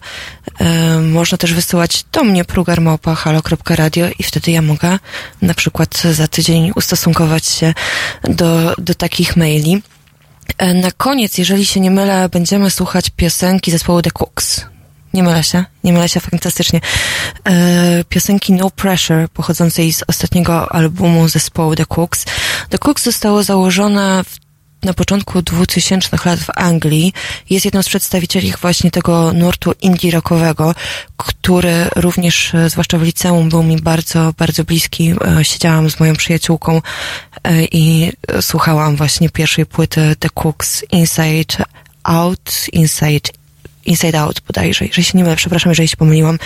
[1.01, 4.99] można też wysyłać do mnie prugarmałpa halo.radio i wtedy ja mogę
[5.41, 7.73] na przykład za tydzień ustosunkować się
[8.23, 9.81] do, do takich maili.
[10.57, 14.65] E, Na koniec, jeżeli się nie mylę, będziemy słuchać piosenki zespołu The Cooks.
[15.13, 16.81] Nie mylę się, nie mylę się fantastycznie.
[17.45, 22.25] E, piosenki No Pressure, pochodzącej z ostatniego albumu zespołu The Cooks.
[22.69, 24.42] The Cooks zostało założone w,
[24.83, 27.13] na początku 2000 lat w Anglii.
[27.49, 30.75] Jest jedną z przedstawicieli właśnie tego nurtu indie rockowego,
[31.17, 35.13] który również, e, zwłaszcza w liceum, był mi bardzo, bardzo bliski.
[35.39, 36.81] E, Siedziałam z moją przyjaciółką
[37.43, 38.11] e, i
[38.41, 41.65] słuchałam właśnie pierwszej płyty The Cooks Inside
[42.03, 43.29] Out, Inside
[43.85, 46.39] Inside Out bodajże, jeżeli się nie mylę, przepraszam, jeżeli się pomyliłam,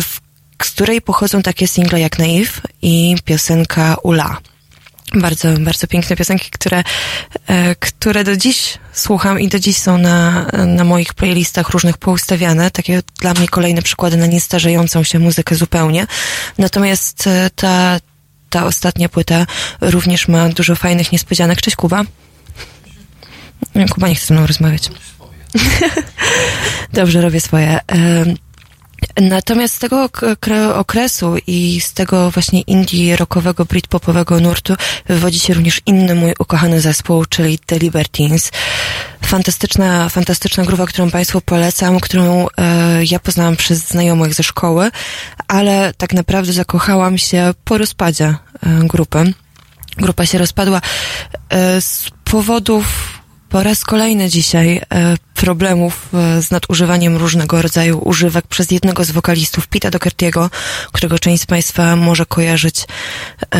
[0.00, 0.20] z
[0.58, 4.38] której pochodzą takie single jak Naive i piosenka Ula.
[5.14, 6.84] Bardzo, bardzo piękne piosenki, które,
[7.46, 12.70] e, które do dziś słucham i do dziś są na, na moich playlistach różnych poustawiane.
[12.70, 16.06] Takie dla mnie kolejne przykłady na niestarzejącą się muzykę zupełnie.
[16.58, 18.00] Natomiast e, ta,
[18.50, 19.46] ta ostatnia płyta
[19.80, 21.60] również ma dużo fajnych niespodzianek.
[21.60, 22.02] Cześć Kuba.
[23.90, 24.90] Kuba nie chce ze mną rozmawiać.
[26.92, 27.80] Dobrze, robię swoje.
[29.20, 34.74] Natomiast z tego ok- okre- okresu i z tego właśnie indie rockowego, britpopowego nurtu
[35.08, 38.50] wywodzi się również inny mój ukochany zespół, czyli The Libertines.
[39.22, 44.90] Fantastyczna, fantastyczna grupa, którą Państwu polecam, którą e, ja poznałam przez znajomych ze szkoły,
[45.48, 48.36] ale tak naprawdę zakochałam się po rozpadzie e,
[48.82, 49.32] grupy.
[49.96, 50.80] Grupa się rozpadła
[51.48, 53.17] e, z powodów
[53.48, 59.10] po raz kolejny dzisiaj e, problemów e, z nadużywaniem różnego rodzaju używek przez jednego z
[59.10, 60.50] wokalistów, Pita Doherty'ego,
[60.92, 62.86] którego część z Państwa może kojarzyć
[63.54, 63.58] e,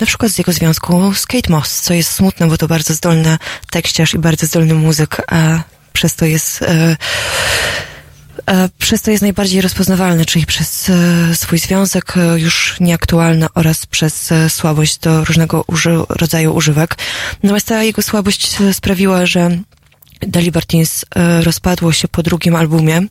[0.00, 3.38] na przykład z jego związku z Kate Moss, co jest smutne, bo to bardzo zdolny
[3.70, 6.64] tekściarz i bardzo zdolny muzyk, a przez to jest
[8.78, 14.32] przez to jest najbardziej rozpoznawalny, czyli przez e, swój związek e, już nieaktualny oraz przez
[14.32, 16.96] e, słabość do różnego uży- rodzaju używek.
[17.42, 19.58] Natomiast ta jego słabość e, sprawiła, że
[21.16, 23.06] e, rozpadło się po drugim albumie e,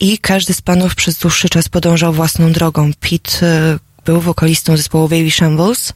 [0.00, 2.90] i każdy z panów przez dłuższy czas podążał własną drogą.
[3.00, 5.92] Pete e, był wokalistą zespołu Baby Shambles.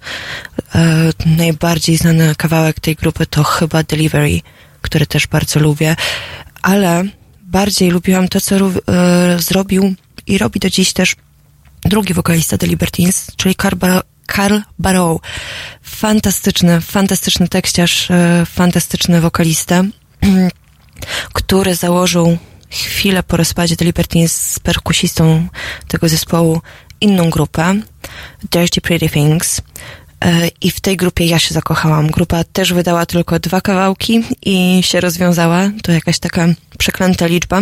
[0.75, 4.41] E, najbardziej znany kawałek tej grupy to chyba Delivery,
[4.83, 5.97] który też bardzo lubię,
[6.63, 7.05] ale
[7.53, 9.95] bardziej lubiłam to, co e, zrobił
[10.27, 11.17] i robi do dziś też
[11.85, 13.55] drugi wokalista The Libertines, czyli
[14.35, 15.21] Carl Barrow.
[15.83, 19.85] Fantastyczny, fantastyczny tekściarz, e, fantastyczny wokalista,
[21.39, 22.39] który założył
[22.71, 25.49] chwilę po rozpadzie The Libertines z perkusistą
[25.89, 26.61] tego zespołu
[27.01, 27.81] inną grupę,
[28.51, 29.63] Dirty Pretty Things.
[30.25, 32.07] E, I w tej grupie ja się zakochałam.
[32.11, 35.71] Grupa też wydała tylko dwa kawałki i się rozwiązała.
[35.83, 37.61] To jakaś taka przeklęta liczba.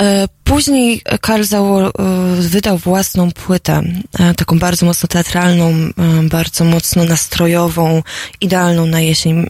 [0.00, 3.82] E, Później Karl zało- e, wydał własną płytę,
[4.36, 5.72] taką bardzo mocno teatralną,
[6.22, 8.02] bardzo mocno nastrojową,
[8.40, 9.46] idealną na jesień.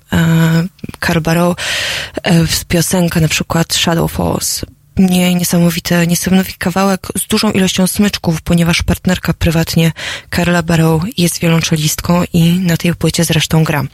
[2.24, 4.64] e, w- piosenka na przykład Shadow Falls.
[4.98, 9.92] Nie, niesamowity, niesamowity kawałek z dużą ilością smyczków, ponieważ partnerka prywatnie
[10.30, 13.84] Karla Barrow jest wiolonczelistką i na tej płycie zresztą gra.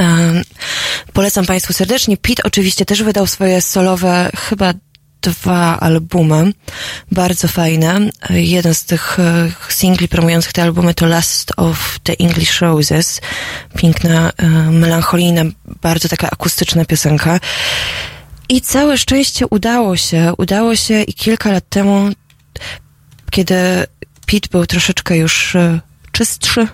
[0.00, 0.42] Um,
[1.12, 2.16] polecam Państwu serdecznie.
[2.16, 4.74] Pete oczywiście też wydał swoje solowe, chyba
[5.22, 6.52] dwa albumy,
[7.12, 8.00] bardzo fajne.
[8.30, 13.20] Jeden z tych e, singli promujących te albumy to Last of the English Roses.
[13.76, 15.42] Piękna, e, melancholijna,
[15.82, 17.40] bardzo taka akustyczna piosenka.
[18.50, 22.10] I całe szczęście udało się, udało się i kilka lat temu,
[23.30, 23.54] kiedy
[24.26, 25.80] Pete był troszeczkę już e,
[26.12, 26.68] czystszy,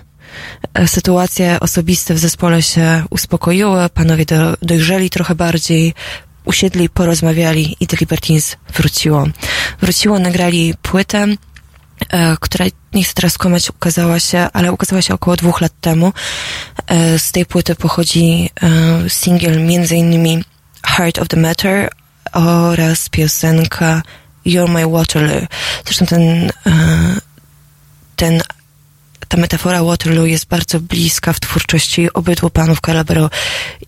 [0.73, 5.93] e, sytuacje osobiste w zespole się uspokoiły, panowie do, dojrzeli trochę bardziej,
[6.45, 9.27] usiedli, porozmawiali i The Libertines wróciło.
[9.81, 11.27] Wróciło, nagrali płytę,
[12.09, 16.13] e, która, nie chcę teraz kłamać, ukazała się, ale ukazała się około dwóch lat temu.
[16.87, 20.43] E, z tej płyty pochodzi e, singiel między innymi
[20.87, 21.89] Heart of the Matter
[22.33, 24.01] oraz piosenka
[24.45, 25.47] You're My Waterloo.
[25.85, 26.81] Zresztą ten, e,
[28.15, 28.41] ten
[29.27, 33.29] ta metafora Waterloo jest bardzo bliska w twórczości obydwu panów Calabro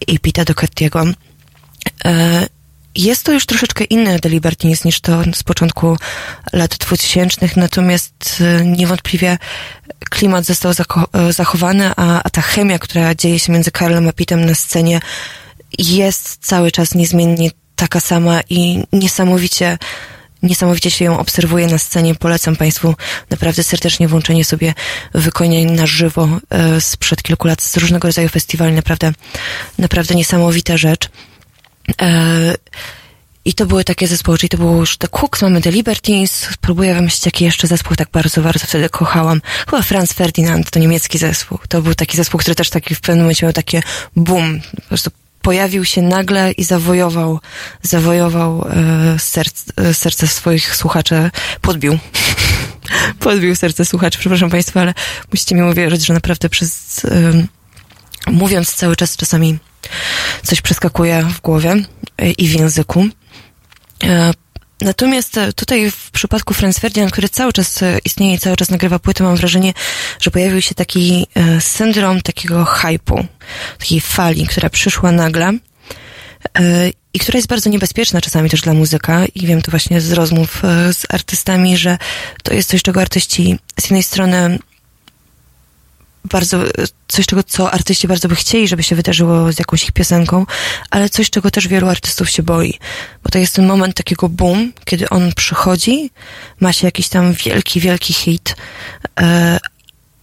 [0.07, 1.13] i Pita Doherty'ego.
[2.05, 2.47] E,
[2.95, 5.97] Jest to już troszeczkę inne The Libertines niż to z początku
[6.53, 9.38] lat 2000, natomiast e, niewątpliwie
[10.09, 10.73] klimat został
[11.30, 14.99] zachowany, a, a ta chemia, która dzieje się między Karlem a Pitem na scenie
[15.78, 19.78] jest cały czas niezmiennie taka sama i niesamowicie
[20.44, 22.16] Niesamowicie się ją obserwuje na scenie.
[22.16, 22.96] Polecam Państwu
[23.30, 24.74] naprawdę serdecznie włączenie sobie
[25.14, 28.74] wykonania na żywo e, sprzed kilku lat z różnego rodzaju festiwali.
[28.74, 29.12] Naprawdę,
[29.78, 31.10] naprawdę niesamowita rzecz.
[32.02, 32.56] E,
[33.46, 36.96] I to były takie zespoły, czyli to było już The Cooks, mamy The Libertines, próbuję
[36.96, 39.41] wymyślić jaki jeszcze zespół tak bardzo, bardzo wtedy kochałam.
[39.66, 41.60] Chyba Franz Ferdinand, to niemiecki zespół.
[41.70, 43.82] To był taki zespół, który też taki w pewnym momencie miał takie
[44.16, 44.62] boom.
[44.76, 45.12] Po prostu
[45.49, 47.39] pojawił się nagle i zawojował,
[47.81, 51.31] zawojował e, serc, e, serce swoich słuchaczy,
[51.61, 51.99] podbił.
[53.19, 54.93] podbił serce słuchaczy, przepraszam Państwa, ale
[55.31, 57.47] musicie mi uwierzyć, że naprawdę przez, em,
[58.27, 59.57] mówiąc cały czas czasami
[60.43, 61.76] coś przeskakuje w głowie
[62.17, 63.05] e, i w języku.
[64.81, 68.69] Natomiast e, tutaj w przypadku Franz Ferdinand, który cały czas e, istnieje i cały czas
[68.69, 69.73] nagrywa płyty, mam wrażenie,
[70.19, 73.26] że pojawił się taki e, syndrom takiego hypu,
[73.80, 75.53] takiej fali, która przyszła nagle
[77.14, 79.26] i która jest bardzo niebezpieczna czasami też dla muzyka.
[79.35, 80.61] I wiem to właśnie z rozmów
[80.91, 81.97] z artystami, że
[82.43, 84.60] to jest coś, czego artyści z jednej strony
[86.26, 86.64] bardzo,
[87.08, 90.46] coś czego, co artyści bardzo by chcieli, żeby się wydarzyło z jakąś ich piosenką,
[90.90, 92.80] ale coś, czego też wielu artystów się boi.
[93.24, 96.12] Bo to jest ten moment takiego boom, kiedy on przychodzi,
[96.60, 98.56] ma się jakiś tam wielki, wielki hit
[99.20, 99.60] e,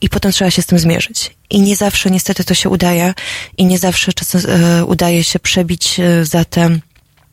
[0.01, 1.37] i potem trzeba się z tym zmierzyć.
[1.51, 3.15] I nie zawsze niestety to się udaje
[3.57, 6.79] i nie zawsze czasem e, udaje się przebić e, za tę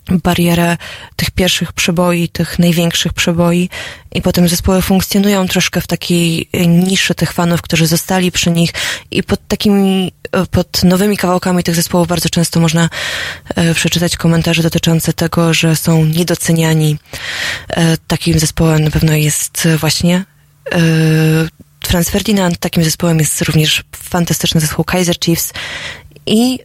[0.09, 0.77] barierę
[1.15, 3.69] tych pierwszych przeboi, tych największych przeboi.
[4.11, 8.73] I potem zespoły funkcjonują troszkę w takiej e, niszy tych fanów, którzy zostali przy nich.
[9.11, 12.89] I pod takimi, e, pod nowymi kawałkami tych zespołów bardzo często można
[13.55, 16.97] e, przeczytać komentarze dotyczące tego, że są niedoceniani.
[18.07, 20.25] Takim zespołem na pewno jest właśnie
[21.83, 25.53] Franz Ferdinand, takim zespołem jest również fantastyczny zespół Kaiser Chiefs.
[26.25, 26.59] I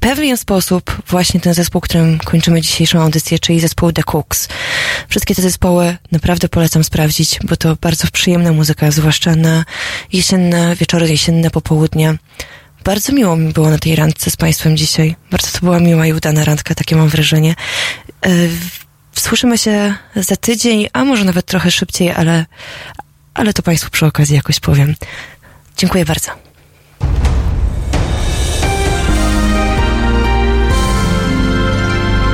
[0.00, 4.48] pewien sposób właśnie ten zespół, którym kończymy dzisiejszą audycję, czyli zespół The Cooks.
[5.08, 9.64] Wszystkie te zespoły naprawdę polecam sprawdzić, bo to bardzo przyjemna muzyka, zwłaszcza na
[10.12, 12.14] jesienne wieczory, jesienne popołudnia.
[12.84, 15.16] Bardzo miło mi było na tej randce z Państwem dzisiaj.
[15.30, 17.54] Bardzo to była miła i udana randka, takie mam wrażenie.
[18.26, 18.50] Yy,
[19.18, 22.46] Słyszymy się za tydzień, a może nawet trochę szybciej, ale,
[23.34, 24.94] ale to Państwu przy okazji jakoś powiem.
[25.76, 26.49] Dziękuję bardzo.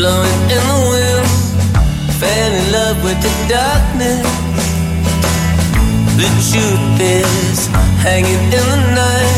[0.00, 1.28] Blowing in the wind.
[2.20, 4.24] Fell in love with the darkness.
[6.20, 7.58] The truth is
[8.06, 9.29] hanging in the night,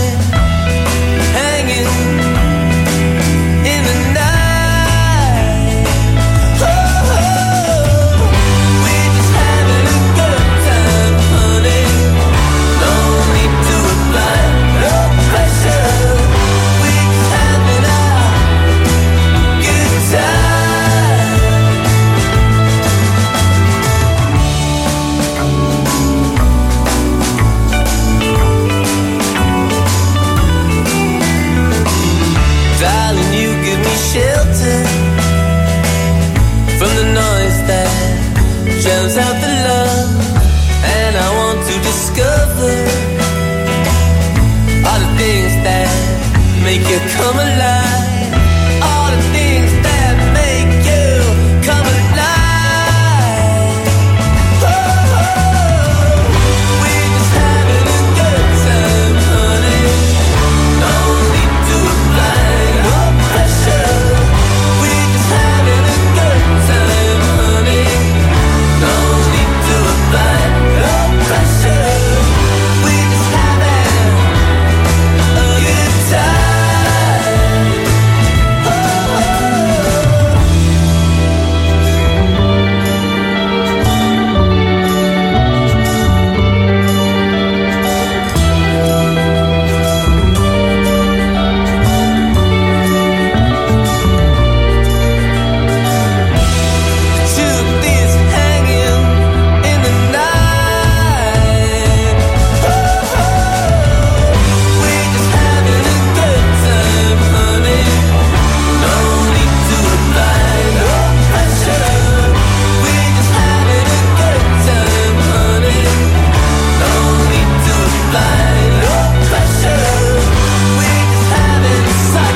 [46.73, 47.82] make you come alive.